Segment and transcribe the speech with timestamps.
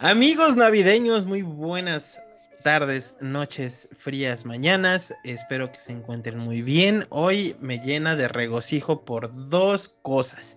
[0.00, 2.22] Amigos navideños, muy buenas
[2.62, 5.12] tardes, noches, frías mañanas.
[5.24, 7.04] Espero que se encuentren muy bien.
[7.08, 10.56] Hoy me llena de regocijo por dos cosas.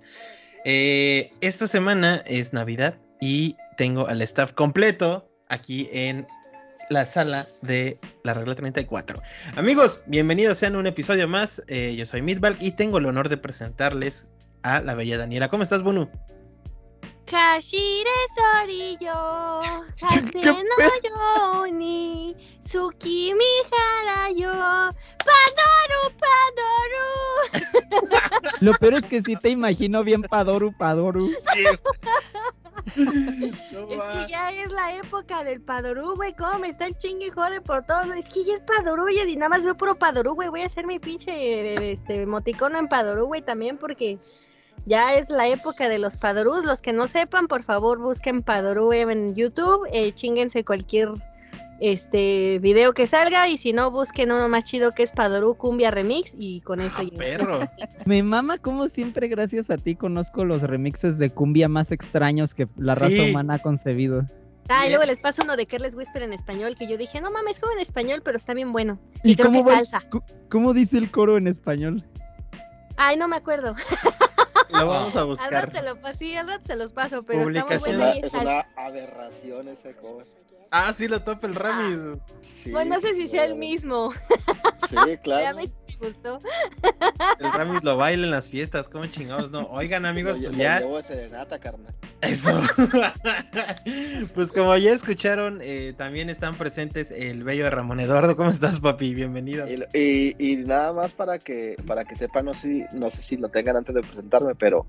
[0.63, 6.27] Eh, esta semana es Navidad y tengo al staff completo aquí en
[6.91, 9.23] la sala de la regla 34.
[9.55, 11.63] Amigos, bienvenidos sean un episodio más.
[11.67, 14.31] Eh, yo soy Midbalk y tengo el honor de presentarles
[14.61, 15.49] a la bella Daniela.
[15.49, 16.11] ¿Cómo estás, Bunu?
[17.31, 19.61] Hashire Sorillo,
[20.01, 22.35] Hase no Yoni,
[22.65, 24.51] Tsukimi Harayo,
[25.25, 27.09] Padoru, Padoru.
[28.61, 31.29] Lo peor es que sí te imagino bien Padoru, Padoru.
[32.95, 33.05] Sí.
[33.71, 34.25] No Es va.
[34.25, 36.33] que ya es la época del Padoru, güey.
[36.33, 38.11] ¿Cómo me están chingue y jode por todo?
[38.13, 40.49] Es que ya es Padoru, oye, y nada más veo puro Padoru, güey.
[40.49, 44.19] Voy a hacer mi pinche este, emoticono en Padoru, güey, también porque
[44.85, 46.63] ya es la época de los Padorus.
[46.65, 49.87] Los que no sepan, por favor, busquen Padoru en YouTube.
[49.93, 51.09] Eh, chinguense cualquier
[51.79, 55.89] este video que salga y si no, busquen uno más chido que es Padoru Cumbia
[55.89, 57.17] Remix y con eso Ah, ya.
[57.17, 57.59] perro.
[58.05, 62.67] Me mama como siempre, gracias a ti, conozco los remixes de cumbia más extraños que
[62.77, 63.31] la raza Sí.
[63.31, 64.27] humana ha concebido.
[64.69, 67.31] Ah, y luego les paso uno de Careless Whisper en español que yo dije, no
[67.31, 68.99] mames, como en español, pero está bien bueno.
[69.23, 70.03] ¿Y Y, creo que cómo va salsa.
[70.49, 72.05] ¿Cómo dice el coro en español?
[72.95, 73.73] Ay, no me acuerdo.
[74.71, 75.51] Lo vamos a Al buscar.
[75.51, 77.97] rato te lo paso, sí, al rato se los paso, pero Publicación.
[77.97, 80.25] bueno Una- y es es una aberración ese cover.
[80.73, 81.99] Ah, sí, lo topa el Ramis.
[82.41, 84.11] Sí, Bueno, no sé si sea el mismo.
[84.89, 85.57] Sí, Ya claro.
[85.57, 85.69] me
[85.99, 86.39] gustó.
[87.39, 88.87] El Ramis lo baila en las fiestas.
[88.87, 89.65] ¿Cómo chingados no?
[89.67, 90.79] Oigan, amigos, pues lo ya.
[90.79, 91.93] llevo serenata, carnal.
[92.21, 92.51] Eso.
[94.33, 98.35] pues como ya escucharon, eh, también están presentes el bello Ramón Eduardo.
[98.37, 99.13] ¿Cómo estás, papi?
[99.13, 99.67] Bienvenido.
[99.67, 103.37] Y, y- y nada más para que para que sepan, no sé, no sé si
[103.37, 104.85] lo tengan antes de presentarme, pero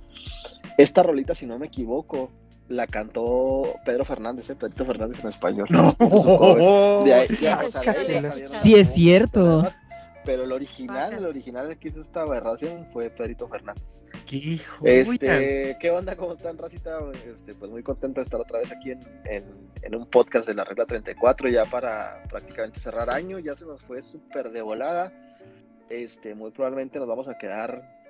[0.78, 2.30] esta rolita, si no me equivoco,
[2.68, 4.54] la cantó Pedro Fernández, ¿eh?
[4.54, 5.68] Pedrito Fernández en español.
[5.70, 5.92] No.
[8.62, 9.64] Sí, es cierto.
[10.24, 14.04] Pero el original, el original el que hizo esta aberración fue Pedrito Fernández.
[14.24, 14.92] ¡Qué joya!
[14.92, 16.14] Este, ¿qué onda?
[16.16, 17.00] ¿Cómo están, Racita?
[17.26, 19.44] Este, pues muy contento de estar otra vez aquí en, en,
[19.82, 23.82] en un podcast de la regla 34, ya para prácticamente cerrar año, ya se nos
[23.82, 25.12] fue súper de volada.
[25.88, 28.01] Este, muy probablemente nos vamos a quedar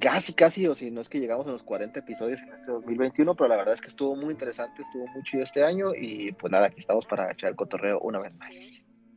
[0.00, 3.34] casi, casi, o si no es que llegamos a los 40 episodios en este 2021,
[3.34, 6.50] pero la verdad es que estuvo muy interesante, estuvo muy chido este año y pues
[6.50, 8.54] nada, aquí estamos para echar el cotorreo una vez más.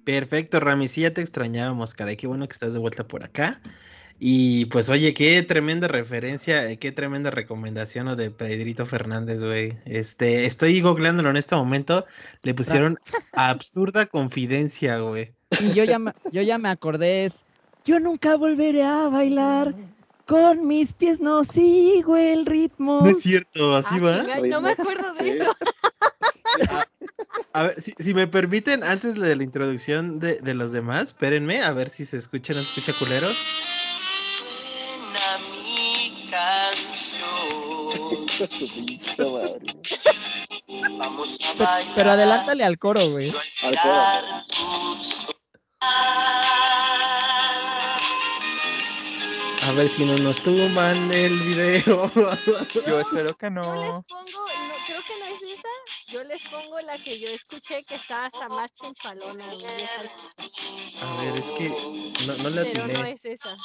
[0.03, 0.91] Perfecto, Ramis.
[0.91, 2.16] Sí, ya te extrañábamos, caray.
[2.16, 3.59] Qué bueno que estás de vuelta por acá.
[4.19, 9.73] Y pues, oye, qué tremenda referencia, eh, qué tremenda recomendación lo de Pedrito Fernández, güey.
[9.85, 12.06] Este, estoy googleándolo en este momento.
[12.41, 12.97] Le pusieron
[13.34, 15.34] absurda confidencia, güey.
[15.59, 17.44] Y yo ya, me- yo ya me acordé, es,
[17.85, 19.75] yo nunca volveré a bailar,
[20.28, 23.02] con mis pies no sigo el ritmo.
[23.04, 24.24] No es cierto, así Ah, va.
[24.48, 25.30] no me acuerdo de Sí.
[25.40, 25.56] eso.
[27.54, 31.62] A ver, si, si me permiten, antes de la introducción de, de los demás, espérenme,
[31.64, 33.28] a ver si se escucha, no se escucha culero.
[34.38, 37.28] Suena mi canción.
[41.00, 41.94] Vamos a bailar.
[41.96, 43.34] Pero adelántale al coro, güey.
[43.64, 44.46] Al coro.
[49.78, 52.12] Ver si no nos tumban el video.
[52.88, 54.04] Yo espero que Yo les no.
[54.08, 55.68] pongo, no, creo que no es esa.
[56.08, 59.46] Yo les pongo la que yo escuché que está hasta más chenchualona.
[59.46, 61.70] A ver, es que
[62.26, 63.12] no, no le Pero no atiné.
[63.12, 63.56] es esa.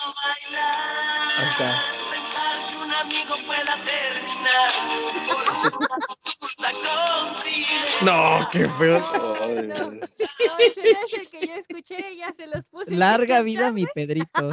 [6.83, 7.69] Contigo.
[8.03, 8.99] No, qué feo.
[8.99, 10.59] No, no, no, ese no
[11.07, 12.91] es el que yo escuché, ya se los puse.
[12.91, 14.51] Larga vida, mi Pedrito.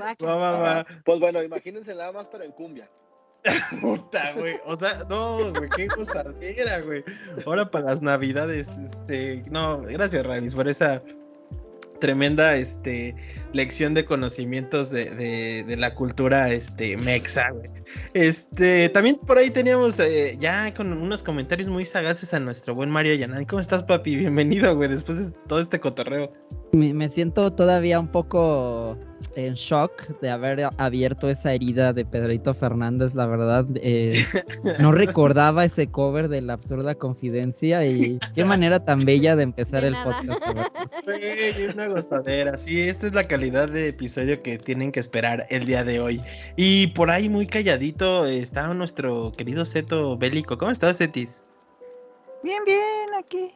[0.00, 0.86] Va, va, va.
[1.04, 2.88] Pues bueno, imagínense nada más, pero en cumbia.
[3.80, 4.56] Puta, güey.
[4.64, 7.04] O sea, no, güey, qué gozadera, güey.
[7.46, 9.42] Ahora para las navidades, este.
[9.50, 11.02] No, gracias, Ravis, por esa
[12.00, 13.14] tremenda este,
[13.54, 17.70] lección de conocimientos de, de- de la cultura este, mexa, güey.
[18.12, 22.90] Este, también por ahí teníamos eh, ya con unos comentarios muy sagaces a nuestro buen
[22.90, 23.46] Mario Yanay.
[23.46, 24.14] ¿Cómo estás, papi?
[24.16, 26.30] Bienvenido, güey, después de todo este cotorreo.
[26.72, 28.98] Me, me siento todavía un poco
[29.34, 33.66] en shock de haber abierto esa herida de Pedrito Fernández, la verdad.
[33.76, 34.10] eh,
[34.80, 39.82] no recordaba ese cover de la absurda confidencia y qué manera tan bella de empezar
[39.82, 40.20] De el nada.
[40.20, 40.40] podcast.
[41.04, 42.56] Güey, una gozadera.
[42.56, 46.20] Sí, esta es la calidad de episodio que tienen que esperar el día de hoy.
[46.56, 50.56] Y por ahí, muy calladito, está nuestro querido Seto Bélico.
[50.58, 51.44] ¿Cómo estás, Setis?
[52.42, 52.80] Bien, bien,
[53.18, 53.50] aquí,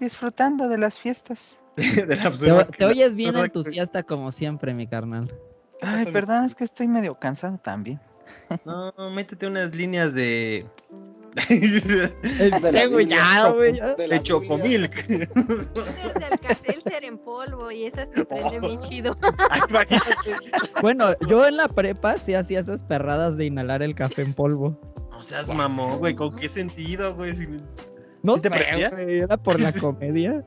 [0.00, 1.58] disfrutando de las fiestas.
[1.76, 5.28] De la Te, absurda- te oyes bien entusiasta como siempre, mi carnal.
[5.80, 8.00] ¿Qué Ay, perdón, es que estoy medio cansado también.
[8.64, 10.66] No, métete unas líneas de
[12.90, 14.98] güey, ya, güey, de De Chocomilk.
[14.98, 15.20] Es
[16.16, 19.16] el Alka-Seltzer en polvo y esas te prenden bien chido.
[19.50, 20.10] Ay, imagínate.
[20.82, 24.78] Bueno, yo en la prepa sí hacía esas perradas de inhalar el café en polvo.
[25.10, 26.14] No seas mamón, güey.
[26.14, 27.32] ¿Con qué sentido, güey?
[28.22, 30.44] Si- No ¿Sí te sé, era por la comedia.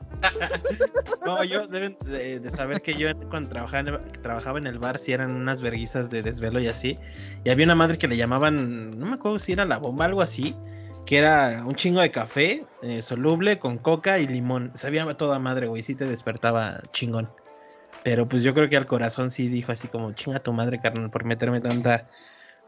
[1.24, 4.78] No, yo deben de, de saber que yo cuando trabajaba en, el, trabajaba en el
[4.78, 6.98] bar sí eran unas verguizas de desvelo y así.
[7.44, 10.22] Y había una madre que le llamaban, no me acuerdo si era la bomba, algo
[10.22, 10.54] así,
[11.04, 14.70] que era un chingo de café eh, soluble con coca y limón.
[14.74, 17.30] Sabía toda madre, güey, sí te despertaba chingón.
[18.04, 21.10] Pero pues yo creo que al corazón sí dijo así como, chinga tu madre, carnal,
[21.10, 22.08] por meterme tanta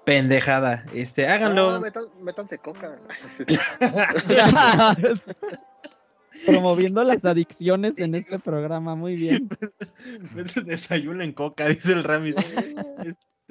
[0.08, 0.84] pendejada.
[0.94, 1.81] Este, No, háganlo.
[1.81, 2.99] metan- métanse coca.
[6.46, 9.49] Promoviendo las adicciones en este programa, muy bien.
[10.64, 12.37] Desayuno en coca, dice el Ramis.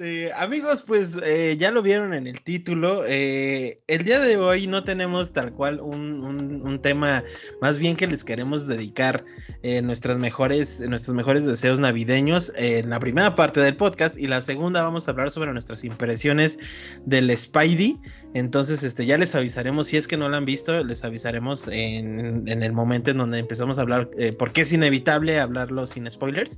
[0.00, 3.02] Este, amigos, pues eh, ya lo vieron en el título.
[3.04, 7.24] eh, el día de hoy no tenemos tal cual un, un- un tema,
[7.60, 9.24] más bien que les queremos dedicar
[9.64, 14.40] eh, nuestras mejores, nuestros mejores deseos navideños en la primera parte del podcast y la
[14.40, 16.60] segunda vamos a hablar sobre nuestras impresiones
[17.04, 17.98] del Spidey.
[18.34, 22.46] Entonces, este, ya les avisaremos, si es que no lo han visto, les avisaremos en,
[22.46, 26.56] en el momento en donde empezamos a hablar, eh, porque es inevitable hablarlo sin spoilers.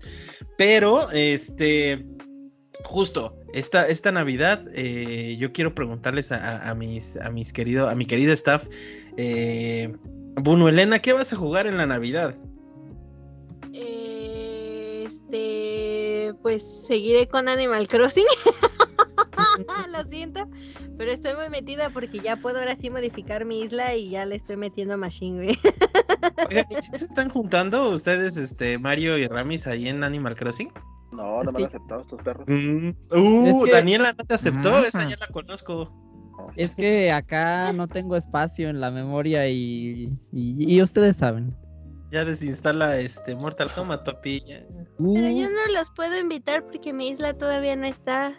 [0.59, 2.05] Pero, este,
[2.85, 7.89] justo, esta, esta Navidad, eh, yo quiero preguntarles a, a- a mis, a mis querido,
[7.89, 8.67] a mi querido staff,
[9.17, 9.93] eh,
[10.37, 12.35] Bunu Elena, ¿qué vas a jugar en la Navidad?
[15.03, 18.25] Este, pues seguiré con Animal Crossing.
[19.93, 20.49] Lo siento,
[20.97, 24.37] pero estoy muy metida porque ya puedo ahora sí modificar mi isla y ya le
[24.37, 25.59] estoy metiendo Machine, güey.
[26.49, 30.73] Oigan, ¿y si se están juntando ustedes, este, Mario y Ramis, ahí en Animal Crossing?
[31.13, 32.47] No, no me han aceptado estos perros.
[32.47, 34.87] Mm, uh, Es que- Daniela no te aceptó, Ajá.
[34.87, 35.93] esa ya la conozco.
[36.57, 41.55] Es que acá no tengo espacio en la memoria y, y, y ustedes saben.
[42.11, 44.41] Ya desinstala este Mortal Kombat, papi.
[44.41, 44.61] ya.
[44.69, 48.35] Pero Uh, yo no los puedo invitar porque mi isla todavía no está.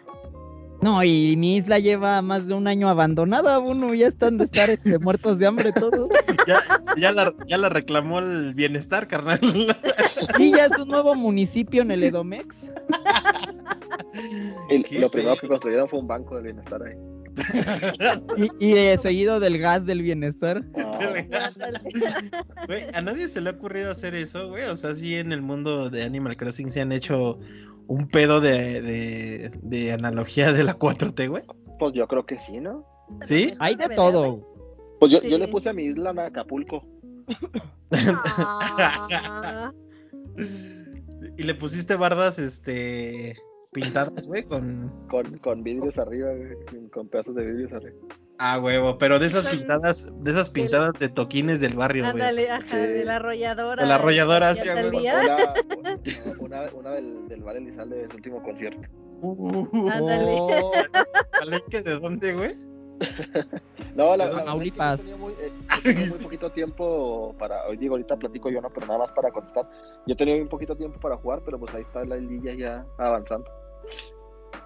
[0.82, 4.68] No, y mi isla lleva más de un año abandonada, uno ya están de estar
[4.68, 6.08] este, muertos de hambre todos.
[6.46, 6.60] Ya,
[6.96, 9.38] ya, la, ya la reclamó el bienestar, carnal.
[10.38, 12.64] Y ya es un nuevo municipio en el Edomex.
[14.68, 16.96] Y lo primero que construyeron fue un banco de bienestar ahí.
[18.36, 20.62] Y, y, eh, seguido del gas del bienestar.
[22.66, 24.64] Güey, a nadie se le ha ocurrido hacer eso, güey.
[24.64, 27.38] O sea, sí en el mundo de Animal Crossing se han hecho
[27.88, 31.42] un pedo de, de, de analogía de la 4T, güey.
[31.78, 32.86] pues yo creo que sí, ¿no?
[33.24, 33.54] ¿Sí?
[33.58, 34.48] Hay de ¿Verdad, todo.
[35.00, 36.86] Pues yo, yo le puse a mi isla en Acapulco.
[37.92, 39.72] Ah,
[41.36, 43.36] Y le pusiste bardas, este,
[43.72, 44.92] pintadas, güey, con...
[45.08, 47.96] Con, con vidrios arriba, güey, con- pedazos de vidrios arriba.
[48.38, 52.12] Ah, huevo, pero de esas Son- pintadas, de esas pintadas de toquines del barrio, güey.
[52.12, 52.76] ándale, ajá, Sí.
[52.76, 53.82] de la arrolladora.
[53.82, 55.02] De la arrolladora, el güey.
[55.02, 55.54] día.
[55.78, 55.98] Una,
[56.40, 58.88] una, una del, del bar Elizalde del último concierto.
[59.20, 60.36] Uh, Ándale.
[60.40, 60.72] Oh,
[61.38, 62.54] ¿Palenque de dónde, güey?
[63.94, 64.98] No, la, la verdad es que Tamaulipas.
[64.98, 65.52] yo tenía muy, eh,
[65.84, 69.30] tenía muy poquito tiempo para, hoy digo, ahorita platico yo, no, pero nada más para
[69.30, 69.68] contestar.
[70.06, 73.44] Yo tenía un poquito tiempo para jugar, pero pues ahí está la lilla ya avanzando.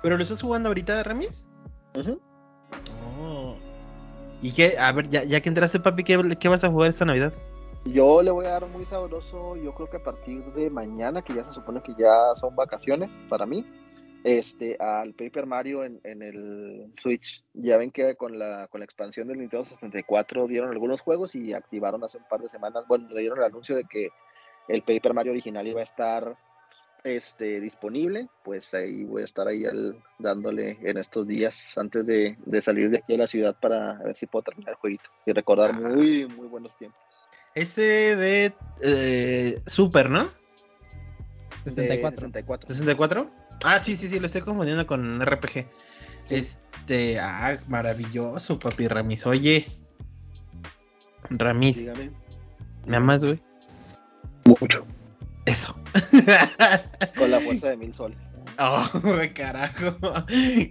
[0.03, 1.49] ¿Pero lo estás jugando ahorita, Ramis?
[1.99, 2.21] Ujú.
[3.21, 3.57] Oh.
[4.43, 4.77] ¿Y qué?
[4.79, 7.33] A ver, ya, ya que entraste, papi, ¿qué, qué vas a jugar esta Navidad?
[7.87, 11.35] Yo le voy a dar muy sabroso, yo creo que a partir de mañana, que
[11.35, 13.65] ya se supone que ya son vacaciones para mí,
[14.25, 17.45] este, al Paper Mario en, en el Switch.
[17.55, 21.53] Ya ven que con la, con la expansión del Nintendo 64 dieron algunos juegos y
[21.53, 24.09] activaron hace un par de semanas, bueno, le dieron el anuncio de que
[24.69, 26.37] el Paper Mario original iba a estar
[27.07, 32.37] este, disponible, pues ahí voy a estar ahí al- dándole en estos días antes de,
[32.45, 35.33] de salir de aquí a la ciudad para ver si puedo terminar el jueguito y
[35.33, 37.01] recordar muy, muy buenos tiempos.
[37.55, 40.25] Ese de eh, Super, ¿no?
[41.65, 42.19] De 64.
[42.19, 42.69] 64.
[42.69, 43.31] ¿64?
[43.65, 45.67] Ah, sí, sí, sí, lo estoy confundiendo con RPG.
[46.29, 49.27] Este, ah, maravilloso, papi Ramis.
[49.27, 49.67] Oye,
[51.31, 52.11] Ramis, Dígame.
[52.87, 53.41] ¿me amas, güey?
[54.61, 54.87] Mucho.
[55.47, 55.75] Eso.
[57.17, 58.19] Con la fuerza de mil soles.
[58.59, 58.83] Oh,
[59.35, 59.97] carajo.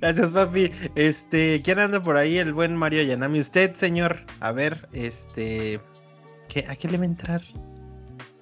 [0.01, 0.71] Gracias, papi.
[0.95, 2.37] Este, ¿quién anda por ahí?
[2.37, 3.39] El buen Mario Yanami.
[3.39, 4.25] Usted, señor.
[4.39, 5.79] A ver, este.
[6.49, 7.41] ¿qué, ¿A qué le va a entrar?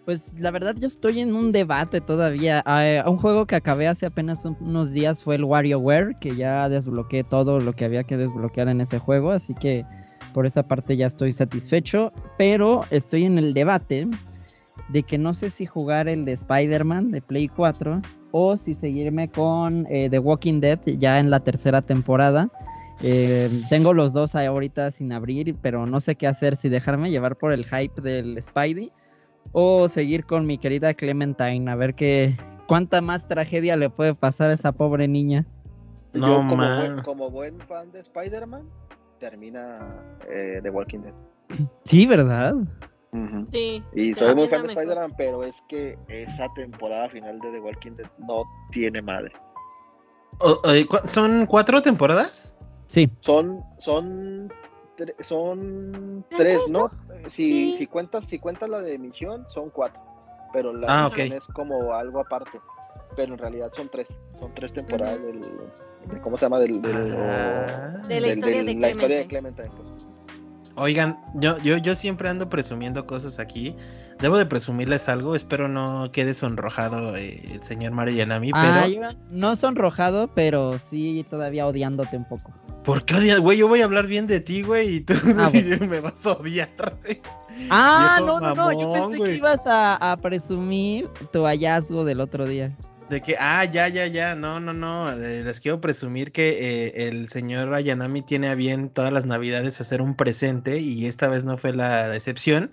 [0.06, 2.62] Pues la verdad yo estoy en un debate todavía.
[2.66, 6.68] Ah, un juego que acabé hace apenas un- unos días fue el WarioWare, que ya
[6.68, 9.86] desbloqueé todo lo que había que desbloquear en ese juego, así que
[10.34, 12.12] por esa parte ya estoy satisfecho.
[12.38, 14.08] Pero estoy en el debate
[14.90, 19.30] de que no sé si jugar el de Spider-Man de Play 4 o si seguirme
[19.30, 22.50] con eh, The Walking Dead ya en la tercera temporada.
[23.04, 27.36] Eh, tengo los dos ahorita sin abrir, pero no sé qué hacer, si dejarme llevar
[27.36, 28.92] por el hype del Spidey
[29.52, 32.38] o seguir con mi querida Clementine, a ver qué
[32.68, 35.46] cuánta más tragedia le puede pasar a esa pobre niña.
[36.14, 38.70] No, Yo como buen, como buen fan de Spider-Man,
[39.20, 39.80] termina
[40.30, 41.14] eh, The Walking Dead.
[41.86, 42.56] Sí, ¿verdad?
[43.52, 43.84] Sí.
[43.94, 44.70] Y soy muy fan de.
[44.70, 49.32] Spider-Man, pero es que esa temporada final de The Walking Dead no tiene madre.
[50.40, 52.56] O- oye, ¿cu- ¿Son cuatro temporadas?
[52.88, 53.10] Sí.
[53.20, 54.52] Son, son,
[54.98, 56.90] tre- son tres, ¿no?
[57.28, 57.74] Si, Sí.
[57.74, 60.02] si cuentas, si cuentas la de Misión, son cuatro.
[60.52, 61.34] Pero la Ah, Misión ok.
[61.38, 62.60] es como algo aparte.
[63.16, 64.18] Pero en realidad son tres.
[64.40, 66.60] Son tres temporadas del, de- ¿cómo se llama?
[66.60, 68.02] Del, del- Ah.
[68.08, 69.68] De la historia del- de la historia de Clementine.
[69.70, 69.94] Clementine.
[69.94, 70.03] pues.
[70.76, 73.76] Oigan, yo, yo, yo siempre ando presumiendo cosas aquí.
[74.20, 75.36] Debo de presumirles algo.
[75.36, 78.52] Espero no quede sonrojado eh, el señor Mario Yanami.
[78.54, 82.52] Ah, Pero, yo no sonrojado, pero sí todavía odiándote un poco.
[82.84, 83.58] ¿por qué odias, güey?
[83.58, 85.88] Yo voy a hablar bien de ti, güey, y tú Ah, bueno.
[85.88, 86.68] me vas a odiar.
[87.02, 87.22] güey.
[87.70, 89.32] Ah, Viejo no, no, no, yo pensé güey.
[89.32, 92.76] que ibas a, a presumir tu hallazgo del otro día.
[93.14, 97.10] De que, ah, ya, ya, ya, no, no, no, eh, les quiero presumir que eh,
[97.10, 101.44] el señor Ayanami tiene a bien todas las navidades hacer un presente y esta vez
[101.44, 102.72] no fue la excepción.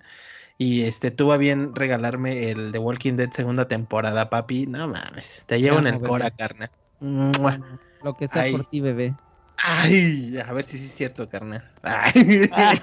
[0.57, 4.67] Y este tuvo a bien regalarme el The Walking Dead segunda temporada, papi.
[4.67, 6.37] No mames, te llevo en el cora, bebé.
[6.39, 6.71] carnal.
[7.01, 7.61] Mua.
[8.03, 8.53] Lo que sea Ay.
[8.53, 9.15] por ti, bebé.
[9.63, 11.63] Ay, a ver si sí es cierto, carnal.
[11.83, 12.81] Ay.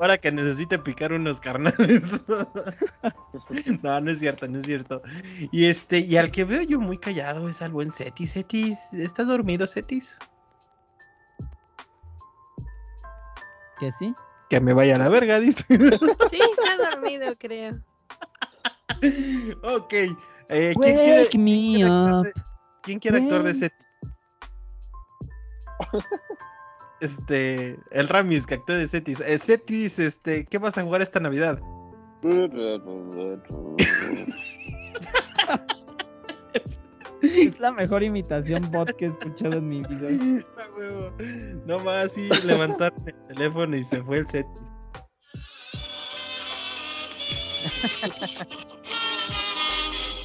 [0.00, 2.24] Ahora que necesite picar unos carnales.
[3.82, 5.00] no, no es cierto, no es cierto.
[5.52, 8.32] Y este, y al que veo yo muy callado es al buen Cetis.
[8.32, 10.16] Cetis, ¿estás dormido, Cetis?
[13.78, 14.14] ¿Que sí?
[14.50, 15.64] Que me vaya a la verga, dice.
[15.68, 15.78] Sí,
[16.40, 17.80] está dormido, creo.
[19.62, 19.92] ok.
[20.48, 22.24] eh, ¿quién, quiere, Wake me quién actuar up.
[22.24, 22.32] de-
[22.82, 23.86] quién quiere actuar de Wake- Cetis?
[27.00, 29.18] Este, el Ramis que actúa de Cetis.
[29.26, 31.58] Eh, Cetis, este, ¿qué vas a jugar esta Navidad?
[37.22, 40.08] Es la mejor imitación bot que he escuchado en mi vida.
[41.66, 44.46] No más, sí, levantaron el teléfono y se fue el set.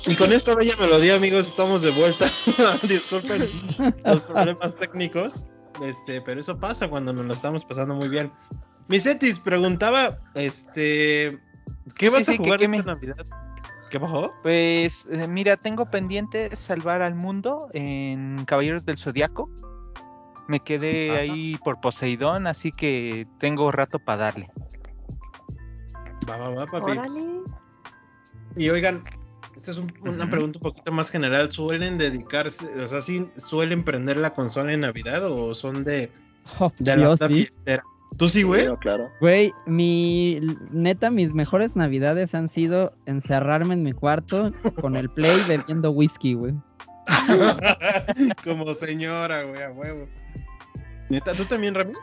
[0.08, 2.32] Y con esta bella melodía, amigos, estamos de vuelta.
[2.84, 3.50] Disculpen
[4.06, 5.44] los problemas técnicos.
[5.84, 8.32] Este, pero eso pasa cuando nos lo estamos pasando muy bien.
[8.88, 11.38] Misetis preguntaba, este,
[11.98, 13.26] ¿qué Sí, vas sí, a ¿qué- jugar qué esta me- Navidad?
[13.90, 14.34] ¿Qué bajó?
[14.44, 19.50] Pues eh, mira, tengo pendiente salvar al mundo en Caballeros del Zodiaco.
[20.48, 21.20] Me quedé Ajá.
[21.20, 24.50] ahí por Poseidón, así que tengo rato para darle.
[26.30, 26.92] Va, va, va, papi.
[26.92, 27.24] Órale.
[28.56, 29.04] Y oigan,
[29.58, 31.52] esta es un- una pregunta un poquito más general.
[31.52, 36.10] ¿Suelen dedicarse, o sea, sí, suelen prender la consola en Navidad o son de,
[36.60, 37.28] Oh, de la yo sí.
[37.34, 37.84] fiestera?
[38.16, 38.66] ¿Tú sí, güey?
[38.68, 39.10] No, claro.
[39.20, 40.40] Güey, mi
[40.72, 46.34] neta, mis mejores navidades han sido encerrarme en mi cuarto con el play bebiendo whisky,
[46.34, 46.54] güey.
[48.44, 50.08] Como señora, güey, a huevo.
[51.10, 51.98] Neta, ¿tú también, Ramis?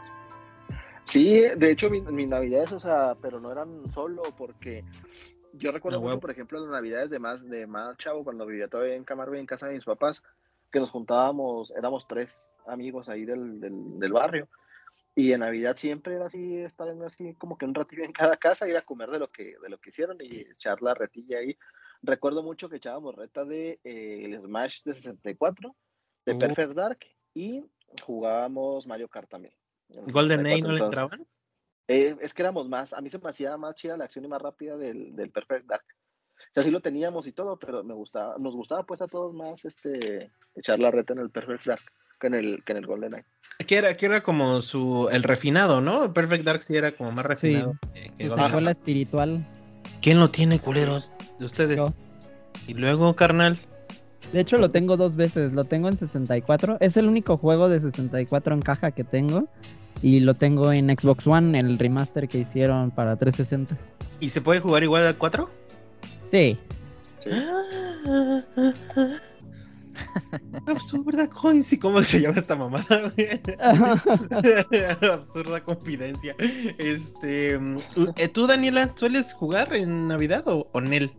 [1.06, 4.84] Sí, de hecho, mi, mis navidades, o sea, pero no eran solo porque
[5.56, 8.68] yo recuerdo Ah, mucho, por ejemplo, las navidades de más, de más chavo, cuando vivía
[8.68, 10.22] todavía en Camargo, en casa de mis papás,
[10.70, 14.48] que nos juntábamos, éramos tres amigos ahí del, del, del barrio.
[15.16, 18.36] Y en Navidad siempre era así, estar en así como que un ratillo en cada
[18.36, 21.38] casa, ir a comer de lo que, de lo que hicieron y echar la retilla
[21.38, 21.56] ahí.
[22.02, 25.76] Recuerdo mucho que echábamos reta de eh, el Smash de 64,
[26.26, 26.38] de Uh.
[26.38, 26.98] Perfect Dark,
[27.32, 27.64] y
[28.02, 29.54] jugábamos Mario Kart también.
[29.88, 31.26] ¿Golden 64, no le entraban?
[31.88, 34.28] Eh, es que éramos más, a mí se me hacía más chida la acción y
[34.28, 35.84] más rápida del, del Perfect Dark.
[36.36, 39.34] O sea, sí lo teníamos y todo, pero me gustaba, nos gustaba pues a todos
[39.34, 41.82] más este echar la reta en el Perfect Dark
[42.20, 43.24] que en el, que en el GoldenEye.
[43.66, 46.12] Que era, que era como su, el refinado, ¿no?
[46.12, 47.74] Perfect Dark sí era como más refinado.
[47.92, 48.80] que- que Golden secuela Axe.
[48.80, 49.46] espiritual.
[50.00, 51.12] ¿Quién lo tiene, culeros?
[51.38, 51.76] De ustedes.
[51.76, 51.92] Yo.
[52.66, 53.56] Y luego, carnal.
[54.32, 55.52] De hecho, lo tengo dos veces.
[55.52, 56.78] Lo tengo en 64.
[56.80, 59.48] Es el único juego de 64 en caja que tengo.
[60.02, 63.76] Y lo tengo en Xbox One, el remaster que hicieron para 360.
[64.20, 65.50] ¿Y se puede jugar igual a 4?
[66.30, 66.58] Sí.
[67.22, 67.30] Sí.
[70.66, 71.80] Absurda coincidencia.
[71.80, 73.12] ¿Cómo se llama esta mamada?
[75.12, 76.34] Absurda confidencia.
[76.78, 77.58] Este.
[77.58, 77.78] mm,
[78.16, 81.12] eh, ¿Tú, Daniela, sueles jugar en Navidad o, o Nel?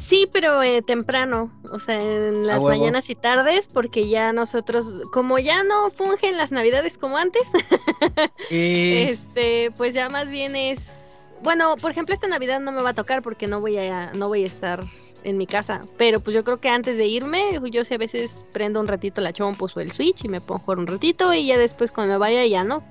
[0.00, 5.38] Sí, pero eh, temprano, o sea, en las mañanas y tardes, porque ya nosotros, como
[5.38, 7.42] ya no fungen las navidades como antes,
[8.50, 12.90] Eh, este, pues ya más bien es, bueno, por ejemplo, esta navidad no me va
[12.90, 14.84] a tocar porque no voy a, no voy a estar
[15.24, 15.82] en mi casa.
[15.96, 19.20] Pero pues yo creo que antes de irme, yo sé a veces prendo un ratito
[19.20, 21.90] la Chompus o el Switch y me pongo a jugar un ratito y ya después
[21.90, 22.84] cuando me vaya ya no.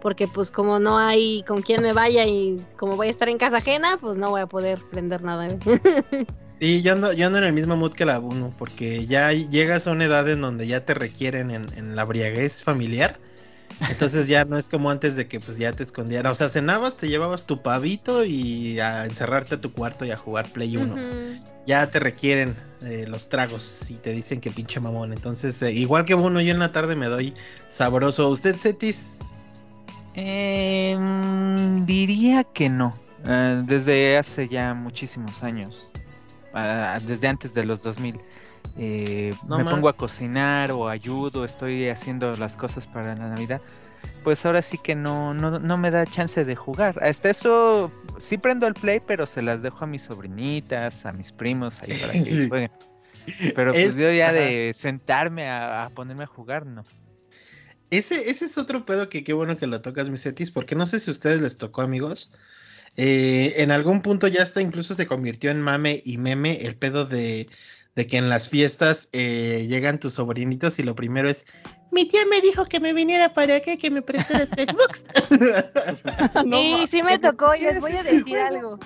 [0.00, 3.38] Porque pues como no hay con quién me vaya y como voy a estar en
[3.38, 5.48] casa ajena, pues no voy a poder prender nada.
[6.60, 9.86] Y yo ando, yo ando en el mismo mood que la Bunu, porque ya llegas
[9.86, 13.18] a una edad en donde ya te requieren en, en la briaguez familiar.
[13.90, 16.30] Entonces ya no es como antes de que pues ya te escondieran.
[16.32, 20.16] O sea, cenabas, te llevabas tu pavito y a encerrarte a tu cuarto y a
[20.16, 20.94] jugar Play 1.
[20.94, 21.02] Ujú.
[21.66, 25.12] Ya te requieren eh, los tragos y te dicen que pinche mamón.
[25.12, 27.34] Entonces, eh, igual que uno, yo en la tarde me doy
[27.68, 28.28] sabroso.
[28.30, 29.12] ¿Usted, Cetis?
[30.14, 32.98] Em, diría que no.
[33.26, 35.87] Eh, desde hace ya muchísimos años.
[37.04, 38.20] Desde antes de los 2000.
[38.76, 43.60] eh, No me pongo a cocinar o ayudo, estoy haciendo las cosas para la Navidad.
[44.24, 47.02] Pues ahora sí que no, no, no me da chance de jugar.
[47.02, 51.32] Hasta eso sí prendo el play, pero se las dejo a mis sobrinitas, a mis
[51.32, 52.70] primos ahí para que jueguen.
[53.54, 56.82] Pero pues Es- yo ya de sentarme a, a ponerme a jugar, no.
[57.90, 60.84] Ese, ese es otro pedo que qué bueno que lo tocas, mis Cetis, porque no
[60.86, 62.32] sé si a ustedes les tocó, amigos.
[63.00, 67.04] Eh, en algún punto ya hasta incluso se convirtió en mame y meme el pedo
[67.04, 67.46] de,
[67.94, 71.46] de que en las fiestas eh, llegan tus sobrinitos y lo primero es,
[71.92, 75.06] mi tía me dijo que me viniera para acá, que me prestara tu Xbox.
[76.44, 78.80] y sí me tocó, y sí, les voy a decir algo.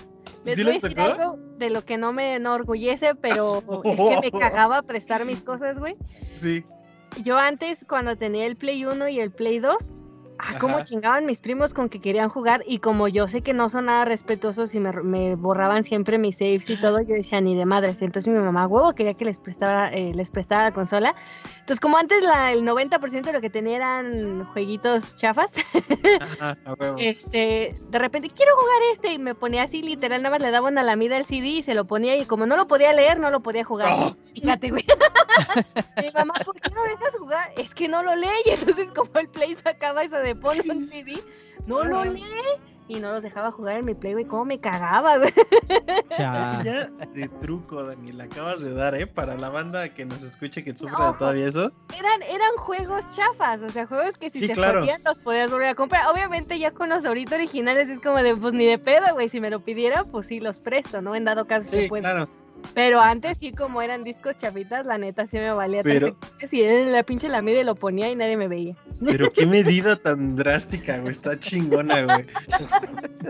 [0.44, 1.10] Les ¿Sí voy a decir tocó?
[1.10, 5.78] algo de lo que no me enorgullece, pero es que me cagaba prestar mis cosas,
[5.78, 5.96] güey.
[6.34, 6.62] sí.
[7.22, 10.02] Yo antes, cuando tenía el Play 1 y el Play 2,
[10.42, 10.84] ah, cómo Ajá.
[10.84, 12.62] chingaban mis primos con que querían jugar.
[12.66, 16.38] Y como yo sé que no son nada respetuosos y me, me borraban siempre mis
[16.38, 18.02] saves y todo, yo decía ni de madres.
[18.02, 21.14] Entonces mi mamá, huevo, quería que les prestara, eh, les prestara la consola.
[21.60, 25.52] Entonces, como antes la, el 90% de lo que tenía eran jueguitos chafas,
[26.20, 26.56] Ajá,
[26.98, 29.12] este, de repente, quiero jugar este.
[29.12, 31.74] Y me ponía así, literal, nada más le daba una lamida al CD y se
[31.74, 32.16] lo ponía.
[32.16, 33.92] Y como no lo podía leer, no lo podía jugar.
[33.92, 34.16] Oh.
[34.34, 34.84] Fíjate, güey.
[36.02, 37.52] Mi mamá, ¿por qué no dejas jugar?
[37.56, 38.28] Es que no lo lee.
[38.46, 41.22] Y entonces, como el Play sacaba eso de pon un CD,
[41.66, 42.22] no lo lee.
[42.88, 44.24] Y no los dejaba jugar en mi Play, güey.
[44.26, 45.30] ¿Cómo me cagaba, güey?
[46.18, 46.60] Ya
[47.14, 49.06] de truco, Dani, la acabas de dar, ¿eh?
[49.06, 51.12] Para la banda que nos escuche que sufre No.
[51.12, 51.72] de todavía eso.
[51.96, 53.62] Eran, eran juegos chafas.
[53.62, 54.80] O sea, juegos que si Sí, se claro.
[54.80, 56.06] jodían los podías volver a comprar.
[56.12, 59.28] Obviamente, ya con los ahorita originales es como de, pues ni de pedo, güey.
[59.28, 61.14] Si me lo pidieran, pues sí los presto, ¿no?
[61.14, 62.02] En dado caso se Sí, puede.
[62.02, 62.28] claro.
[62.74, 66.16] Pero antes sí, como eran discos chafitas, la neta sí me valía Pero-.
[66.46, 68.74] Si en la pinche la mide lo ponía y nadie me veía.
[69.04, 71.10] Pero qué medida tan drástica, güey.
[71.10, 72.24] Está chingona, güey.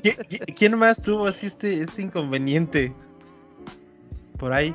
[0.02, 2.92] ¿Qui- qui- ¿Quién más tuvo así este, este inconveniente?
[4.38, 4.72] Por ahí,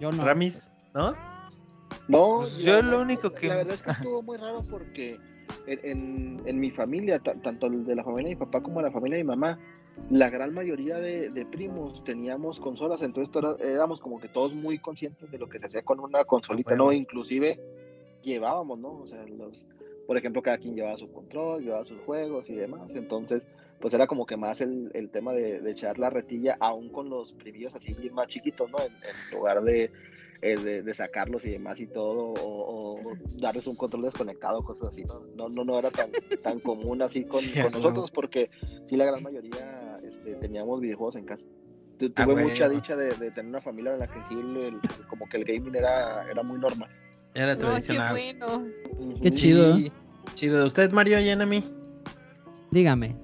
[0.00, 0.24] Yo no.
[0.24, 1.12] Ramis, ¿no?
[2.08, 5.18] No, Pues yo lo único que- La verdad es que estuvo muy raro porque
[5.66, 8.80] en, en- en mi familia, ta- tanto el de la familia de mi papá como
[8.82, 9.58] la familia de mi mamá,
[10.10, 14.78] la gran mayoría de, de primos teníamos consolas, entonces toda- éramos como que todos muy
[14.78, 16.74] conscientes de lo que se hacía con una consolita.
[16.76, 16.92] ¿no?
[16.92, 17.60] Inclusive
[18.22, 18.92] llevábamos, ¿no?
[19.00, 19.66] O sea, los,
[20.06, 23.46] por ejemplo, cada quien llevaba su control, llevaba sus juegos y demás, entonces
[23.80, 27.08] pues era como que más el, el tema de, de echar la retilla, aún con
[27.10, 28.78] los primillos así más chiquitos, ¿no?
[28.80, 29.92] En, en lugar de,
[30.42, 34.88] eh, de, de sacarlos y demás y todo, o, o darles un control desconectado, cosas
[34.88, 35.20] así, ¿no?
[35.36, 36.10] No, no, no era tan,
[36.42, 38.50] tan común así con, Sí, con nosotros, porque
[38.86, 39.87] sí la gran mayoría
[40.30, 41.46] este, teníamos videojuegos en casa.
[41.98, 44.56] Tu- A Tuve mucha dicha de, de tener una familia en la que sí, el-
[44.56, 46.88] el- como que el gaming era, era muy normal.
[47.34, 48.12] Era No, qué tradicional.
[48.12, 48.66] bueno.
[49.22, 49.76] Qué chido.
[49.76, 49.92] Sí,
[50.34, 50.66] chido.
[50.66, 51.64] ¿Usted, Mario Yanami?
[52.70, 53.16] Dígame.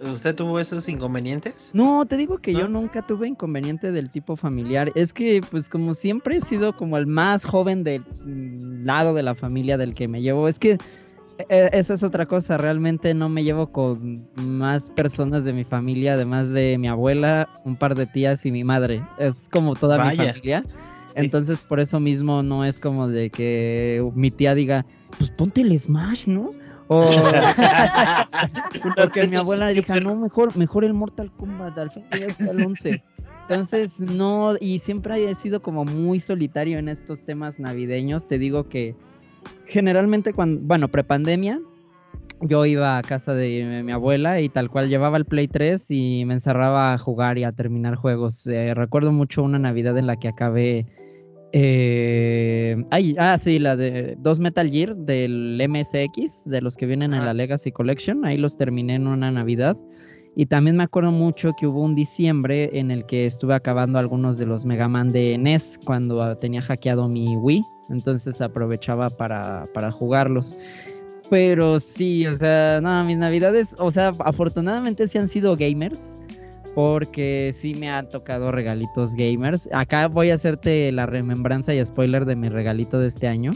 [0.00, 1.72] ¿Usted tuvo esos inconvenientes?
[1.74, 4.92] No, te digo que yo nunca tuve inconveniente del tipo familiar.
[4.94, 9.24] Es que, pues, como siempre he sido como el más joven del mm, lado de
[9.24, 10.46] la familia del que me llevo.
[10.48, 10.78] Es que
[11.48, 12.56] esa es otra cosa.
[12.56, 17.76] Realmente no me llevo con más personas de mi familia, además de mi abuela, un
[17.76, 19.02] par de tías y mi madre.
[19.18, 20.64] Es como toda mi familia.
[21.06, 21.20] Sí.
[21.22, 24.84] Entonces, por eso mismo no es como de que mi tía diga,
[25.16, 26.50] pues ponte el Smash, ¿no?
[26.88, 27.02] O
[28.96, 32.64] porque mi abuela dijo, no, mejor, mejor el Mortal Kombat, al fin ya está el
[32.64, 33.02] 11.
[33.48, 38.26] Entonces, no, y siempre he sido como muy solitario en estos temas navideños.
[38.26, 38.94] Te digo que
[39.66, 41.60] generalmente cuando, bueno, prepandemia,
[42.40, 46.24] yo iba a casa de mi abuela y tal cual llevaba el Play 3 y
[46.24, 48.46] me encerraba a jugar y a terminar juegos.
[48.46, 50.86] Eh, recuerdo mucho una Navidad en la que acabé...
[51.52, 57.12] eh, ay, ah, sí, la de dos Metal Gear del MSX, de los que vienen
[57.12, 58.24] en la Legacy Collection.
[58.24, 59.76] Ahí los terminé en una Navidad.
[60.38, 64.38] Y también me acuerdo mucho que hubo un diciembre en el que estuve acabando algunos
[64.38, 67.60] de los Mega Man de NES cuando tenía hackeado mi Wii.
[67.90, 70.56] Entonces aprovechaba para, para jugarlos.
[71.28, 76.14] Pero sí, o sea, no, mis navidades, o sea, afortunadamente sí han sido gamers.
[76.72, 79.68] porque sí me han tocado regalitos gamers.
[79.72, 83.50] Acá voy a hacerte la remembranza y spoiler de mi regalito de este año.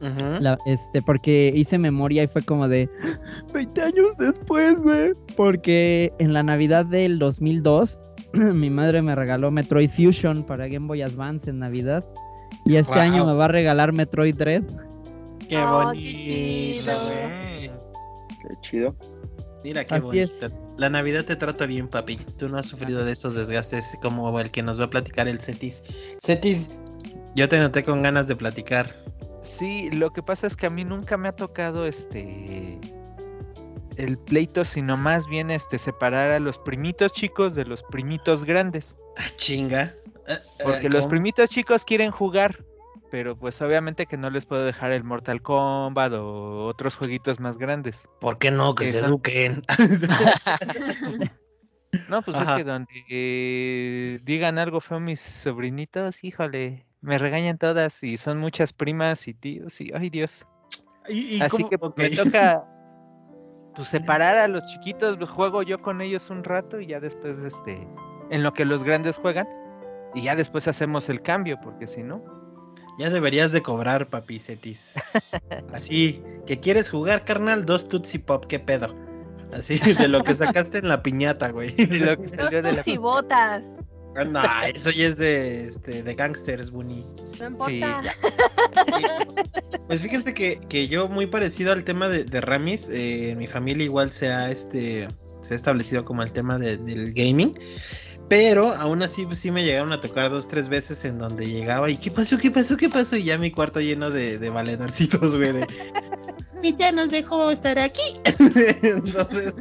[0.00, 2.88] La- este, porque hice memoria y fue como de
[3.54, 5.12] 20 años después, güey.
[5.36, 7.98] Porque en la Navidad del 2002,
[8.34, 12.04] mi madre me regaló Metroid Fusion para Game Boy Advance en Navidad.
[12.64, 13.00] Y este Wow.
[13.02, 14.64] año me va a regalar Metroid Dread.
[15.48, 17.70] Qué Oh, qué bonito, güey.
[18.42, 18.96] Qué chido.
[19.64, 20.30] Mira qué Así es.
[20.40, 20.62] bonito.
[20.76, 22.16] La Navidad te trata bien, papi.
[22.38, 25.38] Tú no has sufrido de esos desgastes como el que nos va a platicar el
[25.38, 25.82] Cetis.
[26.20, 26.68] Cetis,
[27.34, 28.86] yo te noté con ganas de platicar.
[29.46, 32.80] Sí, lo que pasa es que a mí nunca me ha tocado este
[33.96, 38.98] el pleito, sino más bien este separar a los primitos chicos de los primitos grandes.
[39.16, 39.94] Ah, chinga.
[40.28, 42.64] Ah, ah, Porque los primitos chicos quieren jugar,
[43.12, 47.56] pero pues obviamente que no les puedo dejar el Mortal Kombat o otros jueguitos más
[47.56, 48.08] grandes.
[48.20, 48.74] ¿Por qué no?
[48.74, 49.62] Que se eduquen.
[52.10, 52.52] No, pues Ajá.
[52.52, 58.38] es que donde eh, digan algo feo mis sobrinitos, híjole, me regañan todas y son
[58.38, 60.44] muchas primas y tíos y ay Dios.
[61.08, 61.98] ¿Y- y Así cómo- que ok.
[61.98, 62.64] me toca
[63.74, 67.86] pues separar a los chiquitos, juego yo con ellos un rato y ya después este
[68.30, 69.46] en lo que los grandes juegan
[70.14, 72.24] y ya después hacemos el cambio, porque si no,
[72.98, 74.92] Ya deberías de cobrar, papi Cetis.
[75.74, 78.96] Así, que quieres jugar, carnal, dos Tootsie Pop, qué pedo.
[79.52, 81.72] Así, de lo que sacaste en la piñata, güey.
[81.72, 83.66] de lo que Dos de la- botas.
[84.24, 84.40] No,
[84.74, 87.04] eso ya es de, este, de gangsters, Bunny.
[87.40, 87.80] No Sí.
[89.86, 93.46] Pues fíjense que, que yo muy parecido al tema de, de Ramis, eh, en mi
[93.46, 95.06] familia igual se ha, este,
[95.40, 97.56] se ha establecido como el tema de- del gaming,
[98.28, 101.88] pero aún así pues, sí me llegaron a tocar dos, tres veces en donde llegaba
[101.88, 102.36] y ¿qué pasó?
[102.36, 102.76] ¿Qué pasó?
[102.76, 103.16] ¿Qué pasó?
[103.16, 105.66] Y ya mi cuarto lleno de, de valedorcitos, güey, de...
[106.62, 108.02] "Mi ya nos dejó estar aquí.
[108.82, 109.54] Entonces,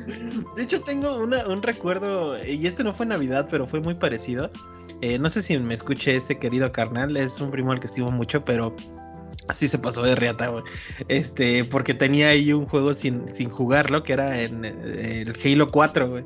[0.55, 4.49] de hecho tengo una- un recuerdo, y este no fue Navidad, pero fue muy parecido.
[5.01, 8.11] Eh, no sé si me escuche ese querido carnal, es un primo al que estimo
[8.11, 8.75] mucho, pero
[9.47, 10.63] así se pasó de riata, güey.
[11.07, 15.69] Este, porque tenía ahí un juego sin, sin jugarlo, que era en eh, el Halo
[15.69, 16.23] 4, güey.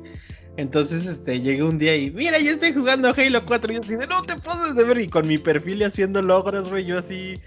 [0.56, 3.72] Entonces, este, llegué un día y, mira, yo estoy jugando Halo 4.
[3.72, 4.98] Y yo así de, no te pases de ver.
[5.00, 7.40] Y con mi perfil y haciendo logros, güey, yo así.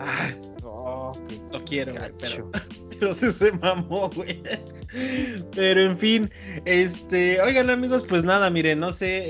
[0.00, 0.30] Ah,
[0.62, 1.12] no,
[1.52, 2.50] lo quiero, güey, pero.
[2.98, 4.42] Pero se, se mamó, güey.
[5.54, 6.30] Pero en fin,
[6.64, 9.22] este, oigan amigos, pues nada, miren, no sé,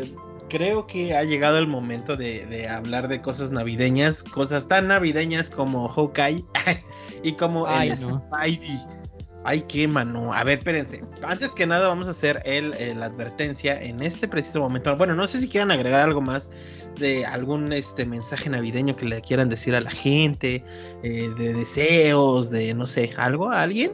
[0.00, 0.14] eh,
[0.48, 5.50] creo que ha llegado el momento de, de hablar de cosas navideñas, cosas tan navideñas
[5.50, 6.44] como Hawkeye
[7.22, 8.22] y como Ay, el no.
[8.32, 8.97] Spidey.
[9.44, 10.32] Ay, qué mano.
[10.32, 11.02] A ver, espérense.
[11.22, 14.94] Antes que nada, vamos a hacer el, eh, la advertencia en este preciso momento.
[14.96, 16.50] Bueno, no sé si quieran agregar algo más
[16.98, 20.64] de algún este mensaje navideño que le quieran decir a la gente,
[21.02, 23.92] eh, de deseos, de no sé, algo a alguien.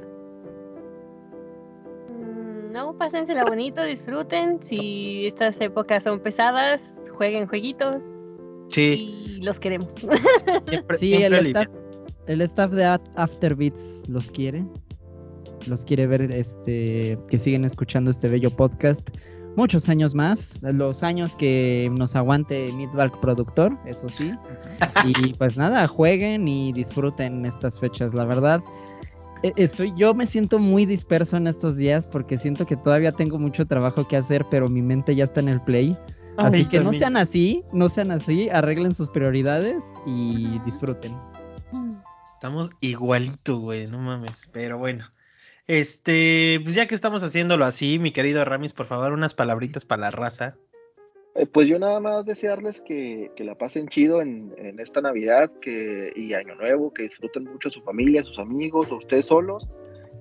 [2.08, 4.58] Mm, No, pásensela bonito, disfruten.
[4.62, 6.82] Si estas épocas son pesadas,
[7.16, 8.02] jueguen jueguitos
[8.70, 9.38] Sí.
[9.38, 9.92] y los queremos.
[9.94, 11.66] Siempre, Sí, siempre el staff,
[12.26, 14.64] el staff de At- Afterbeats los quiere.
[15.66, 19.08] Los quiere ver este que siguen escuchando este bello podcast.
[19.56, 24.32] Muchos años más, los años que nos aguante Midvalk productor, eso sí.
[25.04, 28.60] Y pues nada, jueguen y disfruten estas fechas, la verdad.
[29.44, 33.38] e- Estoy, yo me siento muy disperso en estos días porque siento que todavía tengo
[33.38, 35.96] mucho trabajo que hacer, pero mi mente ya está en el play.
[36.36, 41.12] Así Ay, que no sean así, no sean así, arreglen sus prioridades y disfruten.
[42.34, 44.50] Estamos igualito, güey, no mames.
[44.52, 45.04] Pero bueno.
[45.66, 50.02] Este, pues ya que estamos haciéndolo así, mi querido Ramis, por favor, unas palabritas para
[50.02, 50.58] la raza.
[51.34, 55.50] Eh, Pues yo nada más desearles que, que la pasen chido en, en esta Navidad
[55.60, 59.66] que, y Año Nuevo, que disfruten mucho su familia, sus amigos, o ustedes solos.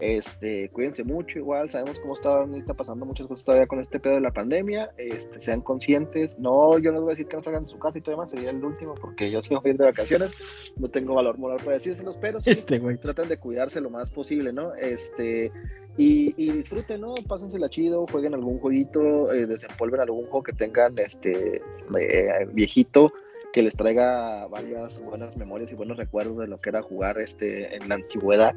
[0.04, 4.16] Este, cuídense mucho, igual sabemos cómo está, ahorita pasando muchas cosas todavía con este pedo
[4.16, 4.92] de la pandemia.
[4.98, 6.38] Este, sean conscientes.
[6.40, 8.12] No, yo no les voy a decir que no salgan de su casa y todo
[8.12, 10.34] demás, sería el último, porque yo a ir de vacaciones.
[10.76, 12.98] No tengo valor moral para decírselos, pero sí, Este, güey.
[12.98, 14.74] tratan de cuidarse lo más posible, ¿no?
[14.76, 15.54] Este,
[15.96, 17.16] y, y disfruten, ¿no?
[17.26, 21.62] Pásensela chido, jueguen algún jueguito, eh, desempolven algún juego que tengan, este,
[21.98, 23.14] eh, viejito,
[23.54, 27.76] que les traiga varias buenas memorias y buenos recuerdos de lo que era jugar, este,
[27.76, 28.54] en la antigüedad,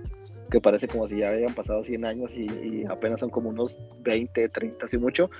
[0.50, 4.48] que parece como si ya habían pasado 100 años y, apenas son como unos 20,
[4.48, 5.30] 30, así mucho.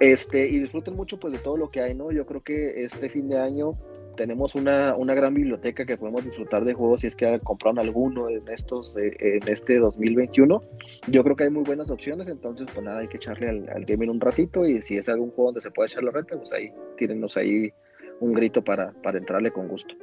[0.00, 2.10] Este, y disfruten mucho, pues, de todo lo que hay, ¿no?
[2.10, 3.78] Yo creo que este fin de año
[4.16, 8.28] tenemos una, una gran biblioteca que podemos disfrutar de juegos si es que compraron alguno
[8.28, 10.62] en estos eh, en este 2021
[11.08, 13.86] yo creo que hay muy buenas opciones entonces pues nada hay que echarle al, al
[13.86, 16.52] gaming un ratito y si es algún juego donde se puede echar la renta pues
[16.52, 17.72] ahí tírennos ahí
[18.20, 19.94] un grito para, para entrarle con gusto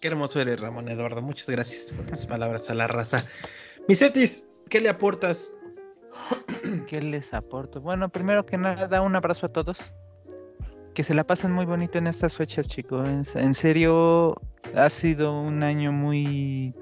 [0.00, 1.20] Qué hermoso eres, Ramón Eduardo.
[1.20, 3.24] Muchas gracias por tus palabras a la raza.
[3.86, 5.52] Misetis, ¿qué le aportas
[6.86, 7.80] ¿Qué les aporto?
[7.80, 9.94] Bueno, primero que nada, un abrazo a todos.
[10.94, 13.36] Que se la pasen muy bonito en estas fechas, chicos.
[13.36, 14.40] En- serio,
[14.74, 16.74] ha sido un año muy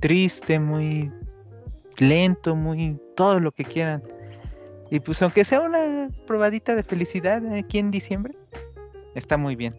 [0.00, 1.10] triste, muy
[1.98, 4.02] lento, muy todo lo que quieran.
[4.90, 8.34] Y pues aunque sea una probadita de felicidad aquí en diciembre,
[9.14, 9.74] está muy bien.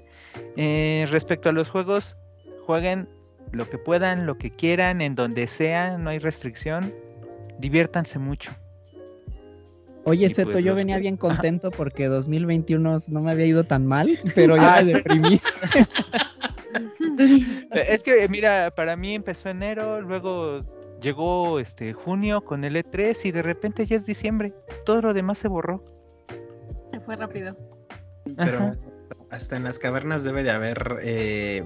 [0.58, 2.18] Eh, respecto a los juegos,
[2.66, 3.08] jueguen
[3.52, 6.94] lo que puedan, lo que quieran, en donde sea, no hay restricción.
[7.60, 8.52] Diviértanse mucho.
[10.06, 13.46] Oye, Y Seto, pues yo los venía que- bien contento porque 2021 no me había
[13.46, 15.40] ido tan mal, pero ya Ah, me deprimí.
[17.72, 20.64] Es que, mira, para mí empezó enero, luego
[21.02, 24.54] llegó este junio con el E3 y de repente ya es diciembre.
[24.86, 25.82] Todo lo demás se borró.
[26.92, 27.56] Se fue rápido.
[28.38, 28.78] Pero Ajá.
[29.30, 31.66] hasta en las cavernas debe de haber eh,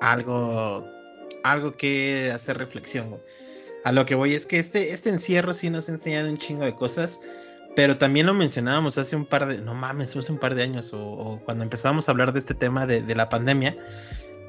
[0.00, 0.86] algo,
[1.44, 3.20] algo que hacer reflexión.
[3.84, 6.64] A lo que voy es que este, este encierro sí nos ha enseñado un chingo
[6.64, 7.20] de cosas,
[7.76, 10.92] pero también lo mencionábamos hace un par de, no mames, hace un par de años,
[10.92, 13.76] o, cuando empezamos a hablar de este tema de, la pandemia,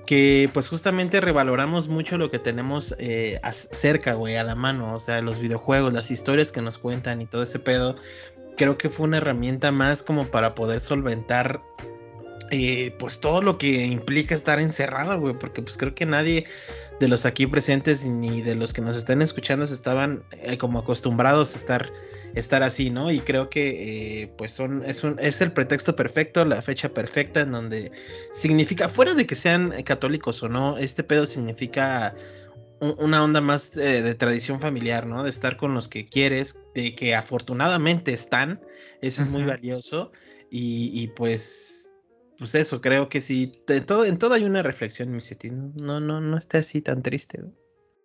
[0.05, 4.99] que pues justamente revaloramos mucho lo que tenemos eh, cerca, güey, a la mano, o
[4.99, 7.95] sea, los videojuegos, las historias que nos cuentan y todo ese pedo.
[8.57, 11.61] Creo que fue una herramienta más como para poder solventar
[12.51, 16.45] eh, pues todo lo que implica estar encerrado, güey, porque pues creo que nadie
[16.99, 20.77] de los aquí presentes ni de los que nos están escuchando se estaban eh, como
[20.79, 21.91] acostumbrados a estar,
[22.35, 23.09] estar así, ¿no?
[23.11, 27.39] Y creo que eh, pues son, es, un, es el pretexto perfecto, la fecha perfecta
[27.41, 27.91] en donde
[28.33, 32.13] significa, fuera de que sean católicos o no, este pedo significa
[32.81, 35.23] un- una onda más eh, de tradición familiar, ¿no?
[35.23, 38.59] De estar con los que quieres, de que afortunadamente están,
[39.01, 40.11] eso es muy valioso
[40.51, 41.90] y, y, pues
[42.41, 45.71] pues eso, creo que sí, en todo, en todo hay una reflexión, mi Cetis, no,
[45.75, 47.39] no, no, no esté así tan triste,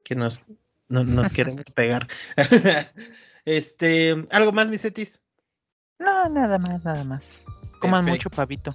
[0.05, 0.43] que nos,
[0.91, 2.07] no- nos queremos pegar.
[3.47, 5.23] este, ¿algo más, mi Cetis?
[5.99, 7.31] No, nada más, nada más.
[7.81, 8.29] Coman Perfecto.
[8.29, 8.75] mucho pavito.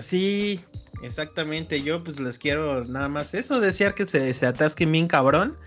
[0.00, 0.64] Sí,
[1.02, 1.82] exactamente.
[1.82, 5.58] Yo pues les quiero nada más eso, desear que se, se atasquen bien cabrón.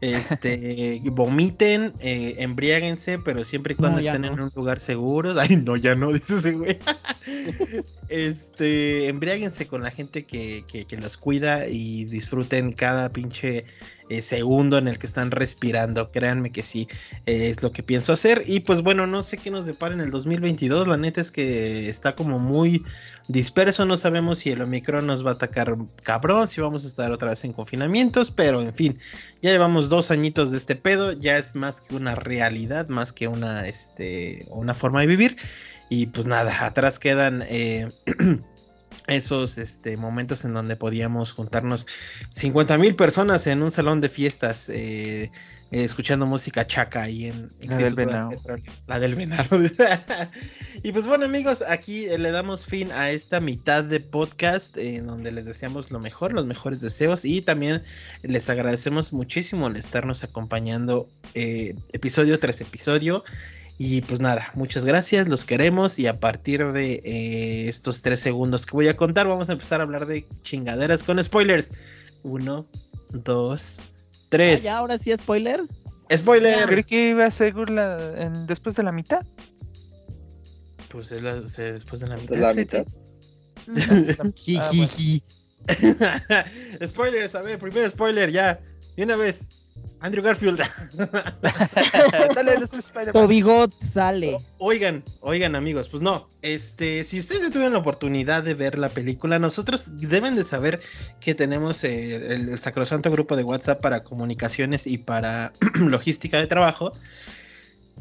[0.00, 5.34] Este, vomiten, eh, embriáguense, pero siempre y cuando No, estén en un lugar seguro.
[5.38, 6.78] Ay, no, ya no, dice ese güey.
[8.08, 13.66] Este, embriáguense con la gente que, que, que los cuida y disfruten cada pinche
[14.10, 16.10] eh, segundo en el que están respirando.
[16.10, 16.88] Créanme que sí,
[17.26, 18.42] eh, es lo que pienso hacer.
[18.44, 20.88] Y pues bueno, no sé qué nos depara en el 2022.
[20.88, 22.84] La neta es que está como muy
[23.28, 23.86] disperso.
[23.86, 27.30] No sabemos si el Omicron nos va a atacar cabrón, si vamos a estar otra
[27.30, 28.32] vez en confinamientos.
[28.32, 28.98] Pero en fin,
[29.42, 31.12] ya llevamos dos añitos de este pedo.
[31.12, 35.36] Ya es más que una realidad, más que una, este, una forma de vivir.
[35.88, 37.92] Y pues nada, atrás quedan eh,
[39.06, 41.86] esos este, momentos en donde podíamos juntarnos
[42.32, 45.30] 50 mil personas en un salón de fiestas eh,
[45.72, 48.30] eh, escuchando música chaca ahí en La del Venado.
[48.88, 49.60] La del venado.
[50.82, 55.06] y pues bueno amigos, aquí eh, le damos fin a esta mitad de podcast en
[55.06, 57.84] donde les deseamos lo mejor, los mejores deseos y también
[58.22, 63.22] les agradecemos muchísimo el estarnos acompañando eh, episodio tras episodio.
[63.82, 68.66] Y pues nada, muchas gracias, los queremos y a partir de eh, estos tres segundos
[68.66, 71.70] que voy a contar vamos a empezar a hablar de chingaderas con spoilers.
[72.22, 72.66] Uno,
[73.08, 73.84] dos, Ah,
[74.28, 74.62] tres.
[74.64, 75.62] ya, ahora sí, spoiler.
[76.14, 76.66] Spoiler.
[76.66, 79.24] Creí que iba a ser la, en- después de la mitad.
[80.90, 82.36] Pues es la- después de la mitad.
[82.36, 82.58] la ¿sí?
[82.58, 82.84] mitad.
[84.58, 84.88] Ah, bueno.
[84.88, 85.22] Jijiji.
[86.86, 88.60] Spoilers, a ver, primer spoiler ya.
[88.96, 89.48] De una vez.
[90.00, 90.60] Andrew Garfield.
[92.34, 93.12] Sale nuestro Spider-Man.
[93.12, 94.38] Tobigot sale.
[94.58, 98.88] Oigan, oigan amigos, pues no, este, si ustedes ya tuvieron la oportunidad de ver la
[98.88, 100.80] película, nosotros deben de saber
[101.20, 106.46] que tenemos eh, el, el sacrosanto grupo de WhatsApp para comunicaciones y para logística de
[106.46, 106.92] trabajo.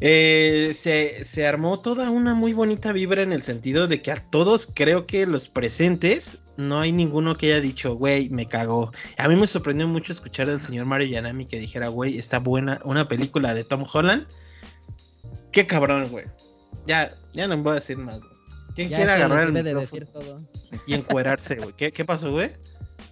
[0.02, 4.16] Eh, se, se armó toda una muy bonita vibra en el sentido de que a
[4.16, 8.92] todos creo que los presentes no hay ninguno que haya dicho, güey, me cagó.
[9.18, 12.80] A mí me sorprendió mucho escuchar del señor Mario Yanami que dijera, güey, está buena
[12.84, 14.28] una película de Tom Holland.
[15.54, 16.26] Qué cabrón, güey.
[16.86, 18.32] Ya, ya no voy a decir más, güey.
[18.76, 20.42] ¿Quién Ya quiere agarrar el de decir todo.
[20.86, 21.74] y encuerarse, güey?
[21.78, 22.52] ¿Qué, ¿Qué pasó, güey?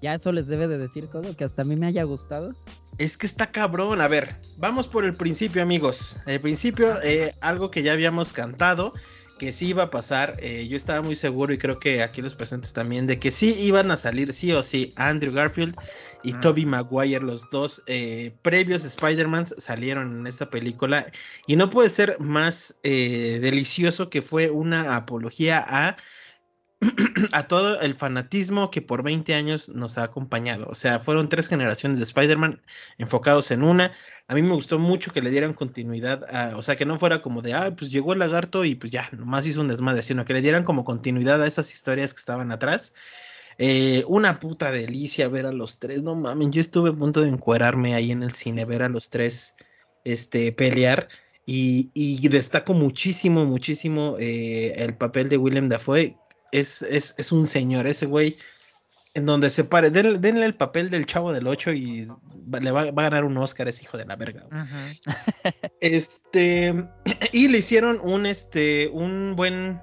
[0.02, 2.54] Ya eso les debe de decir todo, que hasta a mí me haya gustado.
[2.98, 4.02] Es que está cabrón.
[4.02, 6.20] A ver, vamos por el principio, amigos.
[6.26, 8.94] El principio, eh, algo que ya habíamos cantado,
[9.38, 10.36] que sí iba a pasar.
[10.39, 13.56] eh, yo estaba muy seguro y creo que aquí los presentes también, de que sí
[13.60, 15.78] iban a salir sí o sí Andrew Garfield
[16.21, 16.39] y Mm.
[16.39, 21.12] Toby Maguire, los dos eh, previos Spider-Mans salieron en esta película.
[21.45, 25.97] Y no puede ser más eh, delicioso que fue una apología a
[27.32, 30.68] a todo el fanatismo que por 20 años nos ha acompañado.
[30.68, 32.62] O sea, fueron tres generaciones de Spider-Man
[32.98, 33.94] enfocados en una.
[34.28, 37.22] A mí me gustó mucho que le dieran continuidad, a, o sea, que no fuera
[37.22, 40.26] como de, ah, pues llegó el lagarto y pues ya, nomás hizo un desmadre, sino
[40.26, 42.94] que le dieran como continuidad a esas historias que estaban atrás.
[43.58, 47.30] Eh, una puta delicia ver a los tres, no mames, yo estuve a punto de
[47.30, 49.56] encuerarme ahí en el cine, ver a los tres
[50.04, 51.08] este, pelear.
[51.50, 56.18] Y, destaco muchísimo, muchísimo eh, el papel de William Dafoe.
[56.52, 58.38] Es, es, es un señor, ese güey
[59.14, 62.06] en donde se pare, denle, denle el papel del chavo del 8 y
[62.54, 64.46] va- le va, va a ganar un Oscar ese hijo de la verga.
[65.82, 66.74] Este,
[67.34, 69.80] y le hicieron un, este, un buen,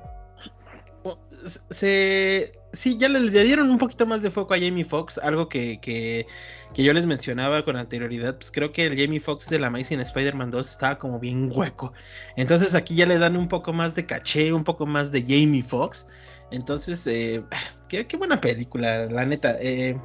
[1.70, 5.48] se, sí, ya le, le dieron un poquito más de foco a Jamie Foxx, algo
[5.48, 6.26] que, que,
[6.72, 10.00] que yo les mencionaba con anterioridad, pues creo que el Jamie Foxx de la Amazing
[10.00, 11.92] Spider-Man 2 estaba como bien hueco,
[12.36, 15.62] entonces aquí ya le dan un poco más de caché, un poco más de Jamie
[15.62, 16.06] Foxx,
[16.54, 17.44] entonces, eh,
[17.88, 19.98] qué, qué buena película, la neta, eh,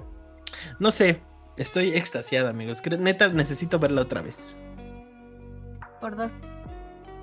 [0.80, 1.22] no sé,
[1.58, 4.58] estoy extasiado amigos, neta necesito verla otra vez.
[6.02, 6.32] Por dos.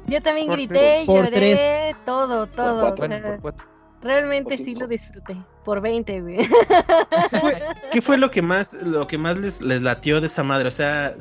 [0.06, 1.96] Yo también Por grité, Por lloré, tres.
[2.04, 2.76] todo, todo.
[2.76, 3.06] o cuatro.
[3.08, 3.75] sea, Bueno, por cuatro.
[4.02, 5.36] Realmente sí lo disfruté.
[5.64, 6.36] Por 20, güey.
[6.38, 7.54] ¿Qué fue,
[7.92, 10.68] qué fue lo que más, lo que más les, les latió de esa madre?
[10.68, 11.14] O sea,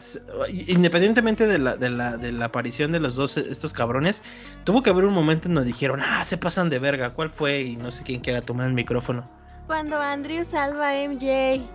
[0.67, 4.23] independientemente de la, de, la, de la aparición de los dos, estos cabrones,
[4.63, 7.61] tuvo que haber un momento en donde dijeron, ah, se pasan de verga, ¿cuál fue?
[7.61, 9.27] Y no sé quién quiera tomar el micrófono.
[9.67, 11.65] Cuando Andrew salva a MJ.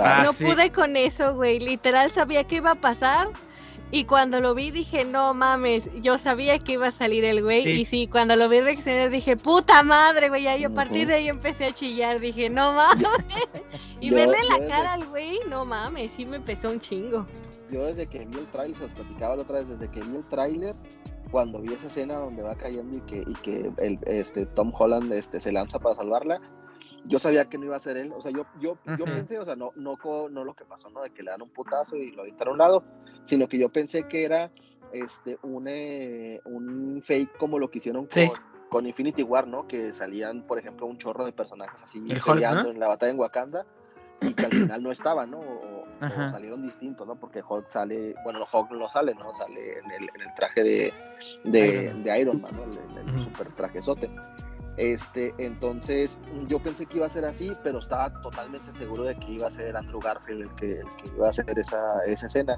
[0.00, 0.46] Ah, no sí.
[0.46, 1.60] pude con eso, güey.
[1.60, 3.28] Literal sabía que iba a pasar.
[3.90, 7.64] Y cuando lo vi dije, no mames, yo sabía que iba a salir el güey.
[7.64, 7.80] Sí.
[7.80, 10.44] Y sí, cuando lo vi reaccionar dije, puta madre, güey.
[10.46, 12.20] Y a partir de ahí empecé a chillar.
[12.20, 13.06] Dije, no mames.
[14.00, 17.26] y Yo- verle la desde- cara al güey, no mames, sí me pesó un chingo.
[17.70, 20.16] Yo desde que vi el tráiler, se los platicaba la otra vez, desde que vi
[20.16, 20.74] el tráiler,
[21.30, 25.12] cuando vi esa escena donde va cayendo y que, y que el, este, Tom Holland
[25.12, 26.40] este, se lanza para salvarla,
[27.04, 29.44] yo sabía que no iba a ser él, o sea, yo, yo, yo pensé, o
[29.44, 29.96] sea, no, no,
[30.30, 31.02] no lo que pasó, ¿no?
[31.02, 32.84] De que le dan un putazo y lo avientan a un lado,
[33.24, 34.50] sino que yo pensé que era
[34.92, 38.30] este, un, eh, un fake como lo que hicieron con, Sí.
[38.70, 39.66] con Infinity War, ¿no?
[39.66, 42.70] Que salían, por ejemplo, un chorro de personajes así peleando ¿no?
[42.70, 43.64] en la batalla en Wakanda
[44.20, 45.38] y que al final no estaban, ¿no?
[45.40, 45.78] O,
[46.30, 47.16] salieron distintos, ¿no?
[47.16, 49.32] Porque Hulk sale, bueno, Hulk no sale, ¿no?
[49.32, 50.94] Sale en el, en el traje de,
[51.44, 52.02] de, Iron Man.
[52.04, 52.62] de Iron Man, ¿no?
[52.64, 54.08] El, el- super trajezote.
[54.78, 59.32] Este, entonces yo pensé que iba a ser así, pero estaba totalmente seguro de que
[59.32, 62.56] iba a ser Andrew Garfield el que, el que iba a hacer esa, esa escena.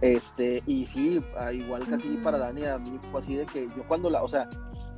[0.00, 2.22] Este, y sí, ah, igual casi Ujú.
[2.22, 4.48] para Dani, a mí fue así de que yo cuando la, o sea,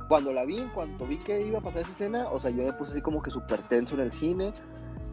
[0.07, 2.63] cuando la vi, en cuanto vi que iba a pasar esa escena, o sea, yo
[2.63, 4.53] me puse así como que súper tenso en el cine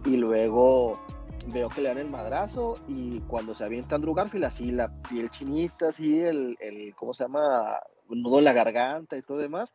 [0.04, 1.00] y luego
[1.46, 5.30] veo que le dan el madrazo y cuando se avienta Andrew Garfield, así la piel
[5.30, 7.80] chinita, así el, el ¿cómo se llama?
[8.10, 9.74] Un nudo en la garganta y todo demás.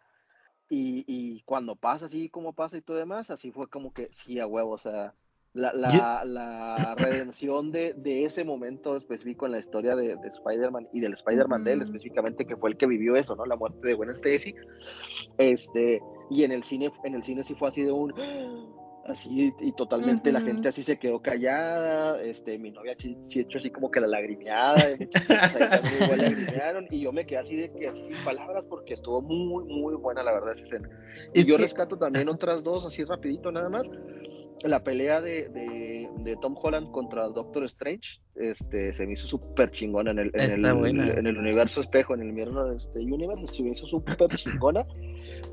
[0.75, 4.39] Y, y cuando pasa así como pasa y todo demás, así fue como que sí,
[4.39, 5.13] a huevo, o sea,
[5.53, 10.89] la, la, la redención de, de ese momento específico en la historia de, de Spider-Man
[10.91, 13.45] y del Spider-Man de él, específicamente, que fue el que vivió eso, ¿no?
[13.45, 14.55] La muerte de Gwen Stacy.
[15.37, 18.11] Este, y en el cine, en el cine sí fue así de un
[19.05, 23.69] así y totalmente la gente así se quedó callada, este, mi novia sí, echó así
[23.69, 24.81] como que la lagrimeada,
[26.01, 29.65] igual lagrimearon, y yo me quedé así de que así sin palabras porque estuvo muy,
[29.65, 30.89] muy buena la verdad esa escena.
[31.33, 33.89] Y Es yo que- rescato también otras dos, así rapidito nada más.
[34.63, 39.71] La pelea de, de, de Tom Holland contra Doctor Strange, este, se me hizo súper
[39.71, 41.09] chingona en el, en, el, buena.
[41.11, 44.85] en el universo espejo, en el Mirror este, Universe, se me hizo súper chingona,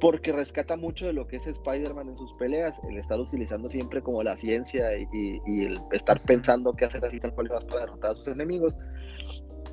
[0.01, 4.01] porque rescata mucho de lo que es Spider-Man en sus peleas, el estar utilizando siempre
[4.01, 7.65] como la ciencia y, y- y el estar pensando qué hacer así tal cual vas
[7.65, 8.77] para derrotar a sus enemigos.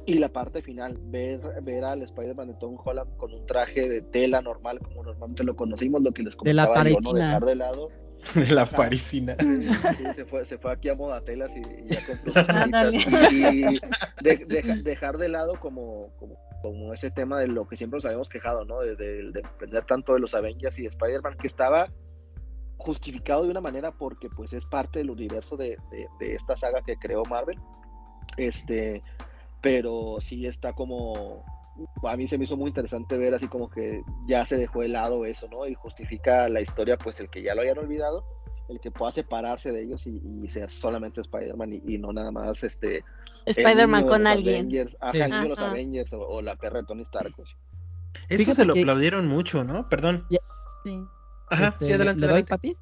[0.08, 4.02] Y la parte final, ver, ver al Spider-Man de Tom Holland con un traje de
[4.02, 7.12] tela normal, como normalmente lo conocimos, lo que les De la comentaba yo, ¿no?
[7.12, 7.26] parisina.
[7.28, 7.90] Dejar de lado.
[8.48, 9.36] de la parisina.
[9.98, 13.32] Sí, se, fue, se fue aquí a Modatelas y, y ya compró sus.
[13.32, 13.80] Y, y
[14.22, 18.06] de- deja- dejar de lado como, como, como ese tema de lo que siempre nos
[18.06, 18.80] habíamos quejado, ¿no?
[18.80, 21.92] De, de- de depender tanto de los Avengers y de Spider-Man, que estaba
[22.78, 26.82] justificado de una manera porque pues es parte del universo de, de- de esta saga
[26.82, 27.58] que creó Marvel.
[28.38, 29.04] Este,
[29.62, 31.44] pero sí está como
[32.04, 34.88] a mí se me hizo muy interesante ver así como que ya se dejó de
[34.90, 35.66] lado eso, ¿no?
[35.68, 38.24] Y justifica la historia, pues el que ya lo hayan olvidado,
[38.70, 42.32] el que pueda separarse de ellos y, y ser solamente Spider-Man y, y no nada
[42.32, 43.04] más este...
[43.46, 44.56] Spider-Man con alguien.
[44.56, 45.20] Avengers, ajá, Sí.
[45.22, 45.60] el niño de los.
[45.60, 47.34] Avengers o, o la perra de Tony Stark.
[47.36, 47.50] pues.
[48.28, 49.88] Eso Fíjate se lo que- aplaudieron mucho, ¿no?
[49.88, 50.26] Perdón.
[50.84, 51.00] Sí.
[51.50, 52.50] Ajá, Este, sí, adelante, ¿Le doy, adelante.
[52.50, 52.78] papi?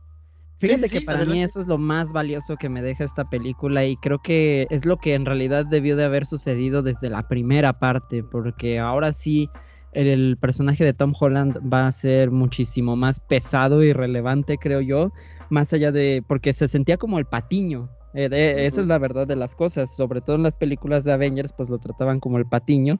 [0.59, 3.85] Fíjate sí, que para mí eso es lo más valioso que me deja esta película
[3.85, 7.73] y creo que es lo que en realidad debió de haber sucedido desde la primera
[7.73, 9.49] parte, porque ahora sí
[9.91, 15.11] el personaje de Tom Holland va a ser muchísimo más pesado y relevante, creo yo,
[15.49, 17.89] más allá de, porque se sentía como el patiño.
[18.13, 21.11] eh, de- Esa es la verdad de las cosas, sobre todo en las películas de
[21.11, 22.99] Avengers, pues lo trataban como el patiño.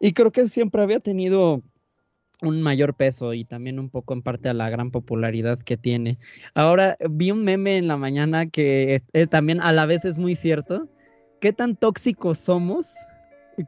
[0.00, 1.62] Y creo que siempre había tenido
[2.42, 6.18] un mayor peso y también un poco en parte a la gran popularidad que tiene.
[6.54, 10.34] Ahora vi un meme en la mañana que eh, también a la vez es muy
[10.34, 10.88] cierto.
[11.40, 12.88] ¿Qué tan tóxicos somos?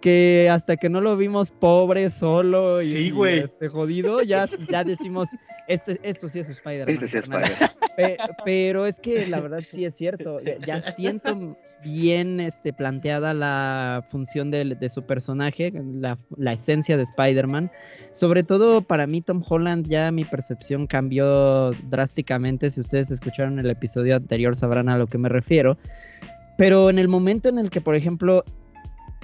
[0.00, 3.40] Que hasta que no lo vimos pobre, solo y, Sí, y, güey.
[3.40, 5.28] este, jodido, ya, ya decimos,
[5.66, 6.94] este, esto sí es Spider-Man.
[6.94, 7.50] Este sí es carnal".
[7.50, 7.96] Spider-Man.
[7.96, 10.38] Pe- pero es que la verdad sí es cierto.
[10.64, 17.70] Ya siento bien este, planteada la función de, su personaje, la, la esencia de Spider-Man.
[18.12, 22.70] Sobre todo para mí, Tom Holland, ya mi percepción cambió drásticamente.
[22.70, 25.78] Si ustedes escucharon el episodio anterior, sabrán a lo que me refiero.
[26.56, 28.44] Pero en el momento en el que, por ejemplo,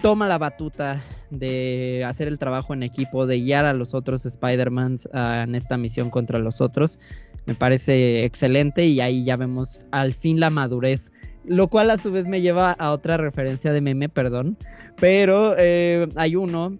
[0.03, 5.09] toma la batuta de hacer el trabajo en equipo, de guiar a los otros Spider-Mans
[5.13, 6.99] ah, en esta misión contra los otros,
[7.47, 11.13] me parece excelente y ahí ya vemos al fin la madurez.
[11.47, 14.59] Lo cual a su vez me lleva a otra referencia de meme, perdón.
[14.99, 16.79] Pero eh, hay uno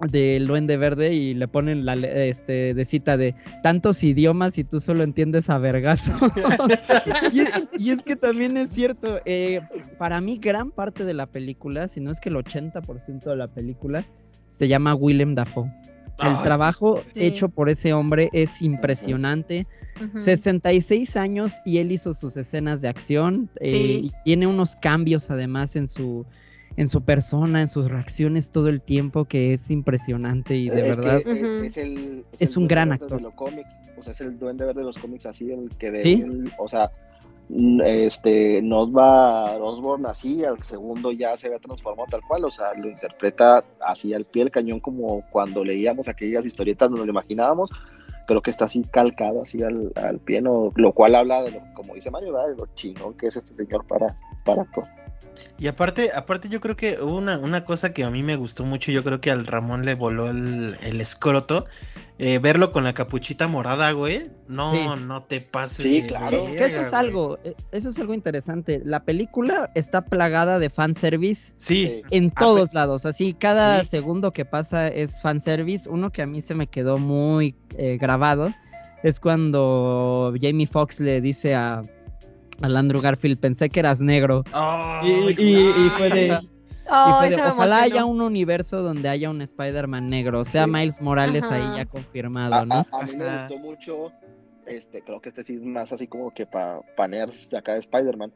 [0.00, 4.80] del Duende Verde y le ponen la este, de cita de tantos idiomas y tú
[4.80, 6.12] solo entiendes a vergazo.
[7.32, 7.44] y,
[7.82, 9.60] y es que también es cierto, eh,
[9.98, 13.48] para mí gran parte de la película, si no es que el 80% de la
[13.48, 14.06] película,
[14.48, 15.70] se llama Willem Dafoe.
[16.22, 17.24] El trabajo Sí.
[17.24, 19.66] hecho por ese hombre es impresionante.
[20.00, 20.20] Ujú.
[20.20, 23.50] 66 años y él hizo sus escenas de acción.
[23.60, 23.76] eh, Sí.
[24.06, 26.24] y tiene unos cambios además en su,
[26.76, 30.96] en su persona, en sus reacciones todo el tiempo que es impresionante y de Es
[30.96, 31.22] que, verdad.
[31.64, 33.16] es, el, Es el un gran actor.
[33.16, 35.90] De los cómics, o sea, es el duende verde de los cómics así, el que
[35.92, 36.12] de ¿Sí?
[36.24, 36.90] él, o sea,
[37.50, 42.88] este, Nosva Osborn así, al segundo ya se había transformado tal cual, o sea, lo
[42.88, 47.70] interpreta así al pie del cañón como cuando leíamos aquellas historietas donde lo imaginábamos,
[48.26, 50.72] creo que está así calcado así al, pie, ¿no?
[50.74, 53.86] lo cual habla de lo, como dice Mario, de lo chingón que es este señor
[53.86, 55.03] para, para actuar.
[55.58, 58.64] Y aparte, aparte yo creo que hubo una, una cosa que a mí me gustó
[58.64, 61.64] mucho, yo creo que al Ramón le voló el, el escroto,
[62.18, 65.00] eh, verlo con la capuchita morada, güey, no, Sí.
[65.04, 66.46] no te pases Sí, claro.
[66.46, 66.94] Que eso es güey.
[67.00, 68.80] algo, eh, eso es algo interesante.
[68.84, 72.02] La película está plagada de fanservice Sí, Sí.
[72.10, 73.04] en todos lados.
[73.06, 73.88] Así, cada Sí.
[73.90, 75.88] segundo que pasa es fanservice.
[75.88, 78.52] Uno que a mí se me quedó muy eh, grabado
[79.02, 81.84] es cuando Jamie Foxx le dice a,
[82.60, 84.44] al Andrew Garfield, pensé que eras negro.
[84.52, 86.38] Ay, Y, y- y fue de, güey.
[86.44, 86.48] y
[86.90, 90.40] Oh, fue de, ojalá haya un universo donde haya un Spider-Man negro.
[90.40, 90.70] O sea, Sí.
[90.70, 92.74] Miles Morales ahí ya confirmado, A, ¿no?
[92.74, 94.12] a- a mí me gustó mucho,
[94.66, 97.74] este, creo que este sí es más así como que para pa nerds de acá
[97.74, 98.32] de Spider-Man,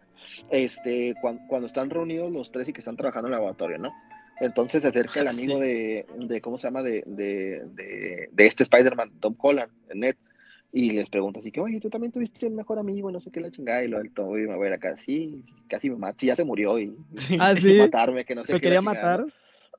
[0.51, 3.93] este, cuan- cuando, están reunidos los tres y que están trabajando en el laboratorio, ¿no?
[4.41, 5.61] Entonces se acerca el amigo Sí.
[5.61, 6.83] de, de, ¿cómo se llama?
[6.83, 10.15] De, de, de, de este Spider-Man, Tom Holland, Ned,
[10.73, 13.31] y les pregunta así que, oye, tú también tuviste un mejor amigo, y no sé
[13.31, 16.17] qué la chingada, y lo del Toby me voy a acá, sí, casi me mata,
[16.21, 17.37] sí, ya se murió, y, Sí.
[17.41, 17.75] Ah, ¿sí?
[17.75, 19.27] matarme, que no sé ¿Lo qué la quería matar?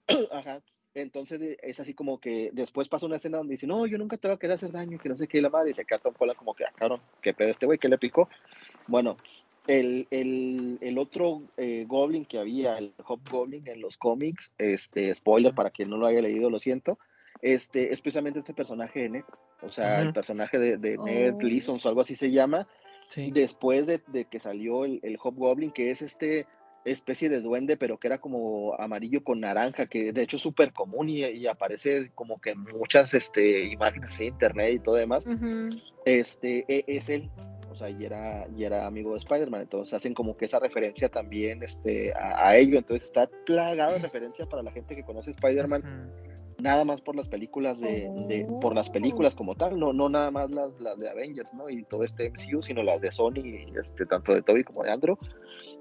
[0.31, 0.61] Ajá.
[0.95, 4.17] Entonces eh, es así como que después pasa una escena donde dice, no, yo nunca
[4.17, 5.85] te voy a querer hacer daño, que no sé qué, y la madre, y se
[5.85, 8.27] queda Tom Holland como que, ah, cabrón, qué pedo este güey, ¿qué le picó?
[8.87, 9.17] Bueno,
[9.67, 15.53] el, el, el otro eh, Goblin que había, el Hobgoblin en los cómics, este, spoiler
[15.53, 16.97] para quien no lo haya leído, lo siento,
[17.41, 19.23] este, es precisamente este personaje de Ned,
[19.61, 21.41] o sea, el personaje de, de Ned Oh.
[21.41, 22.67] Leeson o algo así se llama,
[23.07, 23.31] Sí.
[23.31, 26.45] después de, de que salió el, el Hobgoblin, que es este
[26.85, 30.71] especie de duende, pero que era como amarillo con naranja, que de hecho es súper
[30.73, 35.25] común y, y aparece como que en muchas este, imágenes de internet y todo demás,
[36.05, 37.29] este, e- es él,
[37.69, 41.09] o sea, y era, y era amigo de Spider-Man, entonces hacen como que esa referencia
[41.09, 45.31] también este, a, a ello, entonces está plagado de referencia para la gente que conoce
[45.31, 46.11] Spider-Man.
[46.59, 50.29] Nada más por las películas de, de- por las películas como tal, no, no nada
[50.31, 51.69] más las, las de Avengers, ¿no?
[51.69, 53.41] Y todo este MCU, sino las de Sony,
[53.79, 55.17] este, tanto de Toby como de Andrew.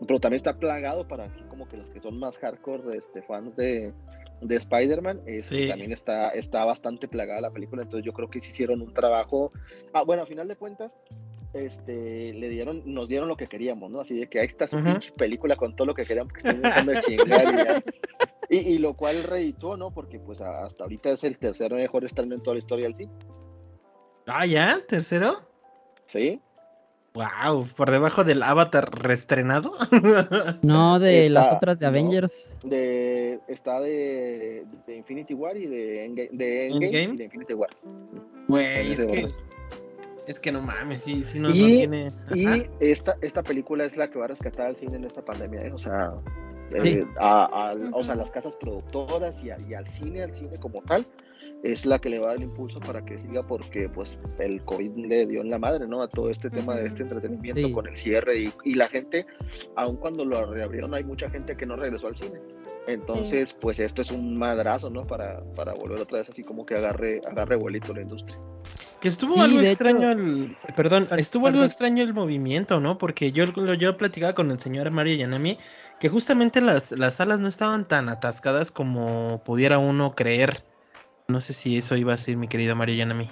[0.07, 3.57] Pero también está plagado para aquí como que los que son más hardcore, este, fans
[3.57, 3.93] de,
[4.41, 5.69] de Spider-Man, este, Sí.
[5.69, 9.53] también está, está bastante plagada la película, entonces yo creo que sí hicieron un trabajo,
[9.93, 10.97] ah, bueno, a final de cuentas,
[11.55, 14.01] este, le dieron, nos dieron lo que queríamos, ¿no?
[14.01, 16.63] Así de que ahí está su pinche película con todo lo que queríamos que estén
[16.63, 17.83] dejando de chingar y ya.
[18.51, 19.91] Y, y lo cual reeditó, ¿no?
[19.91, 23.13] Porque pues hasta ahorita es el tercer mejor estreno en toda la historia del cine.
[24.27, 25.43] Ah, ya, tercero.
[26.07, 26.41] ¿Sí?
[27.15, 29.73] Wow, por debajo del Avatar reestrenado.
[30.63, 31.89] No, de Está- las otras de no.
[31.91, 32.53] Avengers.
[32.63, 37.15] De, está de, de Infinity War y de Endgame, de Endgame, Endgame.
[37.15, 37.71] y de Infinity War.
[38.49, 39.29] Güey, es que,
[40.27, 42.13] es que no mames, sí, sí, no, no Y- tiene.
[42.35, 42.57] Y Ajá.
[42.81, 45.73] esta, esta película es la que va a rescatar al cine en esta pandemia, ¿eh?
[45.73, 46.13] O sea,
[46.81, 46.89] Sí.
[46.89, 50.59] eh, a, al- o sea, las casas productoras y, a- y al cine, al cine
[50.59, 51.07] como tal,
[51.63, 54.63] es la que le va a dar el impulso para que siga porque pues el
[54.65, 56.03] COVID le dio en la madre, ¿no?
[56.03, 57.73] A todo este tema de este entretenimiento Sí.
[57.73, 59.27] con el cierre y, y la gente,
[59.77, 62.39] aun cuando lo reabrieron, hay mucha gente que no regresó al cine.
[62.87, 65.03] Entonces, pues esto es un madrazo, ¿no?
[65.03, 68.39] Para, para volver otra vez así como que agarre, agarre vuelito la industria.
[69.01, 70.57] Que estuvo Sí, algo extraño hecho- el.
[70.75, 72.99] Perdón, estuvo algo extraño el movimiento, ¿no?
[72.99, 75.59] Porque yo, lo- yo platicaba con el señor Mario Yanami
[76.01, 80.65] que justamente las, las salas no estaban tan atascadas como pudiera uno creer.
[81.29, 83.29] No sé si eso iba a ser mi querido Mario Yanami.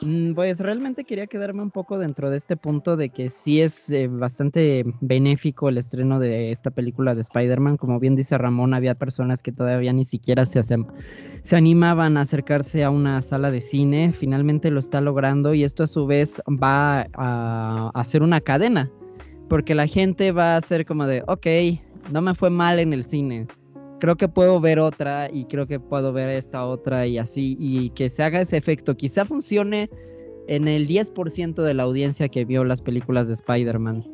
[0.00, 3.90] Mm, Pues realmente quería quedarme un poco dentro de este punto de que sí es
[3.90, 7.76] eh, bastante benéfico el estreno de esta película de Spider-Man.
[7.76, 12.84] Como bien dice Ramón, había personas que todavía ni siquiera se, se animaban a acercarse
[12.84, 14.12] a una sala de cine.
[14.12, 18.90] Finalmente lo está logrando y esto a su vez va a hacer una cadena.
[19.48, 21.46] Porque la gente va a ser como de, ok,
[22.12, 23.46] no me fue mal en el cine.
[24.00, 27.90] Creo que puedo ver otra y creo que puedo ver esta otra y así, y
[27.90, 28.96] que se haga ese efecto.
[28.96, 29.90] Quizá funcione
[30.46, 34.04] en el 10% de la audiencia que vio las películas de Spider-Man,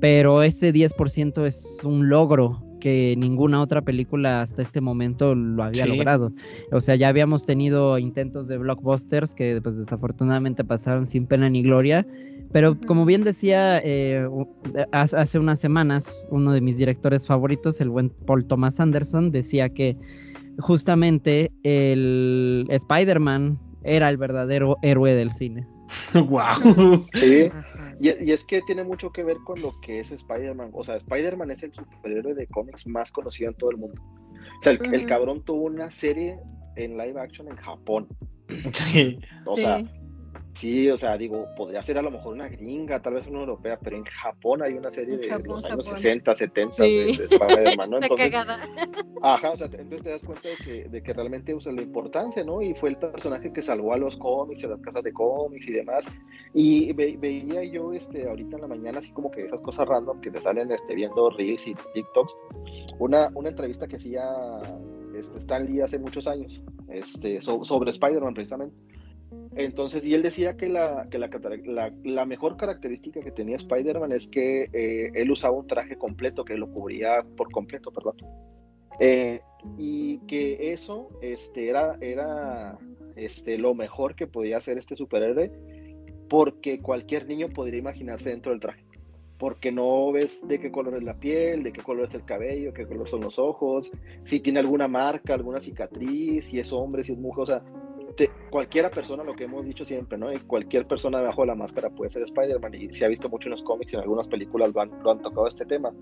[0.00, 5.84] pero ese 10% es un logro que ninguna otra película hasta este momento lo había
[5.84, 5.90] Sí.
[5.90, 6.32] logrado.
[6.72, 11.62] O sea, ya habíamos tenido intentos de blockbusters que pues desafortunadamente pasaron sin pena ni
[11.62, 12.04] gloria,
[12.52, 14.48] pero como bien decía eh, u-
[14.92, 19.96] hace unas semanas, uno de mis directores favoritos, el buen Paul Thomas Anderson, decía que
[20.58, 25.66] justamente el Spider-Man era el verdadero héroe del cine.
[26.14, 27.06] ¡Wow!
[27.14, 27.50] Sí,
[28.00, 30.70] y, y es que tiene mucho que ver con lo que es Spider-Man.
[30.72, 34.00] O sea, Spider-Man es el superhéroe de cómics más conocido en todo el mundo.
[34.58, 36.38] O sea, el, cabrón tuvo una serie
[36.76, 38.08] en live action en Japón.
[38.72, 39.18] Sí.
[39.44, 39.88] O sea, sí,
[40.92, 43.96] o sea, digo, podría ser a lo mejor una gringa, tal vez una europea, pero
[43.96, 45.96] en Japón hay una serie de Japón, los años Japón.
[45.96, 46.82] 60, 70 Sí.
[46.82, 48.68] de, de Spider-Man, Entonces, cagada.
[49.22, 52.44] Ajá, o sea, entonces te das cuenta de que, de que realmente usa la importancia,
[52.44, 52.60] ¿no?
[52.62, 55.72] Y fue el personaje que salvó a los cómics, a las casas de cómics y
[55.72, 56.06] demás.
[56.54, 60.20] Y ve- veía yo este, ahorita en la mañana, así como que esas cosas random
[60.20, 62.36] que te salen este, viendo Reels y TikToks,
[62.98, 64.24] una, una entrevista que hacía
[65.14, 68.76] este, Stan Lee hace muchos años este, so- sobre Spider-Man precisamente.
[69.54, 74.70] Entonces, y él decía que, la, que la, mejor característica que tenía Spider-Man es que
[74.72, 78.16] eh, él usaba un traje completo, que lo cubría por completo, perdón.
[78.98, 79.40] Eh,
[79.76, 82.78] y que eso este, era, era
[83.16, 85.52] este, lo mejor que podía hacer este superhéroe,
[86.30, 88.84] porque cualquier niño podría imaginarse dentro del traje.
[89.38, 92.72] Porque no ves de qué color es la piel, de qué color es el cabello,
[92.72, 93.90] qué color son los ojos,
[94.24, 97.62] si tiene alguna marca, alguna cicatriz, si es hombre, si es mujer, o sea,
[98.16, 100.32] te- cualquiera persona, lo que hemos dicho siempre, ¿no?
[100.32, 103.48] Y cualquier persona debajo de la máscara puede ser Spider-Man y se ha visto mucho
[103.48, 105.92] en los cómics y en algunas películas lo han, lo han tocado este tema.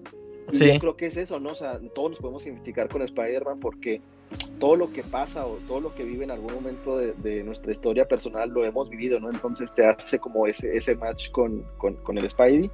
[0.50, 0.72] Y Sí.
[0.74, 1.50] yo creo que es eso, ¿no?
[1.50, 4.02] O sea, todos nos podemos identificar con Spider-Man porque
[4.58, 7.70] todo lo que pasa o todo lo que vive en algún momento de, de nuestra
[7.72, 9.30] historia personal lo hemos vivido, ¿no?
[9.30, 12.70] Entonces te hace como ese, ese match con, con, con el Spidey,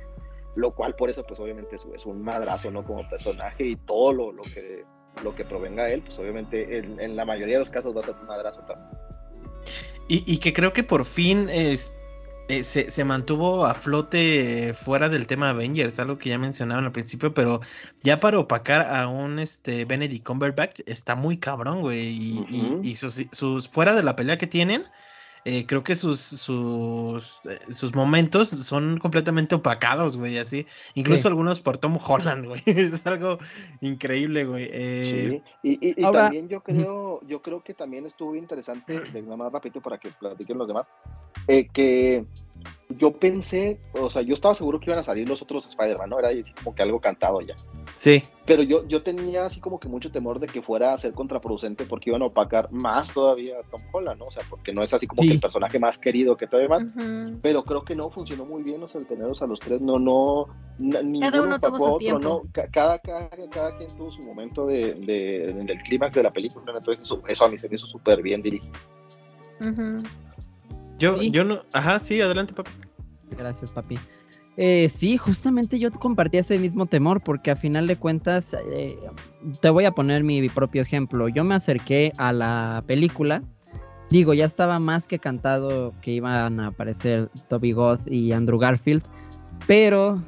[0.54, 2.82] lo cual por eso pues obviamente es, es un madrazo, ¿no?
[2.84, 4.84] Como personaje y todo lo, lo que
[5.22, 8.02] lo que provenga de él, pues obviamente en, en la mayoría de los casos va
[8.02, 8.90] a ser un madrazo también.
[10.08, 11.92] Y, y que creo que por fin es,
[12.48, 16.92] eh, se, se mantuvo a flote fuera del tema Avengers, algo que ya mencionaban al
[16.92, 17.60] principio, pero
[18.04, 22.06] ya para opacar a un este Benedict Cumberbatch está muy cabrón, güey.
[22.08, 22.80] Y, y- Ujú.
[22.84, 24.84] y sus, sus fuera de la pelea que tienen,
[25.48, 30.66] eh, creo que sus, sus, eh, sus momentos son completamente opacados, güey, así.
[30.94, 31.28] Incluso Sí.
[31.28, 32.62] algunos por Tom Holland, güey.
[32.66, 33.38] es algo
[33.80, 34.68] increíble, güey.
[34.72, 38.98] Eh, Sí, y, y- y ahora- también yo creo, yo creo que también estuvo interesante,
[39.00, 40.88] de nada más rapidito para que platiquen los demás,
[41.46, 42.26] eh, que
[42.88, 46.18] yo pensé, o sea, yo estaba seguro que iban a salir los otros Spider-Man, ¿no?
[46.18, 47.54] Era así como que algo cantado ya.
[47.94, 48.24] sí.
[48.46, 51.84] Pero yo, yo tenía así como que mucho temor de que fuera a ser contraproducente
[51.84, 54.26] porque iban a opacar más todavía a Tom Holland, ¿no?
[54.26, 55.28] O sea, porque no es así como Sí.
[55.28, 56.82] que el personaje más querido que todavía más.
[56.84, 57.40] Ujú.
[57.42, 59.98] Pero creo que no funcionó muy bien, o sea, el tenerlos a los tres, no,
[59.98, 60.46] no,
[60.78, 62.20] ninguno uno tuvo su a otro, tiempo.
[62.20, 62.42] ¿no?
[62.52, 66.64] Ca- Cada, cada, cada quien tuvo su momento de, de, del clímax de la película,
[66.66, 66.78] ¿no?
[66.78, 68.72] entonces eso, eso a mí se me hizo súper bien dirigido.
[70.98, 71.30] Yo, Sí.
[71.30, 71.60] yo no.
[71.72, 72.70] Ajá, sí, adelante, papi.
[73.36, 73.98] Gracias, papi.
[74.56, 78.98] Eh, sí, justamente yo compartí ese mismo temor porque a final de cuentas, eh,
[79.60, 81.28] te voy a poner mi propio ejemplo.
[81.28, 83.42] Yo me acerqué a la película,
[84.10, 89.02] digo, ya estaba más que cantado que iban a aparecer Toby Goth y Andrew Garfield,
[89.66, 90.22] pero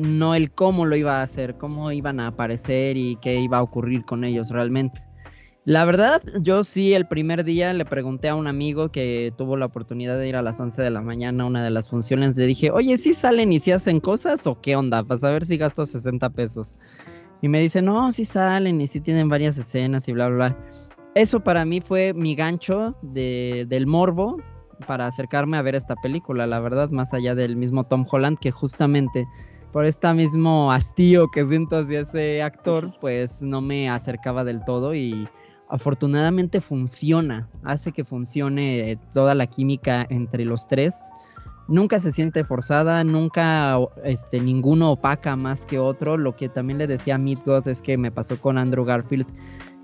[0.00, 3.62] no el cómo lo iba a hacer, cómo iban a aparecer y qué iba a
[3.62, 5.07] ocurrir con ellos realmente.
[5.68, 9.66] La verdad, yo sí el primer día le pregunté a un amigo que tuvo la
[9.66, 12.46] oportunidad de ir a las 11 de la mañana a una de las funciones, le
[12.46, 15.04] dije, oye, ¿sí salen y sí hacen cosas o qué onda?
[15.04, 16.72] Para saber si gasto 60 pesos.
[17.42, 20.56] Y me dice, no, sí salen y sí tienen varias escenas y bla, bla, bla.
[21.14, 24.38] eso para mí fue mi gancho de, del morbo
[24.86, 28.52] para acercarme a ver esta película, la verdad, más allá del mismo Tom Holland, que
[28.52, 29.28] justamente
[29.70, 34.94] por este mismo hastío que siento hacia ese actor, pues no me acercaba del todo
[34.94, 35.28] y
[35.68, 40.94] afortunadamente funciona, hace que funcione eh, toda la química entre los tres.
[41.68, 46.16] Nunca se siente forzada, nunca este, ninguno opaca más que otro.
[46.16, 49.26] Lo que también le decía a Midgod es que me pasó con Andrew Garfield,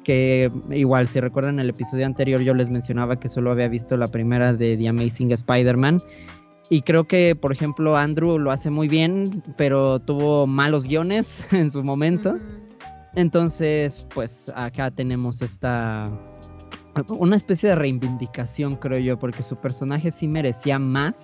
[0.05, 4.09] que igual si recuerdan el episodio anterior yo les mencionaba que solo había visto la
[4.09, 6.03] primera de The Amazing Spider-Man
[6.71, 11.71] y creo que por ejemplo Andrew lo hace muy bien pero tuvo malos guiones en
[11.71, 12.39] su momento
[13.15, 16.11] entonces pues acá tenemos esta
[17.09, 21.15] una especie de reivindicación creo yo porque su personaje sí merecía más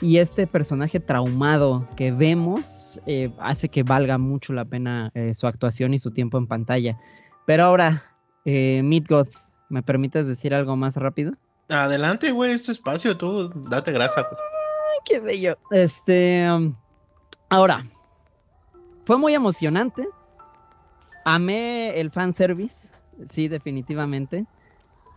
[0.00, 5.46] y este personaje traumado que vemos eh, hace que valga mucho la pena eh, su
[5.46, 6.98] actuación y su tiempo en pantalla
[7.46, 8.02] pero ahora,
[8.44, 9.28] eh, Midgod,
[9.68, 11.32] ¿me permites decir algo más rápido?
[11.68, 14.22] Adelante, güey, es tu espacio, tú date grasa.
[14.22, 15.56] Ay, qué bello.
[15.70, 16.74] Este, um,
[17.48, 17.88] ahora,
[19.04, 20.08] fue muy emocionante.
[21.28, 22.88] Amé el fanservice,
[23.28, 24.46] sí, definitivamente.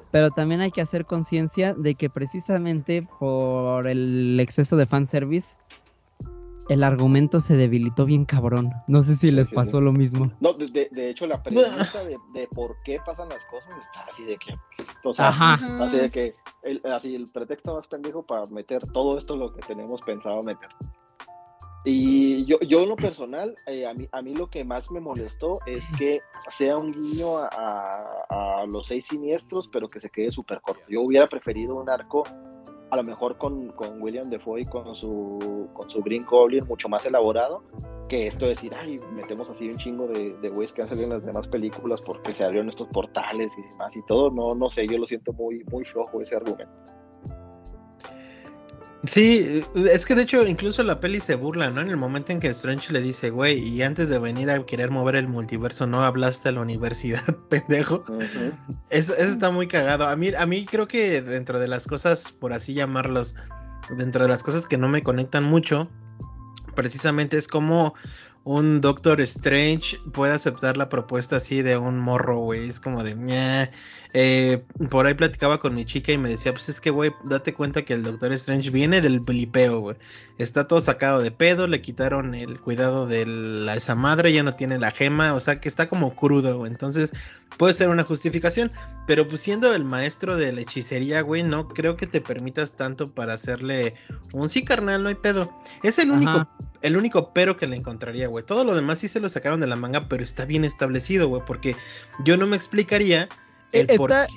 [0.10, 5.55] Pero también hay que hacer conciencia de que precisamente por el exceso de fanservice
[6.68, 8.72] el argumento se debilitó bien cabrón.
[8.88, 10.32] No sé si les pasó lo mismo.
[10.39, 14.26] No, de, de, hecho la pregunta de, de, por qué pasan las cosas está así
[14.26, 14.55] de que,
[15.03, 15.60] o sea, Ajá.
[15.84, 16.34] así de que,
[16.64, 20.70] el, así el pretexto más pendejo para meter todo esto lo que tenemos pensado meter.
[21.86, 24.99] Y yo, yo en lo personal, eh, a, mí, a mí lo que más me
[24.99, 26.19] molestó es que
[26.49, 30.84] sea un guiño a, a, a los seis siniestros, pero que se quede súper corto.
[30.89, 32.23] Yo hubiera preferido un arco
[32.91, 36.89] a lo mejor con, con William Defoe y con su, con su Green Goblin mucho
[36.89, 37.63] más elaborado
[38.07, 41.05] que esto de decir, ay, metemos así un chingo de, de güeyes que han salido
[41.05, 44.32] en las demás películas porque se abrieron estos portales y demás y todo.
[44.32, 46.73] No, no sé, yo lo siento muy, muy flojo ese argumento.
[49.06, 51.82] Sí, es que de hecho incluso la peli se burla, ¿no?
[51.82, 54.91] En el momento en que Strange le dice, güey, y antes de venir a querer
[54.91, 58.04] mover el multiverso, ¿no hablaste a la universidad, pendejo?
[58.89, 60.06] eso, está muy cagado.
[60.06, 63.36] A mí, a mí creo que dentro de las cosas, por así llamarlos,
[63.95, 65.89] dentro de las cosas que no me conectan mucho,
[66.76, 67.93] precisamente es como
[68.43, 72.68] un Doctor Strange puede aceptar la propuesta así de un morro, güey.
[72.68, 73.16] Es como de,
[74.12, 77.53] eh, por ahí platicaba con mi chica y me decía, pues es que, güey, date
[77.53, 79.97] cuenta que el Doctor Strange viene del blipeo, güey.
[80.39, 84.55] Está todo sacado de pedo, le quitaron el cuidado de la, esa madre, ya no
[84.55, 86.72] tiene la gema, o sea que está como crudo, güey.
[86.72, 87.14] Entonces
[87.57, 88.72] puede ser una justificación,
[89.05, 93.12] pero pues siendo el maestro de la hechicería, güey, no creo que te permitas tanto
[93.12, 93.93] para hacerle
[94.34, 95.53] un sí, carnal, no hay pedo.
[95.84, 96.47] Es el único,
[96.82, 98.43] el único pero que le encontraría, güey.
[98.43, 101.43] Todo lo demás sí se lo sacaron de la manga, pero está bien establecido, güey,
[101.45, 101.76] porque
[102.24, 103.30] yo no me explicaría
[103.72, 104.28] el está,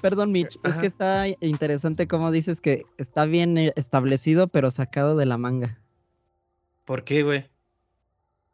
[0.00, 5.16] Perdón, Mitch, es que está interesante cómo dices que está bien eh, establecido, pero sacado
[5.16, 5.80] de la manga.
[6.84, 7.50] ¿Por qué, güey?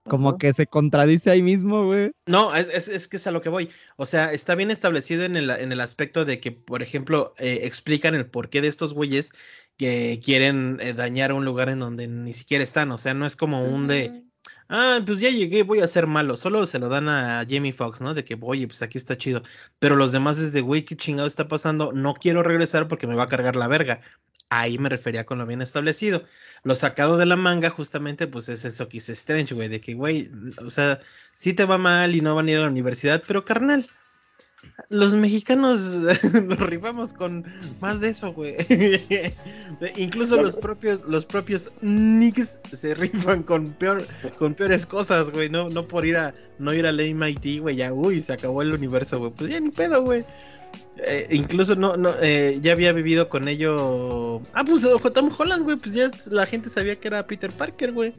[0.04, 2.10] Como que se contradice ahí mismo, güey.
[2.26, 3.70] No, es, es, es, que es a lo que voy.
[3.96, 7.60] O sea, está bien establecido en el, en el aspecto de que, por ejemplo, eh,
[7.62, 9.32] explican el porqué de estos güeyes
[9.76, 12.90] que quieren eh, dañar un lugar en donde ni siquiera están.
[12.90, 14.24] O sea, no es como un de,
[14.72, 16.36] ah, pues ya llegué, voy a ser malo.
[16.36, 18.14] Solo se lo dan a Jamie Foxx, ¿no?
[18.14, 19.42] De que, oye, pues aquí está chido.
[19.78, 21.92] Pero los demás es de, güey, qué chingado está pasando.
[21.92, 24.00] No quiero regresar porque me va a cargar la verga.
[24.50, 26.24] Ahí me refería con lo bien establecido.
[26.64, 29.68] Lo sacado de la manga, justamente, pues es eso que hizo Strange, güey.
[29.68, 30.30] De que, güey,
[30.64, 31.00] o sea,
[31.34, 33.88] sí te va mal y no van a ir a la universidad, pero carnal,
[34.88, 35.98] los mexicanos
[36.44, 37.44] nos rifamos con
[37.80, 38.56] más de eso, güey.
[39.96, 44.06] Incluso los propios, los propios nicks se rifan con peor,
[44.38, 45.48] con peores cosas, güey.
[45.48, 47.76] No, no por ir a, no ir al MIT, güey.
[47.76, 49.32] Ya, uy, se acabó el universo, güey.
[49.32, 50.24] Pues ya ni pedo, güey.
[50.98, 54.42] Eh, incluso no, no, eh, ya había vivido con ello.
[54.52, 55.76] Ah, pues Tom Holland, güey.
[55.76, 58.14] Pues ya la gente sabía que era Peter Parker, güey.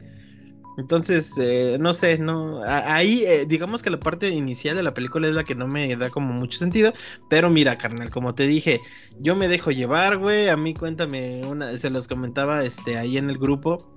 [0.76, 2.60] Entonces, eh, no sé, no.
[2.64, 5.94] ahí, eh, digamos que la parte inicial de la película es la que no me
[5.96, 6.92] da como mucho sentido.
[7.28, 8.80] Pero mira, carnal, como te dije,
[9.20, 10.48] yo me dejo llevar, güey.
[10.48, 13.90] A mí cuéntame una, se los comentaba este ahí en el grupo.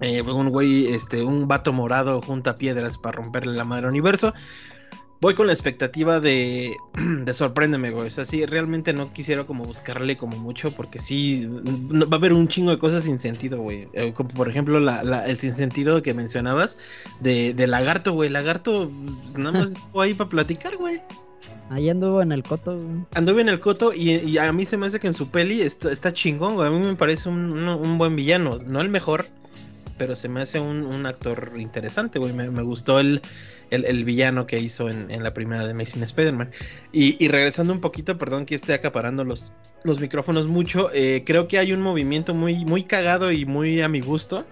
[0.00, 4.34] Eh, un güey, este, un vato morado junta piedras para romperle la madre al universo
[5.24, 6.76] voy con la expectativa de,
[7.24, 8.08] de sorpréndeme, güey.
[8.08, 12.34] O sea, sí, realmente no quisiera como buscarle como mucho, porque sí, va a haber
[12.34, 13.88] un chingo de cosas sin sentido, güey.
[13.94, 16.76] Eh, como por ejemplo, la, la, el sinsentido que mencionabas
[17.20, 18.28] de, de Lagarto, güey.
[18.28, 21.00] Lagarto pues, nada más estuvo ahí para platicar, güey.
[21.70, 23.06] Ahí anduvo en el coto, güey.
[23.14, 25.62] Anduvo en el coto y, y, a mí se me hace que en su peli
[25.62, 26.68] está, está chingón, güey.
[26.68, 28.58] A mí me parece un, un, un buen villano.
[28.66, 29.24] No el mejor,
[29.96, 32.32] pero se me hace un, un actor interesante, güey.
[32.32, 33.22] Me, gustó el,
[33.70, 36.50] el, el villano que hizo en, en la primera de Amazing Spider-Man.
[36.92, 39.52] Y, y regresando un poquito, perdón que esté acaparando los,
[39.84, 43.88] los micrófonos mucho, eh, creo que hay un movimiento muy, muy cagado y muy a
[43.88, 44.44] mi gusto.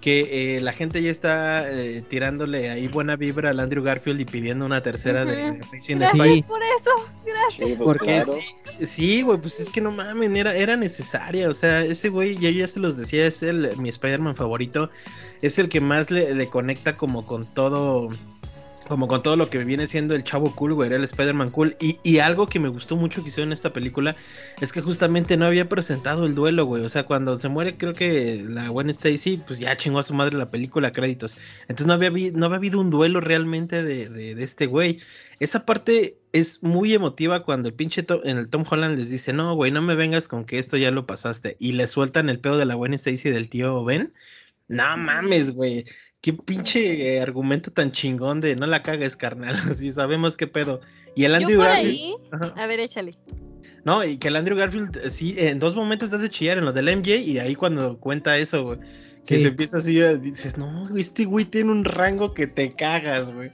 [0.00, 4.24] Que eh, la gente ya está eh, tirándole ahí buena vibra al Andrew Garfield y
[4.24, 5.58] pidiendo una tercera de, Ujú.
[5.58, 7.08] de Amazing Gracias por eso.
[7.26, 7.68] Gracias.
[7.68, 8.32] Sí, pues, Porque claro.
[8.78, 11.48] sí, sí, güey, pues es que no mamen, era, era necesaria.
[11.48, 14.90] O sea, ese güey, ya yo ya se los decía, es el, mi Spider-Man favorito.
[15.42, 18.08] Es el que más le, le conecta como con todo.
[18.90, 21.76] Como con todo lo que viene siendo el chavo cool, güey, era el Spider-Man cool.
[21.78, 24.16] Y, y algo que me gustó mucho que hicieron en esta película
[24.60, 26.82] es que justamente no había presentado el duelo, güey.
[26.84, 30.12] O sea, cuando se muere, creo que la Gwen Stacy, pues ya chingó a su
[30.12, 31.38] madre la película, créditos.
[31.68, 34.98] Entonces no había, no había habido un duelo realmente de, de, este güey.
[35.38, 39.54] Esa parte es muy emotiva cuando el pinche en el Tom Holland les dice, no,
[39.54, 41.56] güey, no me vengas con que esto ya lo pasaste.
[41.60, 44.12] Y le sueltan el pedo de la buena Stacy del tío Ben.
[44.66, 45.84] No mames, güey.
[46.22, 49.54] Qué pinche argumento tan chingón de no la cagues, carnal.
[49.70, 50.80] Así sabemos qué pedo.
[51.14, 51.98] Y el Andrew Yo por Garfield.
[51.98, 52.14] ahí.
[52.56, 53.14] A ver, échale.
[53.84, 56.66] No, y que el Andrew Garfield, eh, sí, en dos momentos te hace chillar en
[56.66, 58.78] lo del MJ y ahí cuando cuenta eso, güey.
[59.26, 59.42] Que Sí.
[59.42, 63.32] se empieza así, eh, dices, no, güey, este güey tiene un rango que te cagas,
[63.32, 63.50] güey.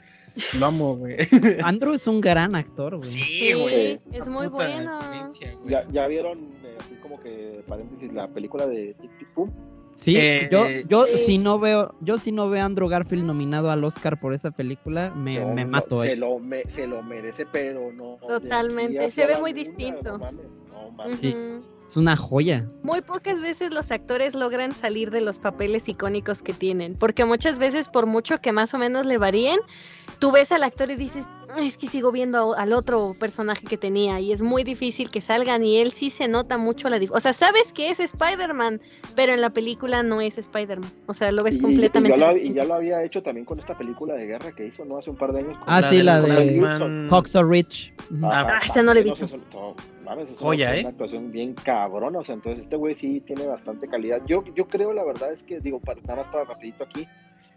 [0.58, 1.16] Lo amo, güey.
[1.64, 3.08] Andrew es un gran actor, güey.
[3.08, 3.92] Sí, Sí, güey.
[3.92, 5.00] es muy bueno.
[5.04, 5.70] eminencia, güey.
[5.70, 9.52] ¿Ya, ya vieron, eh, así como que, paréntesis, la película de Tic Tic Boom?
[9.96, 13.70] Sí, Eh, yo, yo si no veo, yo si no veo a Andrew Garfield nominado
[13.70, 16.02] al Oscar por esa película, me, No, me no, mato.
[16.02, 16.16] se, eh.
[16.16, 18.18] lo me- se lo merece, pero no.
[18.20, 20.18] Totalmente, se ve muy luna, distinto.
[20.18, 21.18] No mames, no mames.
[21.18, 21.34] Sí.
[21.82, 22.68] Es una joya.
[22.82, 27.58] Muy pocas veces los actores logran salir de los papeles icónicos que tienen, porque muchas
[27.58, 29.58] veces por mucho que más o menos le varíen,
[30.18, 33.66] tú ves al actor y dices, "Ay, es que sigo viendo a- al otro personaje
[33.66, 36.98] que tenía y es muy difícil que salgan y él sí se nota mucho la
[36.98, 37.16] diferencia.
[37.16, 38.80] O sea, sabes que es Spider-Man,
[39.14, 40.90] pero en la película no es Spider-Man.
[41.06, 43.44] O sea, lo ves Y- completamente y, ya lo, y ya lo había hecho también
[43.44, 44.98] con esta película de guerra que hizo, ¿no?
[44.98, 45.56] Hace un par de años.
[45.58, 47.08] con Ah, sí, del la de-.
[47.10, 47.92] Hacksaw Ridge.
[48.10, 48.26] Ujú.
[48.26, 49.26] Ajá, Ah, esa no la he visto.
[50.04, 50.80] mames, es Joya, una, ¿eh?
[50.80, 54.22] una actuación bien cabrona, o sea, entonces este güey sí tiene bastante calidad.
[54.26, 57.06] Yo, yo creo, la verdad es que, digo, para, nada más para rapidito aquí,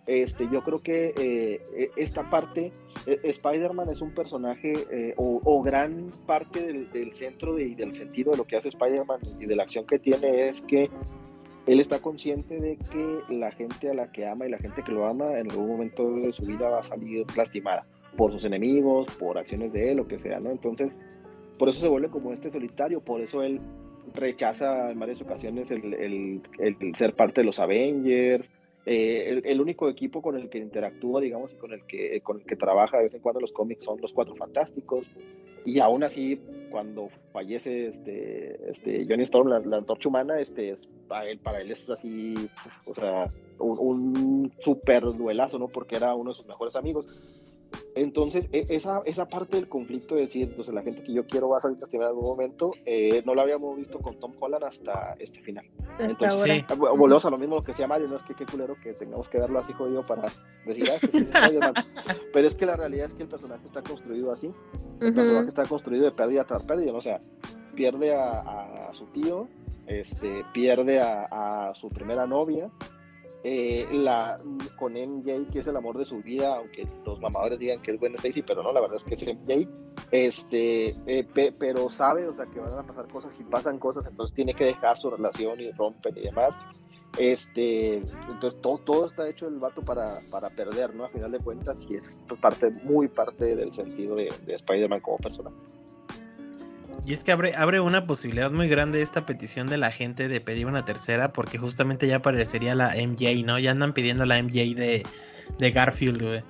[0.10, 2.72] este, yo creo que eh, eh, esta parte,
[3.06, 8.38] eh, Spider-Man es un personaje eh, o, gran parte del, centro y del sentido de
[8.38, 10.90] lo que hace Spider-Man y de la acción que tiene es que
[11.68, 14.92] él está consciente de que la gente a la que ama y la gente que
[14.92, 17.86] lo ama en algún momento de su vida va a salir lastimada
[18.18, 20.50] por sus enemigos, por acciones de él, lo que sea, ¿no?
[20.50, 20.92] Entonces,
[21.60, 23.62] por eso se vuelve como este solitario, por eso él
[24.16, 28.50] rechaza en varias ocasiones el- el ser parte de los Avengers.
[28.86, 32.40] Eh, el, el único equipo con el que interactúa, digamos, y con el que, con
[32.40, 35.12] el que trabaja de vez en cuando los cómics son los Cuatro Fantásticos.
[35.66, 40.88] Y aún así, cuando fallece este, este Johnny Storm, la, la antorcha humana, este, es,
[41.08, 42.36] para, él, para él es así,
[42.86, 43.28] o sea,
[43.60, 45.68] un, un súper duelazo, ¿no?
[45.68, 47.06] Porque era uno de sus mejores amigos.
[47.96, 51.50] Entonces, e- esa, esa parte del conflicto de decir, entonces la gente que yo quiero
[51.50, 54.64] va a salir lastimada en algún momento, eh, no lo habíamos visto con Tom Holland
[54.64, 55.66] hasta este final.
[55.92, 56.54] Hasta Entonces, ahora.
[56.56, 56.66] sí.
[56.70, 58.94] Ah, Volvemos a lo mismo lo que decía Mario, no es que qué culero que
[58.94, 60.32] tengamos que verlo así jodido para
[60.66, 61.74] decir, ah, este sí es Spider-Man".
[62.34, 64.54] pero es que la realidad es que el personaje está construido así,
[65.02, 67.00] el personaje está construido de pérdida tras pérdida, ¿no?
[67.00, 67.20] o sea,
[67.76, 69.48] pierde a, a su tío,
[69.88, 72.70] este, pierde a, a su primera novia,
[73.44, 74.40] eh, la,
[74.76, 78.00] con MJ, que es el amor de su vida, aunque los mamadores digan que es
[78.00, 79.68] Gwen Stacy, pero no, la verdad es que es MJ,
[80.12, 84.06] este, eh, pe- pero sabe, o sea, que van a pasar cosas y pasan cosas,
[84.08, 86.58] entonces tiene que dejar su relación y rompen y demás.
[87.18, 87.96] Este,
[88.28, 91.06] entonces todo, todo está hecho el vato para, para perder, ¿no?
[91.06, 95.18] A final de cuentas, y es parte, muy parte del sentido de, de Spider-Man como
[95.18, 95.50] persona.
[97.06, 100.42] Y es que abre, abre una posibilidad muy grande esta petición de la gente de
[100.42, 103.58] pedir una tercera, porque justamente ya aparecería la MJ, ¿no?
[103.58, 105.06] Ya andan pidiendo la MJ de,
[105.58, 106.44] de Garfield, güey.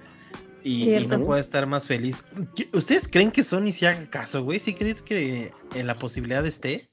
[0.62, 2.26] Y, no puedo estar más feliz.
[2.56, 4.60] ¿Qué- ¿Ustedes creen que Sony se haga caso, güey?
[4.60, 6.90] ¿Sí crees que en la posibilidad esté?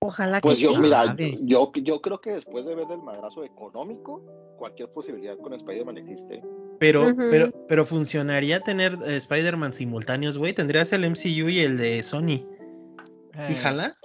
[0.00, 0.78] Ojalá que Pues yo, sí.
[0.78, 4.22] mira, yo, yo creo que después de ver el madrazo económico,
[4.58, 6.42] cualquier posibilidad con Spider-Man existe.
[6.82, 10.52] Pero, pero, pero funcionaría tener eh, Spider-Man simultáneos, güey.
[10.52, 12.26] Tendrías el MCU y el de Sony.
[13.38, 13.96] ¿Sí Eh, jala?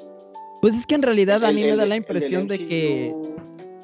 [0.61, 3.15] Pues es que en realidad a El- mí me da la el impresión de que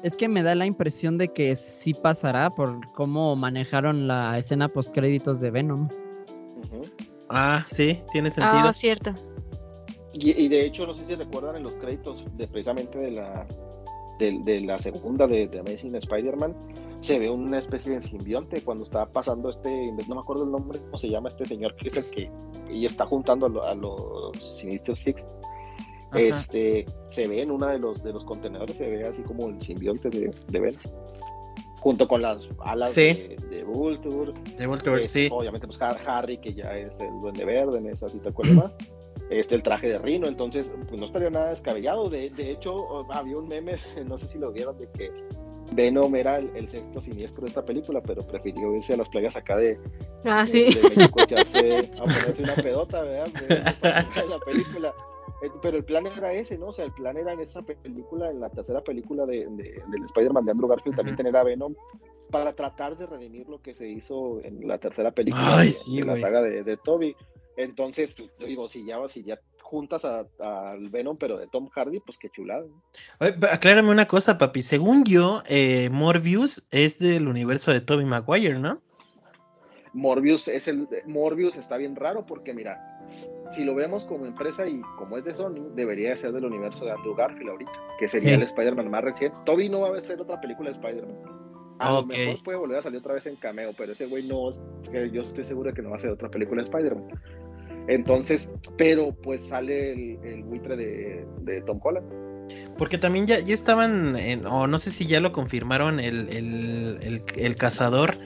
[0.04, 4.68] es que me da la impresión de que sí pasará por cómo manejaron la escena
[4.68, 5.88] post créditos de Venom.
[7.30, 8.68] Ah, sí, tiene sentido.
[8.68, 9.12] Ah, cierto.
[10.12, 13.44] Y, y de hecho, no sé si recuerdan en los créditos de precisamente de la,
[14.20, 16.54] de, de la segunda de, de Amazing Spider-Man,
[17.04, 20.78] se ve una especie de simbionte cuando está pasando este, no me acuerdo el nombre,
[20.80, 22.30] cómo se llama este señor, que es el que
[22.70, 25.26] y está juntando a, lo- a los Sinister Six.
[26.10, 26.20] Ajá.
[26.20, 29.60] Este, se ve en uno de los, de los contenedores, se ve así como el
[29.60, 30.60] simbionte de, de
[31.80, 33.02] junto con las alas Sí.
[33.02, 34.32] de, de Vulture.
[34.56, 35.28] De Voltor, Este, sí.
[35.32, 38.72] Obviamente, pues Har- Harry, que ya es el duende verde en esa cita demás.
[39.30, 42.08] Este, el traje de Rino, entonces, pues no estaría nada descabellado.
[42.08, 43.74] De, de hecho, había un meme,
[44.06, 45.10] no sé si lo vieron, de que
[45.72, 49.36] Venom era el, el sexto siniestro de esta película, pero prefirió irse a las playas
[49.36, 49.78] acá de,
[50.24, 50.74] Ah, de- sí.
[50.74, 53.28] de México, echarse a ponerse una pedota, ¿verdad?
[53.32, 54.94] De, de la película.
[55.42, 56.68] Eh, Pero el plan era ese, ¿no?
[56.68, 60.04] O sea, el plan era en esa película, en la tercera película de, de- del
[60.04, 61.74] Spider-Man de Andrew Garfield, también tener a Venom
[62.30, 65.98] para tratar de redimir lo que se hizo en la tercera película Ay, de, sí,
[66.00, 67.14] de la saga de, de Toby.
[67.56, 69.38] Entonces, pues, yo digo, si ya, si ya
[69.74, 72.64] juntas a- al Venom, pero de Tom Hardy, pues qué chulada.
[73.20, 74.62] Oye, aclárame una cosa, papi.
[74.62, 78.80] Según yo, eh, Morbius es del universo de Tobey Maguire, ¿no?
[79.92, 82.80] Morbius es el Morbius está bien raro porque mira,
[83.52, 86.84] si lo vemos como empresa y como es de Sony, debería de ser del universo
[86.84, 88.34] de Andrew Garfield ahorita, que sería Sí.
[88.34, 89.36] el Spider-Man más reciente.
[89.46, 91.16] Toby no va a ser otra película de Spider-Man.
[91.78, 94.48] A lo mejor puede volver a salir otra vez en cameo, pero ese güey no,
[94.50, 94.60] es
[94.90, 97.08] que yo estoy seguro de que no va a ser otra película de Spider-Man.
[97.88, 102.06] Entonces, pero pues sale el, el buitre de, de Tom Holland.
[102.78, 106.98] Porque también ya, ya estaban, en- o no sé si ya lo confirmaron, el, el,
[107.02, 108.18] el, el cazador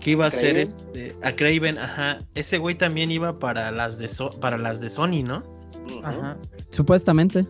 [0.00, 2.18] que iba a ser este, a Craven, ajá.
[2.34, 5.42] Ese güey también iba para las de So- para las de Sony, ¿no?
[6.02, 6.36] Ajá.
[6.70, 7.46] Supuestamente.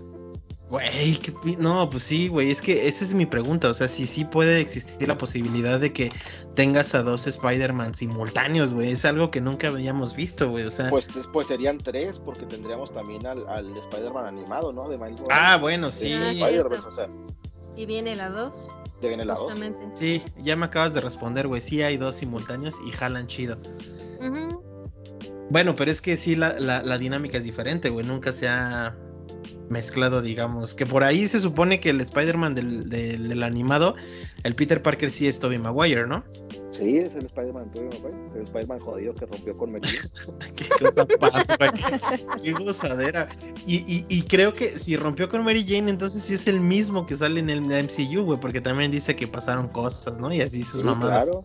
[0.71, 3.87] Güey, qué pi- no, pues sí, güey, es que esa es mi pregunta, o sea,
[3.87, 6.11] si sí puede existir la posibilidad de que
[6.55, 10.89] tengas a dos Spider-Man simultáneos, güey, es algo que nunca habíamos visto, güey, o sea,
[10.89, 14.89] Pues después serían tres, porque tendríamos también al, al Spider-Man animado, ¿no?
[14.89, 17.09] De Miles ah, bueno, sí, Spider-Verse, o sea,
[17.77, 18.69] Y viene la 2,
[19.03, 19.45] te viene la dos.
[19.53, 19.79] justamente.
[19.95, 23.59] sí, ya me acabas de responder, güey, sí hay dos simultáneos y jalan chido.
[25.51, 28.05] Bueno, pero es que sí, la, la, la dinámica es diferente, güey.
[28.07, 28.97] Nunca se ha
[29.69, 30.75] mezclado, digamos.
[30.75, 33.95] Que por ahí se supone que el Spider-Man del, del, del animado,
[34.43, 36.25] el Peter Parker sí es Tobey Maguire, ¿no?
[36.73, 40.01] Sí, es el Spider-Man, Tobey Maguire, el Spider-Man jodido que rompió con Mejía.
[40.57, 41.45] Qué cosa pasa.
[42.43, 43.29] Qué gozadera.
[43.67, 47.07] Y, y, y creo que si rompió con Mary Jane, entonces sí es el mismo
[47.07, 48.41] que sale en el MCU, güey.
[48.41, 50.33] Porque también dice que pasaron cosas, ¿no?
[50.33, 51.27] Y así sus Sí, mamadas.
[51.27, 51.45] Claro,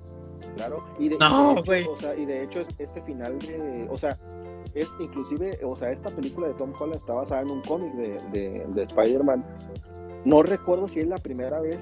[0.59, 0.83] claro.
[0.99, 3.87] Y de, No, hecho, o sea, y de hecho, es- este final de.
[3.89, 4.17] O sea,
[4.73, 8.17] es, inclusive, o sea, esta película de Tom Holland está basada en un cómic de,
[8.31, 9.43] de, de Spider-Man.
[10.25, 11.79] No recuerdo si es la primera vez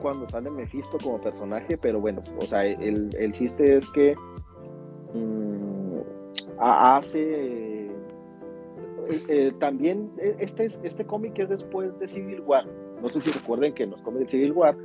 [0.00, 4.14] cuando sale Mephisto como personaje, pero bueno, o sea, el, el chiste es que
[5.14, 5.98] mm,
[6.58, 7.86] ha- hace.
[9.08, 12.64] eh, eh, también eh, este, este cómic es después de Civil War.
[13.02, 14.76] No sé si recuerden que en los cómics de Civil War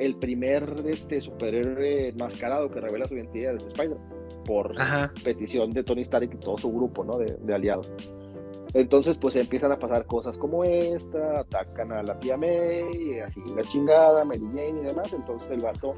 [0.00, 4.08] el primer este, superhéroe enmascarado que revela su identidad es Spider-Man,
[4.44, 5.12] por Ajá.
[5.22, 7.18] petición de Tony Stark y todo su grupo ¿no?
[7.18, 7.92] de, de aliados.
[8.72, 13.62] Entonces, pues empiezan a pasar cosas como esta, atacan a la tía May, así la
[13.62, 15.12] chingada, Mary Jane y demás.
[15.12, 15.92] Entonces el vato,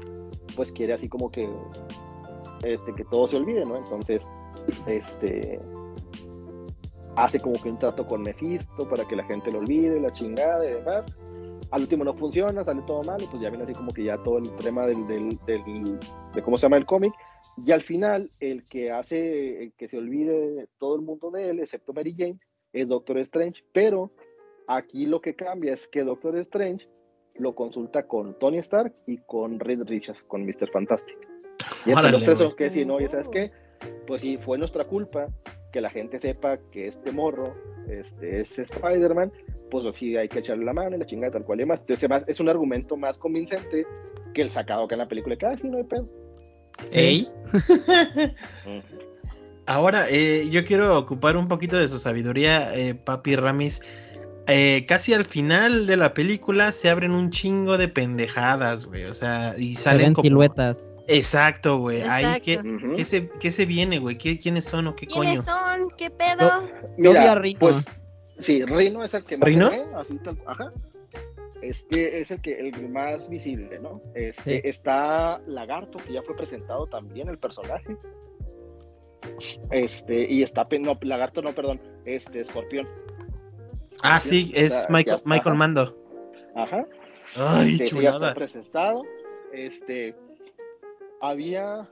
[0.55, 1.47] pues quiere así como que,
[2.63, 3.77] este, que todo se olvide, ¿no?
[3.77, 4.29] Entonces,
[4.87, 5.59] este,
[7.15, 10.67] hace como que un trato con Mephisto para que la gente lo olvide, la chingada
[10.67, 11.05] y demás.
[11.71, 14.21] Al último no funciona, sale todo mal y pues ya viene así como que ya
[14.21, 15.99] todo el tema del, del, del-
[16.33, 17.13] de cómo se llama el cómic.
[17.65, 21.59] Y al final, el que hace el que se olvide todo el mundo de él,
[21.59, 22.39] excepto Mary Jane,
[22.73, 23.63] es Doctor Strange.
[23.73, 24.11] Pero
[24.67, 26.87] aquí lo que cambia es que Doctor Strange
[27.35, 30.69] lo consulta con Tony Stark y con Reed Richards, con Mr.
[30.71, 31.17] Fantastic.
[31.85, 33.51] Y entre los tres son que deciden, oye, ¿sabes qué?
[34.05, 35.27] Pues sí, fue nuestra culpa
[35.73, 37.53] que la gente sepa que este morro
[37.89, 39.33] este, es Spider-Man,
[39.69, 41.81] pues así hay que echarle la mano y la chingada tal cual y demás.
[41.81, 43.85] Entonces más- es un argumento más convincente
[44.33, 46.07] que el sacado que en la película, que ah, sí, no hay pedo.
[46.91, 47.27] Ey.
[49.65, 53.81] Ahora, eh, yo quiero ocupar un poquito de su sabiduría, eh, Papi Ramis.
[54.47, 59.05] Eh, casi al final de la película se abren un chingo de pendejadas, güey.
[59.05, 60.23] O sea, y Se salen ven como.
[60.23, 60.92] siluetas.
[61.07, 62.01] Exacto, güey.
[62.03, 62.39] Ahí.
[62.41, 62.61] ¿qué,
[62.95, 64.17] qué se, qué se viene, güey?
[64.17, 65.21] ¿Qué- ¿Quiénes son o qué coño?
[65.23, 65.89] ¿Quiénes son?
[65.97, 66.61] ¿Qué pedo?
[66.97, 67.59] Yo vi Mira, a Rino.
[67.59, 67.85] pues
[68.39, 69.69] sí, Rino es el que más ¿Rino?
[69.69, 70.71] ve, así tal, ajá.
[71.61, 74.01] Este es el que el más visible, ¿no?
[74.15, 74.67] Este, Sí.
[74.67, 77.97] Está Lagarto, que ya fue presentado también el personaje.
[79.71, 82.87] Este, y está no, Lagarto, no, perdón, este, Escorpión.
[84.01, 85.57] Ah, sí, es está- Michael, está, Michael ajá.
[85.57, 85.97] Mando.
[86.55, 86.87] Ajá.
[87.37, 88.33] Ay, Este, ese ya está chulada.
[88.33, 89.03] presentado.
[89.53, 90.15] Este,
[91.23, 91.89] había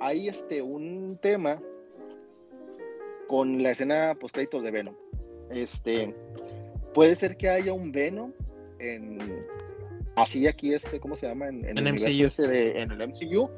[0.00, 1.62] hay este un tema
[3.28, 4.94] con la escena post créditos de Venom.
[5.50, 6.14] Este,
[6.92, 8.32] puede ser que haya un Venom
[8.80, 9.46] en
[10.16, 11.48] así aquí este, ¿cómo se llama?
[11.48, 12.42] En, en En el MCU.
[12.42, 13.48] de, en el MCU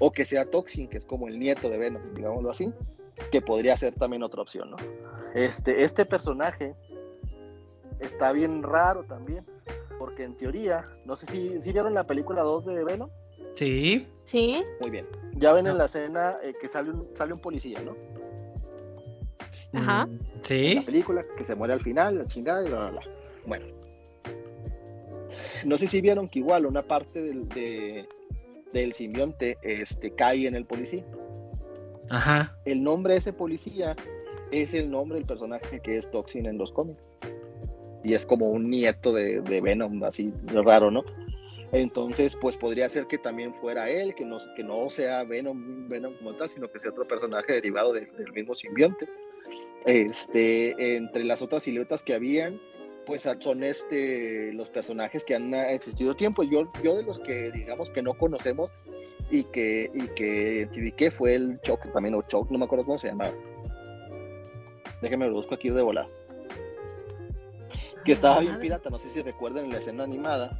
[0.00, 2.70] o que sea Toxin, que es como el nieto de Venom, digámoslo así,
[3.32, 4.76] que podría ser también otra opción, ¿no?
[5.34, 6.74] Este, este personaje
[8.00, 9.46] está bien raro también,
[9.98, 13.08] Porque en teoría, no sé si, si vieron la película 2 de Venom.
[13.54, 14.06] Sí.
[14.26, 14.62] Sí.
[14.80, 15.06] Muy bien.
[15.36, 17.96] Ya ven en la escena eh, que sale un, sale un policía, ¿no?
[19.72, 20.06] Ajá.
[20.06, 20.82] Mm, En la Sí.
[20.84, 23.00] película, que se muere al final, la chingada y bla, bla, bla.
[23.46, 23.66] Bueno.
[25.64, 28.08] No sé si vieron que igual una parte del, de-
[28.72, 31.04] del simbionte este, cae en el policía.
[32.10, 32.56] Ajá.
[32.64, 33.96] El nombre de ese policía
[34.50, 37.00] es el nombre del personaje que es Toxin en los cómics.
[38.04, 41.04] Y es como un nieto de, de Venom, así raro, ¿no?
[41.76, 46.14] Entonces, pues podría ser que también fuera él, que no, que no sea Venom, Venom
[46.18, 49.06] como tal, sino que sea otro personaje derivado de- del mismo simbionte.
[49.84, 52.60] Este, entre las otras siluetas que habían,
[53.04, 56.42] pues son este los personajes que han existido tiempo.
[56.42, 58.72] Yo, yo de los que digamos que no conocemos
[59.30, 62.98] y que, y que identifiqué fue el Choc también, o Choc, no me acuerdo cómo
[62.98, 63.32] se llamaba.
[65.02, 66.08] Déjenme lo busco aquí de volada.
[68.04, 70.58] Que estaba bien pirata, no sé si recuerdan en la escena animada.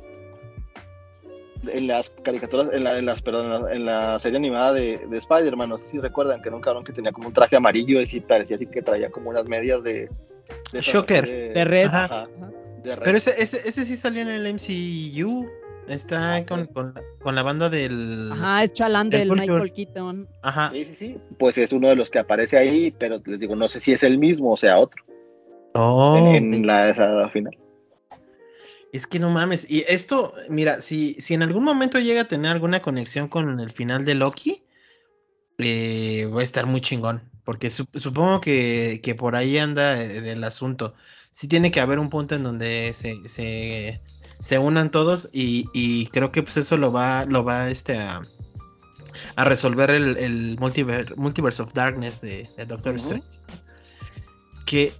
[1.69, 4.99] En las caricaturas, en, la, en las, perdón, en la, en la serie animada de,
[5.09, 7.57] de Spider-Man, no sé si recuerdan que era un cabrón que tenía como un traje
[7.57, 10.09] amarillo y sí parecía así que traía como unas medias de.
[10.73, 11.27] Shocker.
[11.27, 11.87] de, De red.
[11.87, 12.05] Ajá.
[12.05, 12.29] Ajá,
[12.85, 13.03] de red.
[13.05, 15.49] Pero ese, ese, ese sí salió en el MCU.
[15.89, 18.31] Está con, con, la- con la banda del.
[18.33, 19.31] Ajá, es Chalán El del.
[19.33, 20.29] Michael Keaton.
[20.43, 20.71] Ajá.
[20.73, 21.19] Sí, sí, sí.
[21.39, 24.03] Pues es uno de los que aparece ahí, pero les digo, no sé si es
[24.03, 25.05] el mismo o sea otro
[25.75, 27.57] Oh, en, en la esa final.
[28.93, 29.71] Es que no mames.
[29.71, 33.71] Y esto, mira, si, si en algún momento llega a tener alguna conexión con el
[33.71, 34.63] final de Loki,
[35.59, 37.23] eh, va a estar muy chingón.
[37.45, 40.95] Porque sup- supongo que, que por ahí anda el, el asunto.
[41.31, 44.01] Sí tiene que haber un punto en donde se, se,
[44.41, 48.23] se unan todos y, y creo que pues eso lo va, lo va este, a,
[49.37, 52.97] a resolver el, el multiver- Multiverse of Darkness de, de Doctor.
[52.97, 53.27] Strange.
[54.65, 54.93] Que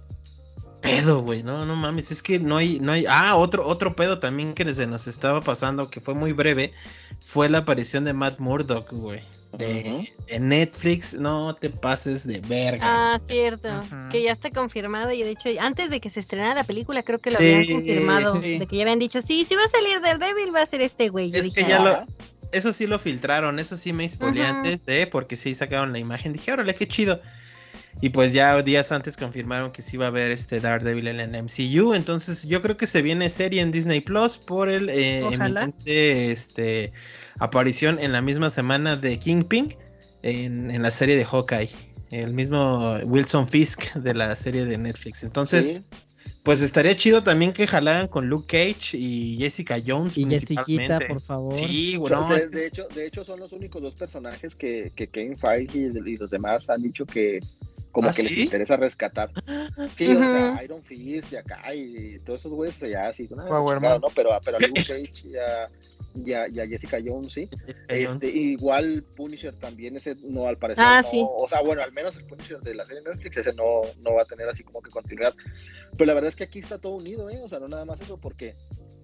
[0.87, 4.19] pedo, güey, no, no mames, es que no hay, no hay, ah, otro, otro pedo
[4.19, 6.71] también que se nos estaba pasando, que fue muy breve,
[7.21, 9.21] fue la aparición de Matt Murdock, güey,
[9.57, 13.13] de, de Netflix, no te pases de verga.
[13.13, 13.69] Ah, cierto.
[14.11, 17.19] Que ya está confirmado y de hecho antes de que se estrenara la película creo
[17.19, 18.41] que lo Sí, habían confirmado.
[18.41, 18.59] sí.
[18.59, 21.09] De que ya habían dicho, sí, si va a salir Daredevil va a ser este
[21.09, 21.31] güey.
[21.31, 22.05] Yo Es dije, que ya "Ah".
[22.07, 24.41] lo, eso sí lo filtraron, eso sí me Ujú.
[24.41, 27.21] antes de, porque sí sacaron la imagen, dije, órale, qué chido.
[27.99, 31.31] Y pues ya días antes confirmaron que sí iba a haber este Daredevil en el
[31.43, 31.93] MCU.
[31.95, 36.93] Entonces yo creo que se viene serie en Disney Plus por el eh, eminente, este,
[37.39, 39.73] aparición en la misma semana de Kingpin
[40.21, 41.69] en, en la serie de Hawkeye.
[42.11, 45.23] El mismo Wilson Fisk de la serie de Netflix.
[45.23, 45.81] Entonces, Sí.
[46.43, 51.05] pues estaría chido también que jalaran con Luke Cage y Jessica Jones Y Jessiquita, principalmente.
[51.07, 51.55] por favor.
[51.55, 53.81] Sí, O güey, sea, no, de, es que- de hecho, de hecho, son los únicos
[53.81, 57.41] dos personajes que, que Kevin Feige y, y los demás han dicho que
[57.91, 59.31] como ¿Ah, que les interesa rescatar.
[59.95, 60.63] Sí, o sea.
[60.63, 63.43] Iron Fist y acá y todos esos güeyes ya así, no.
[64.15, 65.69] Pero, pero a Luke Cage y a,
[66.25, 67.49] y a- y a Jessica Jones, sí.
[67.65, 68.23] Jessica Jones.
[68.23, 71.21] Este, igual Punisher también, ese no, al parecer, Ah, no, sí.
[71.23, 74.21] o sea, bueno, al menos el Punisher de la serie Netflix, ese no, no va
[74.23, 75.33] a tener así como que continuidad.
[75.93, 77.39] Pero la verdad es que aquí está todo unido, ¿eh?
[77.43, 78.55] O sea, no nada más eso, porque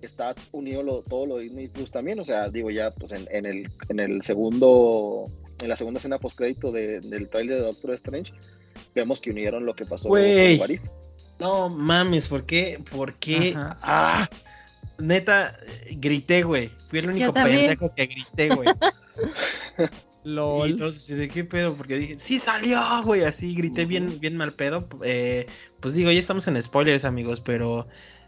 [0.01, 3.25] está unido lo- todo lo de Disney Plus también, o sea, digo ya, pues en,
[3.31, 5.27] en el, en el segundo,
[5.61, 8.33] en la segunda escena postcrédito de, del trailer de Doctor Strange,
[8.95, 10.57] vemos que unieron lo que pasó Güey.
[10.57, 10.81] con What If.
[11.39, 12.79] No mames, ¿por qué?
[12.91, 13.53] ¿Por qué?
[13.55, 13.77] Ajá.
[13.81, 14.29] Ah,
[14.99, 15.57] neta,
[15.91, 16.69] grité, güey.
[16.87, 18.69] Fui el único pendejo que grité, güey.
[20.23, 20.79] LOL.
[20.79, 23.23] Y así de qué pedo, porque dije, sí salió, güey.
[23.23, 24.87] Así grité bien, bien mal pedo.
[25.03, 25.47] Eh,
[25.79, 27.87] pues digo, ya estamos en spoilers, amigos, pero.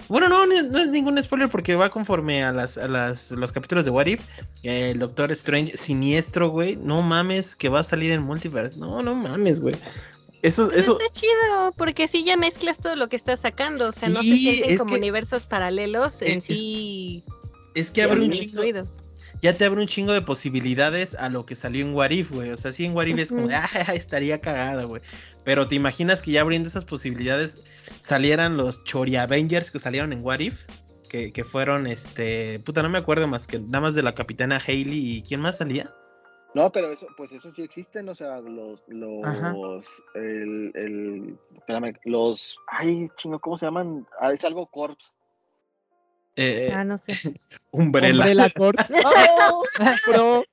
[0.10, 3.54] Bueno, no, no, no es ningún spoiler porque va conforme a las, a las los
[3.54, 4.22] capítulos de What If.
[4.64, 6.76] Eh, el Doctor Strange siniestro, güey.
[6.76, 8.78] No mames, que va a salir en Multiverse.
[8.78, 9.76] No, no mames, güey.
[10.46, 13.90] Eso, Pues eso, Está chido, porque así ya mezclas todo lo que estás sacando.
[13.90, 17.24] O sea, no se Sí, sienten como que- universos paralelos en es- sí.
[17.74, 18.62] es que abre un chingo.
[19.42, 22.52] ya te abre un chingo de posibilidades a lo que salió en Warif, güey.
[22.52, 25.02] O sea, sí en Warif es como de, ah, estaría cagado, güey.
[25.44, 27.60] Pero te imaginas que ya abriendo esas posibilidades
[28.00, 30.66] salieran los Chori Avengers que salieron en Warif,
[31.10, 34.62] que, que fueron, este, puta, no me acuerdo más que nada más de la capitana
[34.66, 35.92] Hailey y quién más salía.
[36.56, 38.82] No, pero eso, pues eso sí existen, o sea, los,
[39.26, 39.52] Ajá.
[39.52, 44.08] los, el, el, espérame, los, ay, chingo, ¿cómo se llaman?
[44.22, 45.14] Ah, es algo Corps.
[46.38, 47.12] Eh, Ah, no sé.
[47.72, 48.14] Umbrella.
[48.14, 48.90] Umbrella Corps.
[50.08, 50.46] Bro.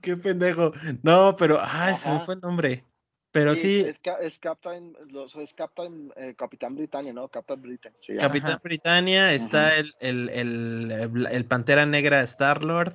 [0.00, 0.72] Qué pendejo.
[1.02, 2.24] No, pero, ay, se me Ajá.
[2.24, 2.86] fue el nombre.
[3.30, 7.28] Pero sí, Es, es Captain, los, es Captain, eh, Capitán Britannia, ¿no?
[7.28, 7.92] Captain Britain.
[8.00, 8.28] se llama.
[8.28, 8.60] Capitán Ajá.
[8.64, 12.94] Britannia, está el, el, el, el Pantera Negra Star Lord,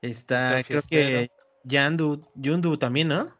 [0.00, 1.26] está creo que
[1.64, 3.30] Yandu, Yundu también, ¿no?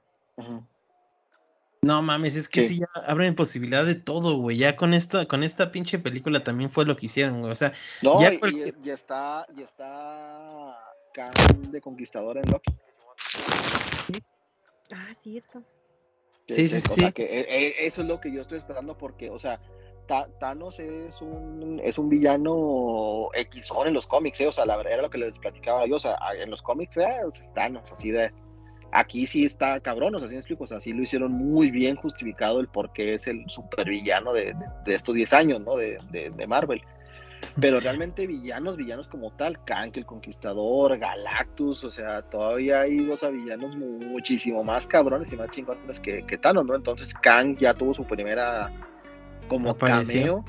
[1.85, 2.69] No mames, es que Sí.
[2.77, 4.57] sí, ya abren posibilidad de todo, güey.
[4.57, 7.51] Ya con esta, con esta pinche película también fue lo que hicieron, güey.
[7.51, 10.79] O sea, No, Ya y, cualquier- y- y está, y está
[11.13, 11.33] Khan
[11.73, 12.73] de Conquistador en Loki.
[14.93, 15.63] Ah, cierto.
[16.49, 17.01] Sí, sí, sí.
[17.01, 19.59] sea, que e- e- eso es lo que yo estoy esperando porque, o sea,
[20.07, 24.49] Thanos es un, es un villano X en los cómics, ¿eh?
[24.49, 26.97] O sea, la verdad era lo que les platicaba yo, o sea, en los cómics
[26.97, 28.33] eh, es Thanos, así de...
[28.95, 31.71] Aquí sí está cabrón, o sea, sí me explico, o sea, sí lo hicieron muy
[31.71, 35.77] bien justificado el por qué es el supervillano de, de, estos 10 años, ¿no?
[35.77, 36.83] De, de, de Marvel.
[37.61, 43.17] Pero realmente villanos, villanos como tal, Kang, el Conquistador, Galactus, o sea, todavía hay, o
[43.17, 46.75] sea, villanos muchísimo más cabrones y más chingones que, que Thanos, ¿no?
[46.75, 48.71] Entonces Kang ya tuvo su primera
[49.49, 50.43] como Aparición.
[50.43, 50.45] cameo.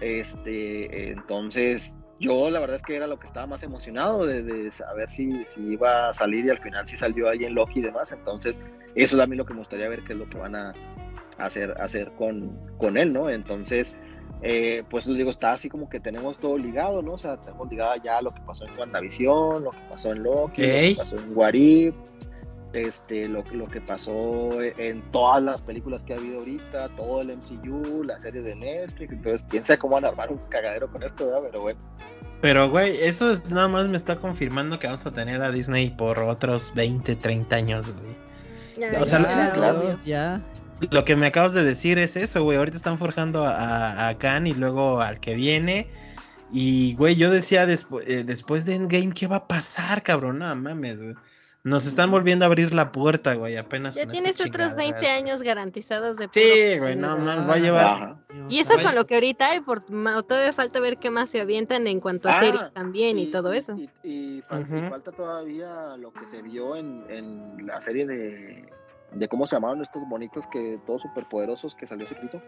[0.00, 4.70] Este, entonces, yo la verdad es que era lo que estaba más emocionado de, de
[4.70, 7.82] saber si, si iba a salir y al final sí salió ahí en Loki y
[7.82, 8.12] demás.
[8.12, 8.60] Entonces,
[8.94, 10.72] eso es a mí lo que me gustaría ver qué es lo que van a
[11.38, 13.28] hacer, hacer con, con él, ¿no?
[13.28, 13.92] Entonces,
[14.42, 17.12] eh, pues les digo, está así como que tenemos todo ligado, ¿no?
[17.12, 20.62] O sea, tenemos ligado ya lo que pasó en WandaVision, lo que pasó en Loki,
[20.62, 21.94] lo que pasó en If,
[22.74, 27.36] este, lo, lo que pasó en todas las películas que ha habido ahorita, todo el
[27.38, 31.02] MCU, la serie de Netflix, entonces quién sabe cómo van a armar un cagadero con
[31.02, 31.40] esto, ¿verdad?
[31.50, 31.80] Pero bueno.
[32.40, 35.90] pero güey, eso es- nada más me está confirmando que vamos a tener a Disney
[35.90, 38.16] por otros 20, 30 años, güey.
[38.76, 39.80] Ya, O sea, ya, Ya, claro.
[39.82, 40.42] Dios, ya.
[40.90, 42.58] Lo que me acabas de decir es eso, güey.
[42.58, 45.88] Ahorita están forjando a, a, a Khan y luego al que viene.
[46.52, 50.40] Y, güey, yo decía despu- eh, después de Endgame, ¿qué va a pasar, cabrón?
[50.40, 51.14] No mames, güey.
[51.66, 53.94] Nos están volviendo a abrir la puerta, güey, apenas.
[53.94, 55.14] Ya tienes otros 20 chingadera.
[55.16, 57.86] años garantizados de Sí, güey, no mames, va a llevar.
[57.86, 58.18] Ajá.
[58.50, 61.86] Y eso con lo que ahorita hay, por, todavía falta ver qué más se avientan
[61.86, 63.74] en cuanto a Ah, series también y, todo eso.
[63.78, 64.90] Y, y fal- y Ujú.
[64.90, 68.70] falta todavía lo que se vio en, en la serie de,
[69.12, 72.42] de cómo se llamaban estos bonitos que todos superpoderosos que salió secreto.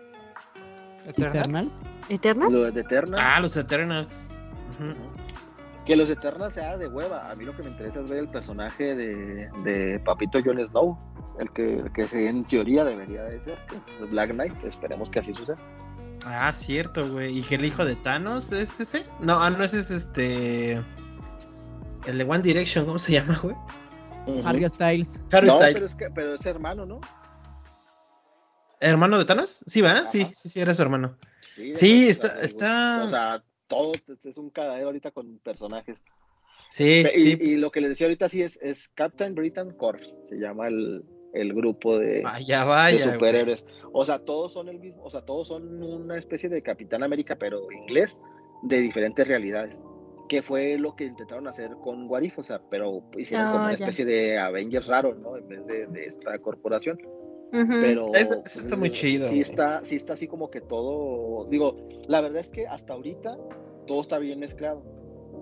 [1.06, 1.80] Eternals.
[2.10, 2.52] ¿Eternals?
[2.52, 3.22] Lo de Eternals.
[3.24, 4.28] Ah, los Eternals.
[4.78, 4.92] Ujú.
[5.86, 7.30] Que los Eternals sea de hueva.
[7.30, 10.98] A mí lo que me interesa es ver el personaje de, de Papito Jon Snow.
[11.38, 14.52] El que, el que se, en teoría debería de ser, que es Black Knight.
[14.64, 15.58] Esperemos que así suceda.
[16.24, 17.38] Ah, cierto, güey.
[17.38, 19.06] ¿Y que el hijo de Thanos es ese?
[19.20, 20.82] No, ah, no, ese es este.
[22.06, 23.54] El de One Direction, ¿cómo se llama, güey?
[24.44, 25.20] Harry Styles.
[25.30, 25.74] Harry no, Styles.
[25.74, 27.00] pero es, que, pero es hermano, ¿no?
[28.80, 29.62] ¿Hermano de Thanos?
[29.66, 31.16] Sí, va, sí, sí, sí, era su hermano.
[31.72, 33.92] Sí, está- está- O sea, todo
[34.24, 36.02] es un cagadero ahorita con personajes.
[36.68, 37.38] Sí, y, sí.
[37.40, 41.04] y lo que les decía ahorita sí es, es Captain Britain Corps, se llama el,
[41.32, 42.98] el grupo de, Vaya, de vaya.
[43.04, 43.14] güey.
[43.14, 43.66] superhéroes.
[43.92, 47.36] O sea, todos son el mismo, o sea, todos son una especie de Capitán América,
[47.38, 48.18] pero inglés,
[48.62, 49.80] de diferentes realidades.
[50.28, 53.76] Que fue lo que intentaron hacer con Warif, o sea, pero hicieron como Oh, una
[53.76, 53.84] ya.
[53.84, 55.36] especie de Avengers raro, ¿no?
[55.36, 56.98] En vez de, de esta corporación.
[57.52, 61.46] Pero Eso- eso está muy chido, Sí está, sí está así como que todo.
[61.50, 61.76] Digo,
[62.08, 63.36] la verdad es que hasta ahorita
[63.86, 64.82] todo está bien mezclado.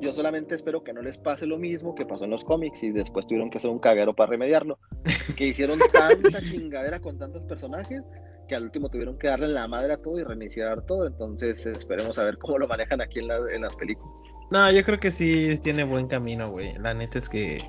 [0.01, 2.91] Yo solamente espero que no les pase lo mismo que pasó en los cómics y
[2.93, 4.79] después tuvieron que hacer un caguero para remediarlo.
[5.39, 8.03] Que hicieron tanta chingadera con tantos personajes
[8.49, 11.07] que al último tuvieron que darle la madre a todo y reiniciar todo.
[11.07, 14.13] Entonces esperemos a ver cómo lo manejan aquí en, la- en las películas.
[14.51, 16.75] No, yo creo que sí tiene buen camino, güey.
[16.79, 17.63] La neta es que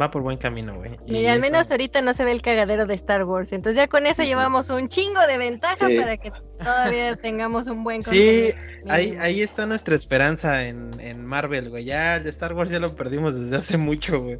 [0.00, 0.98] va por buen camino, güey.
[1.06, 3.52] Y Mira, al eso- menos ahorita no se ve el cagadero de Star Wars.
[3.52, 5.98] Entonces ya con eso llevamos un chingo de ventaja Sí.
[5.98, 8.50] para que todavía tengamos un buen Sí,
[8.88, 11.84] ahí, ahí está nuestra esperanza en, en Marvel, güey.
[11.84, 14.38] Ya el de Star Wars ya lo perdimos desde hace mucho, güey.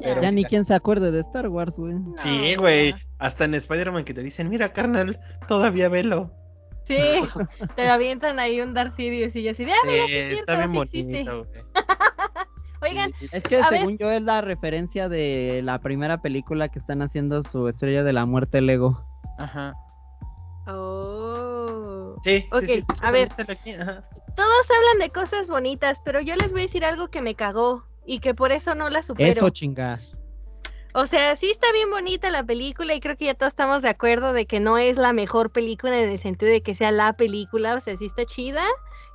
[0.00, 1.94] Pero Ya ni quien se acuerde de Star Wars, güey.
[2.16, 2.94] Sí, güey.
[3.18, 6.32] Hasta en Spider-Man que te dicen, mira, carnal, todavía velo.
[6.84, 6.96] Sí,
[7.76, 10.72] te avientan ahí un Darth Sidious y yo así ah, mira, sí es está cierto,
[10.72, 11.30] bien sí existe".
[11.30, 11.62] bonito, güey.
[12.82, 13.66] Oigan, Es que ver.
[13.68, 18.12] según yo es la referencia de la primera película que están haciendo su estrella de
[18.12, 19.04] la muerte Lego.
[19.38, 19.74] Ajá.
[20.66, 22.16] oh.
[22.24, 23.28] Sí, Ok, sí, sí, a ver.
[23.32, 24.04] sale aquí, ajá.
[24.36, 27.84] Todos hablan de cosas bonitas, pero yo les voy a decir algo que me cagó
[28.06, 29.30] y que por eso no la supero.
[29.30, 30.18] Eso chingas.
[30.94, 33.88] O sea, sí está bien bonita la película y creo que ya todos estamos de
[33.88, 37.14] acuerdo de que no es la mejor película en el sentido de que sea la
[37.14, 38.62] película, o sea, sí está chida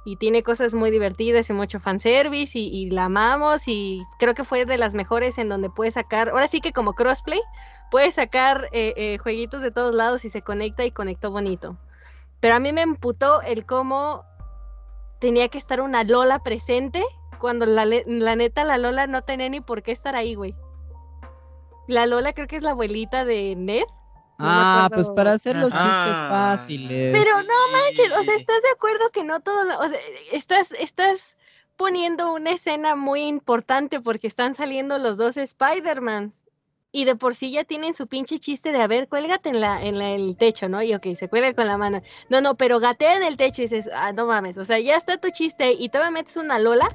[0.08, 4.46] y tiene cosas muy divertidas y mucho fanservice y, y la amamos y creo que
[4.46, 7.42] fue de las mejores en donde puedes sacar, ahora sí que como crossplay,
[7.92, 11.78] puedes sacar eh, eh, jueguitos de todos lados y se conecta y conectó bonito.
[12.40, 14.24] Pero a mí me emputó el cómo
[15.20, 17.04] tenía que estar una Lola presente
[17.38, 20.56] cuando la, la neta la Lola no tenía ni por qué estar ahí, güey.
[21.90, 23.84] La Lola creo que es la abuelita de Ned.
[24.40, 26.56] No ah, pues para hacer los chistes Ah.
[26.58, 27.12] fáciles.
[27.12, 28.36] Pero no manches, o sea.
[28.36, 30.00] ¿estás de acuerdo que no todo lo- o sea,
[30.32, 31.36] estás, estás
[31.76, 36.44] poniendo una escena muy importante porque están saliendo los dos Spider-Mans?
[36.90, 39.84] y de por sí ya tienen su pinche chiste de, a ver, cuélgate en, la,
[39.84, 40.82] en la- el techo, ¿no?
[40.82, 42.02] Y ok, se cuelga con la mano.
[42.30, 44.96] No, no, pero gatea en el techo y dices, ah, no mames, o sea, ya
[44.96, 46.88] está tu chiste y todavía metes una lola.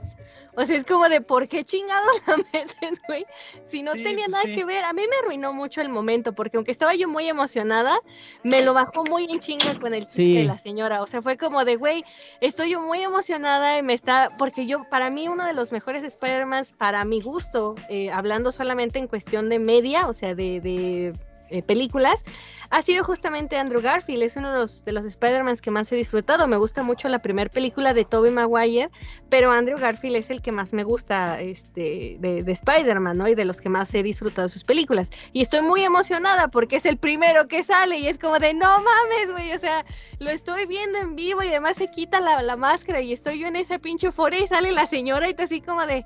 [0.54, 3.24] O sea, es como de, ¿por qué chingados la metes, güey?
[3.64, 4.54] Si no Sí, tenía pues nada sí.
[4.54, 4.84] que ver.
[4.84, 7.98] A mí me arruinó mucho el momento, porque aunque estaba yo muy emocionada,
[8.42, 10.34] me lo bajó muy en chinga con el chiste Sí.
[10.36, 11.00] de la señora.
[11.02, 12.04] O sea, fue como de, güey,
[12.42, 16.04] estoy yo muy emocionada y me está, porque yo, para mí, uno de los mejores
[16.04, 21.14] Spider-Man, para mi gusto, eh, hablando solamente en cuestión de media, o sea, de, de,
[21.52, 22.24] eh, películas,
[22.70, 24.22] ha sido justamente Andrew Garfield.
[24.22, 26.46] Es uno de los, de los Spider-Man que más he disfrutado.
[26.46, 28.88] Me gusta mucho la primera película de Tobey Maguire,
[29.28, 33.28] pero Andrew Garfield es el que más me gusta este, de, de Spider-Man, ¿no?
[33.28, 35.10] Y de los que más he disfrutado sus películas.
[35.32, 38.68] Y estoy muy emocionada porque es el primero que sale y es como de, no
[38.68, 39.84] mames, güey, o sea,
[40.18, 43.48] lo estoy viendo en vivo y además se quita la, la máscara y estoy yo
[43.48, 46.04] en esa pinche euforia y sale la señora y tú así como de,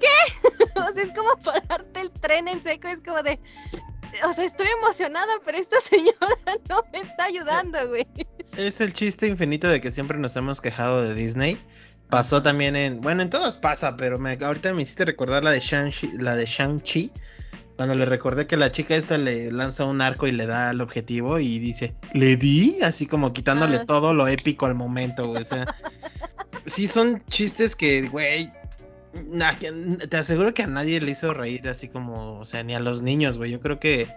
[0.00, 0.48] ¿qué?
[0.80, 3.38] o sea, es como pararte el tren en seco, es como de,
[4.24, 8.06] o sea, estoy emocionada, pero esta señora no me está ayudando, güey.
[8.56, 11.60] Es el chiste infinito de que siempre nos hemos quejado de Disney.
[12.10, 13.00] Pasó también en.
[13.00, 16.12] Bueno, en todas pasa, pero me, ahorita me hiciste recordar la de Shang-Chi.
[16.18, 17.12] La de Shang-Chi.
[17.76, 20.80] Cuando le recordé que la chica esta le lanza un arco y le da el
[20.80, 22.78] objetivo y dice, ¿le di?
[22.82, 23.84] Así como quitándole Ah.
[23.86, 25.42] todo lo épico al momento, güey.
[25.42, 25.66] O sea,
[26.66, 28.50] sí son chistes que, güey.
[30.08, 33.02] Te aseguro que a nadie le hizo reír así como, o sea, ni a los
[33.02, 33.50] niños, güey.
[33.50, 34.08] Yo creo que.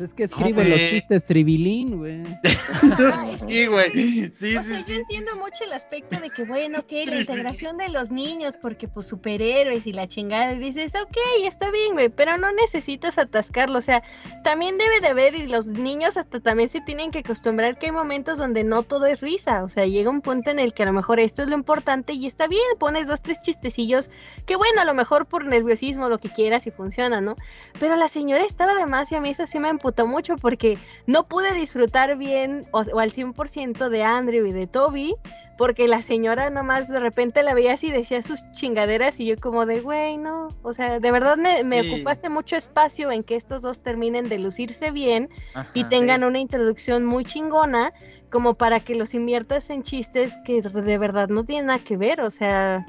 [0.00, 0.88] Es que escribe los güey.
[0.88, 2.24] chistes tribilín, güey.
[3.22, 4.30] sí, güey.
[4.32, 4.94] Sí, o sí, sea, yo sí.
[4.94, 9.06] entiendo mucho el aspecto de que, bueno, que la integración de los niños, porque pues
[9.06, 13.82] superhéroes y la chingada, y dices, ok, está bien, güey, pero no necesitas atascarlo, o
[13.82, 14.02] sea,
[14.42, 17.92] también debe de haber, y los niños hasta también se tienen que acostumbrar que hay
[17.92, 20.86] momentos donde no todo es risa, o sea, llega un punto en el que a
[20.86, 24.10] lo mejor esto es lo importante y está bien, pones dos, tres chistecillos,
[24.46, 27.36] que bueno, a lo mejor por nerviosismo, lo que quieras y funciona, ¿no?
[27.78, 30.78] Pero la señora estaba de más y a mí eso sí me emputó mucho porque
[31.06, 35.16] no pude disfrutar bien o, o al 100% de Andrew y de Toby,
[35.58, 39.36] porque la señora nomás de repente la veía así y decía sus chingaderas y yo
[39.38, 41.90] como de, güey, no, o sea, de verdad me, me Sí.
[41.90, 45.28] ocupaste mucho espacio en que estos dos terminen de lucirse bien
[45.74, 47.92] y tengan una introducción muy chingona
[48.30, 52.20] como para que los inviertas en chistes que de verdad no tienen nada que ver,
[52.20, 52.86] o sea,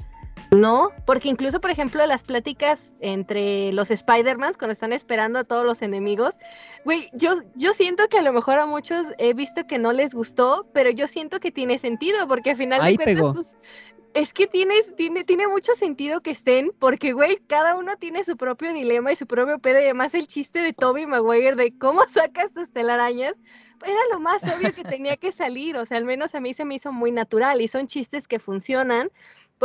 [0.56, 5.64] no, porque incluso, por ejemplo, las pláticas entre los Spider-Mans cuando están esperando a todos
[5.64, 6.36] los enemigos,
[6.84, 10.14] güey, yo, yo siento que a lo mejor a muchos he visto que no les
[10.14, 13.56] gustó, pero yo siento que tiene sentido, porque al final Ahí de cuentas, pues,
[14.14, 18.36] es que tienes, tiene, tiene mucho sentido que estén, porque, güey, cada uno tiene su
[18.36, 22.02] propio dilema y su propio pedo, y además el chiste de Toby Maguire de cómo
[22.08, 23.34] sacas tus telarañas,
[23.84, 26.64] era lo más obvio que tenía que salir, o sea, al menos a mí se
[26.64, 29.10] me hizo muy natural, y son chistes que funcionan,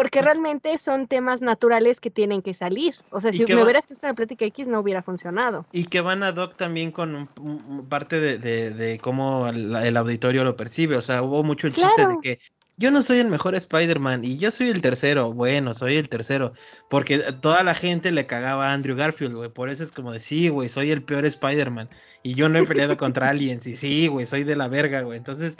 [0.01, 2.93] porque realmente son temas naturales que tienen que salir.
[3.09, 5.65] O sea, ¿Y si me va- hubieras puesto en la plática X no hubiera funcionado.
[5.71, 9.75] Y que van a Doc también con un- un- parte de, de- de cómo el,
[9.75, 10.97] el auditorio lo percibe.
[10.97, 12.39] O sea, hubo mucho el chiste de que
[12.77, 15.33] yo no soy el mejor Spider-Man y yo soy el tercero.
[15.33, 16.53] Bueno, soy el tercero.
[16.91, 19.49] Porque toda la gente le cagaba a Andrew Garfield, güey.
[19.49, 21.89] Por eso es como de, sí, güey, soy el peor Spider-Man.
[22.21, 23.65] Y yo no he peleado contra aliens.
[23.65, 25.17] Y sí, güey, soy de la verga, güey.
[25.17, 25.57] Entonces,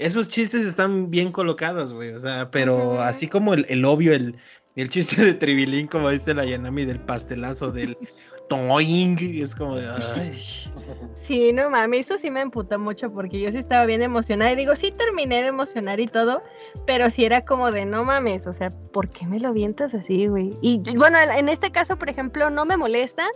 [0.00, 2.10] esos chistes están bien colocados, güey.
[2.10, 4.36] O sea, pero así como el, el obvio, el,
[4.74, 7.96] el chiste de Tribilín, como dice la Yanami, del pastelazo, del
[8.48, 9.16] toing.
[9.20, 10.32] Es como de, ay.
[11.14, 14.56] Sí, no mames, eso sí me emputa mucho porque yo sí estaba bien emocionada y
[14.56, 16.42] digo, sí terminé de emocionar y todo,
[16.86, 20.26] pero sí era como de no mames, o sea, ¿por qué me lo vientas así,
[20.26, 20.56] güey?
[20.62, 23.26] Y bueno, en este caso, por ejemplo, no me molesta,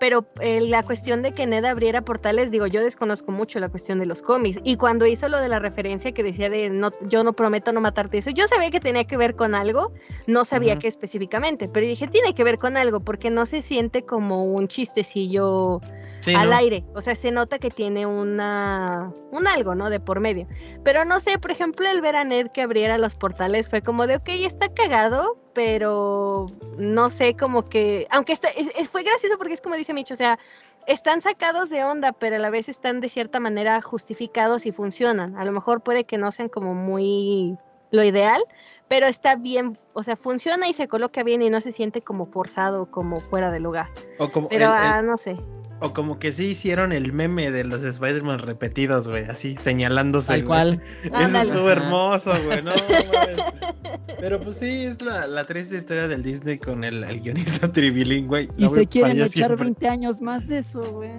[0.00, 4.00] pero eh, la cuestión de que Ned abriera portales, digo, yo desconozco mucho la cuestión
[4.00, 7.22] de los cómics y cuando hizo lo de la referencia que decía de no, yo
[7.22, 9.92] no prometo no matarte, eso, yo sabía que tenía que ver con algo,
[10.26, 14.04] no sabía qué específicamente, pero dije, tiene que ver con algo porque no se siente
[14.04, 15.80] como un chistecillo
[16.20, 16.56] Sí, al ¿no?
[16.56, 16.84] aire.
[16.94, 19.90] O sea, se nota que tiene una un algo, ¿no?
[19.90, 20.46] De por medio.
[20.84, 24.06] Pero no sé, por ejemplo, el ver a Ned que abriera los portales fue como
[24.06, 26.46] de, ok, está cagado, pero
[26.78, 30.14] no sé, como que, aunque está, es- es- fue gracioso porque es como dice Micho,
[30.14, 30.38] o sea,
[30.86, 35.36] están sacados de onda, pero a la vez están de cierta manera justificados y funcionan.
[35.36, 37.56] A lo mejor puede que no sean como muy
[37.92, 38.42] lo ideal,
[38.88, 42.26] pero está bien, o sea, funciona y se coloca bien y no se siente como
[42.26, 43.88] forzado, como fuera de lugar.
[44.18, 45.34] O como, Pero, el- el- ah, no sé.
[45.80, 50.28] O como que sí hicieron el meme de los Spider-Man repetidos, güey, así señalándose.
[50.28, 50.80] Tal cual.
[51.18, 52.62] Eso estuvo hermoso, güey.
[52.62, 52.72] No.
[54.20, 58.26] Pero pues sí, es la, la triste historia del Disney con el, el guionista Tribilín,
[58.26, 58.48] güey.
[58.58, 59.64] Y se quieren echar siempre.
[59.64, 61.10] 20 años más de eso, güey.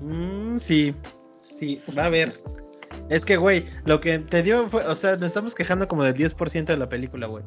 [0.00, 0.94] Mm, sí,
[1.42, 2.32] sí, va a haber.
[3.10, 6.14] Es que, güey, lo que te dio fue, o sea, nos estamos quejando como del
[6.14, 7.44] 10% de la película, güey.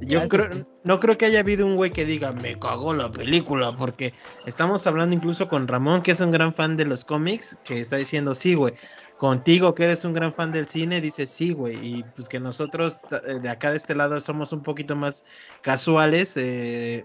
[0.00, 3.76] Yo creo, no creo que haya habido un güey que diga, me cagó la película,
[3.76, 4.14] porque
[4.46, 7.96] estamos hablando incluso con Ramón, que es un gran fan de los cómics, que está
[7.96, 8.74] diciendo, sí, güey.
[9.18, 11.76] Contigo, que eres un gran fan del cine, dice sí, güey.
[11.82, 15.26] Y pues que nosotros eh, de acá de este lado somos un poquito más
[15.60, 17.04] casuales, eh,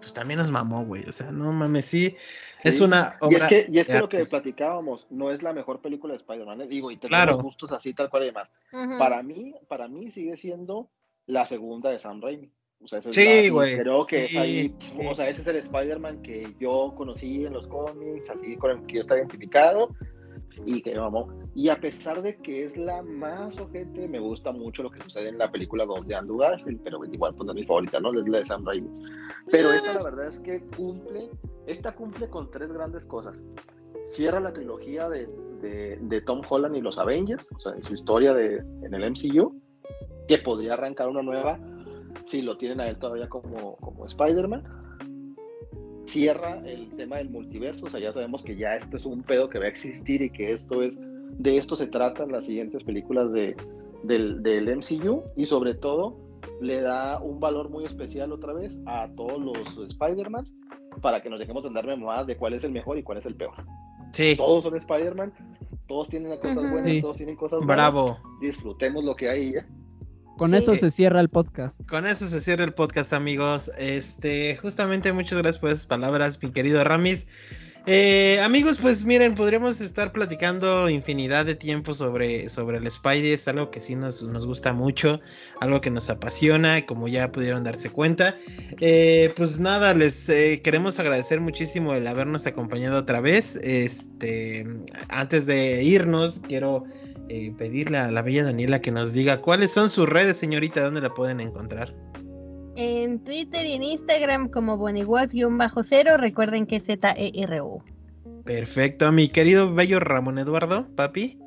[0.00, 1.04] pues también nos mamó, güey.
[1.06, 2.16] O sea, no mames, sí.
[2.64, 3.48] Es una Y es obra.
[3.48, 6.66] que, y es que lo que platicábamos, no es la mejor película de Spider-Man, ¿eh?
[6.66, 7.32] digo, y Claro.
[7.32, 8.50] tenemos gustos así, tal cual y demás.
[8.98, 10.88] Para mí, para mí sigue siendo
[11.30, 12.50] la segunda de Sam Raimi.
[12.82, 13.76] O sea, esa es Sí, güey.
[13.76, 14.98] Creo que es Sí, ahí, sí.
[15.06, 18.86] o sea, ese es el Spider-Man que yo conocí en los cómics, así con el
[18.86, 19.90] que yo estaba identificado
[20.64, 21.28] y que me mamó.
[21.54, 25.28] Y a pesar de que es la más ojete, me gusta mucho lo que sucede
[25.28, 28.18] en la película de Andrew Garfield, pero igual pues no es mi favorita, ¿no?
[28.18, 28.90] Es la de Sam Raimi.
[29.50, 31.30] Pero esta la verdad es que cumple,
[31.66, 33.42] esta cumple con tres grandes cosas.
[34.04, 35.28] Cierra la trilogía de,
[35.60, 39.60] de, de Tom Holland y los Avengers, o sea, su historia de, en el MCU,
[40.36, 41.58] que podría arrancar una nueva
[42.24, 44.64] si lo tienen a él todavía como, como Spider-Man.
[46.06, 49.48] Cierra el tema del multiverso, o sea, ya sabemos que ya esto es un pedo
[49.48, 51.00] que va a existir y que esto es,
[51.38, 53.56] de esto se tratan las siguientes películas de,
[54.02, 56.16] del, del MCU y sobre todo
[56.60, 59.56] le da un valor muy especial otra vez a todos los
[59.88, 60.54] Spider-Mans
[61.00, 63.26] para que nos dejemos de andar mamadas de cuál es el mejor y cuál es
[63.26, 63.54] el peor.
[64.12, 65.32] Sí, Todos son Spider-Man,
[65.86, 67.00] todos tienen cosas buenas, Sí.
[67.02, 67.76] todos tienen cosas malas.
[67.92, 68.18] bravo.
[68.40, 69.50] Disfrutemos lo que hay.
[69.50, 69.64] ¿eh?
[70.36, 70.56] Con Sí.
[70.56, 71.80] eso se cierra el podcast.
[71.86, 73.70] Con eso se cierra el podcast, amigos.
[73.78, 77.26] Este, justamente muchas gracias por esas palabras, mi querido Ramis.
[77.86, 83.32] Eh, amigos, pues miren, podríamos estar platicando infinidad de tiempo sobre, sobre el Spidey.
[83.32, 85.20] Es algo que sí nos, nos gusta mucho,
[85.60, 88.36] algo que nos apasiona, como ya pudieron darse cuenta.
[88.80, 93.56] Eh, pues nada, les eh, queremos agradecer muchísimo el habernos acompañado otra vez.
[93.62, 94.66] Este,
[95.08, 96.84] antes de irnos, quiero
[97.32, 101.00] eh, pedirle a la bella Daniela que nos diga cuáles son sus redes, señorita, dónde
[101.00, 101.94] la pueden encontrar.
[102.74, 106.18] En Twitter y en Instagram como Bonnie-Wolf-0.
[106.18, 107.84] Recuerden que es Z-E-R-O.
[108.44, 111.38] Perfecto, mi querido bello Ramón Eduardo, papi.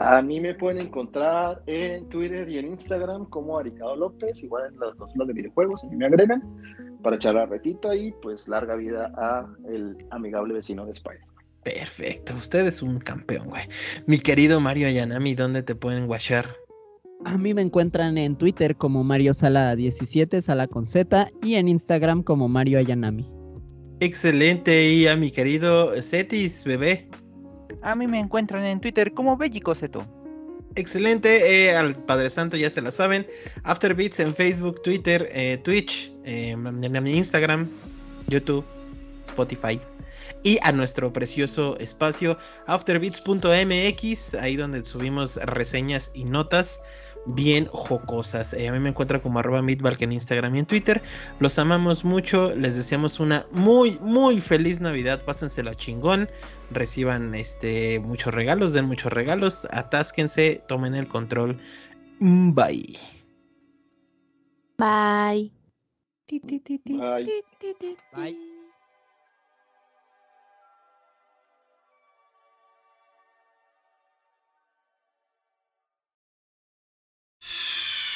[0.00, 4.80] A mí me pueden encontrar en Twitter y en Instagram como Aricado López, igual en
[4.80, 6.42] las consolas de videojuegos, a mí me agregan
[7.04, 11.33] para echar la retita y pues larga vida a el amigable vecino de Spider.
[11.64, 13.62] Perfecto, usted es un campeón, güey.
[14.06, 16.46] Mi querido Mario Ayanami, ¿dónde te pueden guachar?
[17.24, 21.68] A mí me encuentran en Twitter como Mario Sala 17, Sala con Z, y en
[21.68, 23.26] Instagram como Mario Ayanami.
[24.00, 27.08] Excelente, y a mi querido Cetis, bebé.
[27.82, 30.06] A mí me encuentran en Twitter como Bellicoseto.
[30.74, 33.26] Excelente, eh, al Padre Santo ya se la saben.
[33.62, 37.68] Afterbeats en Facebook, Twitter, eh, Twitch, eh, mi Instagram,
[38.28, 38.64] YouTube,
[39.24, 39.80] Spotify.
[40.44, 46.80] Y a nuestro precioso espacio afterbeats.mx, ahí donde subimos reseñas y notas
[47.26, 48.52] bien jocosas.
[48.54, 51.02] Eh, a mí me encuentran como arroba meatbalk en Instagram y en Twitter.
[51.40, 55.24] Los amamos mucho, les deseamos una muy, muy feliz Navidad.
[55.24, 56.28] Pásensela chingón,
[56.70, 61.58] reciban este, muchos regalos, den muchos regalos, atásquense, tomen el control.
[62.20, 62.98] Bye.
[64.76, 65.52] Bye.
[66.28, 67.26] Bye.
[68.14, 68.53] Bye.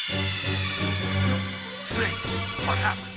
[0.09, 2.09] Snake,
[2.67, 3.08] what happened?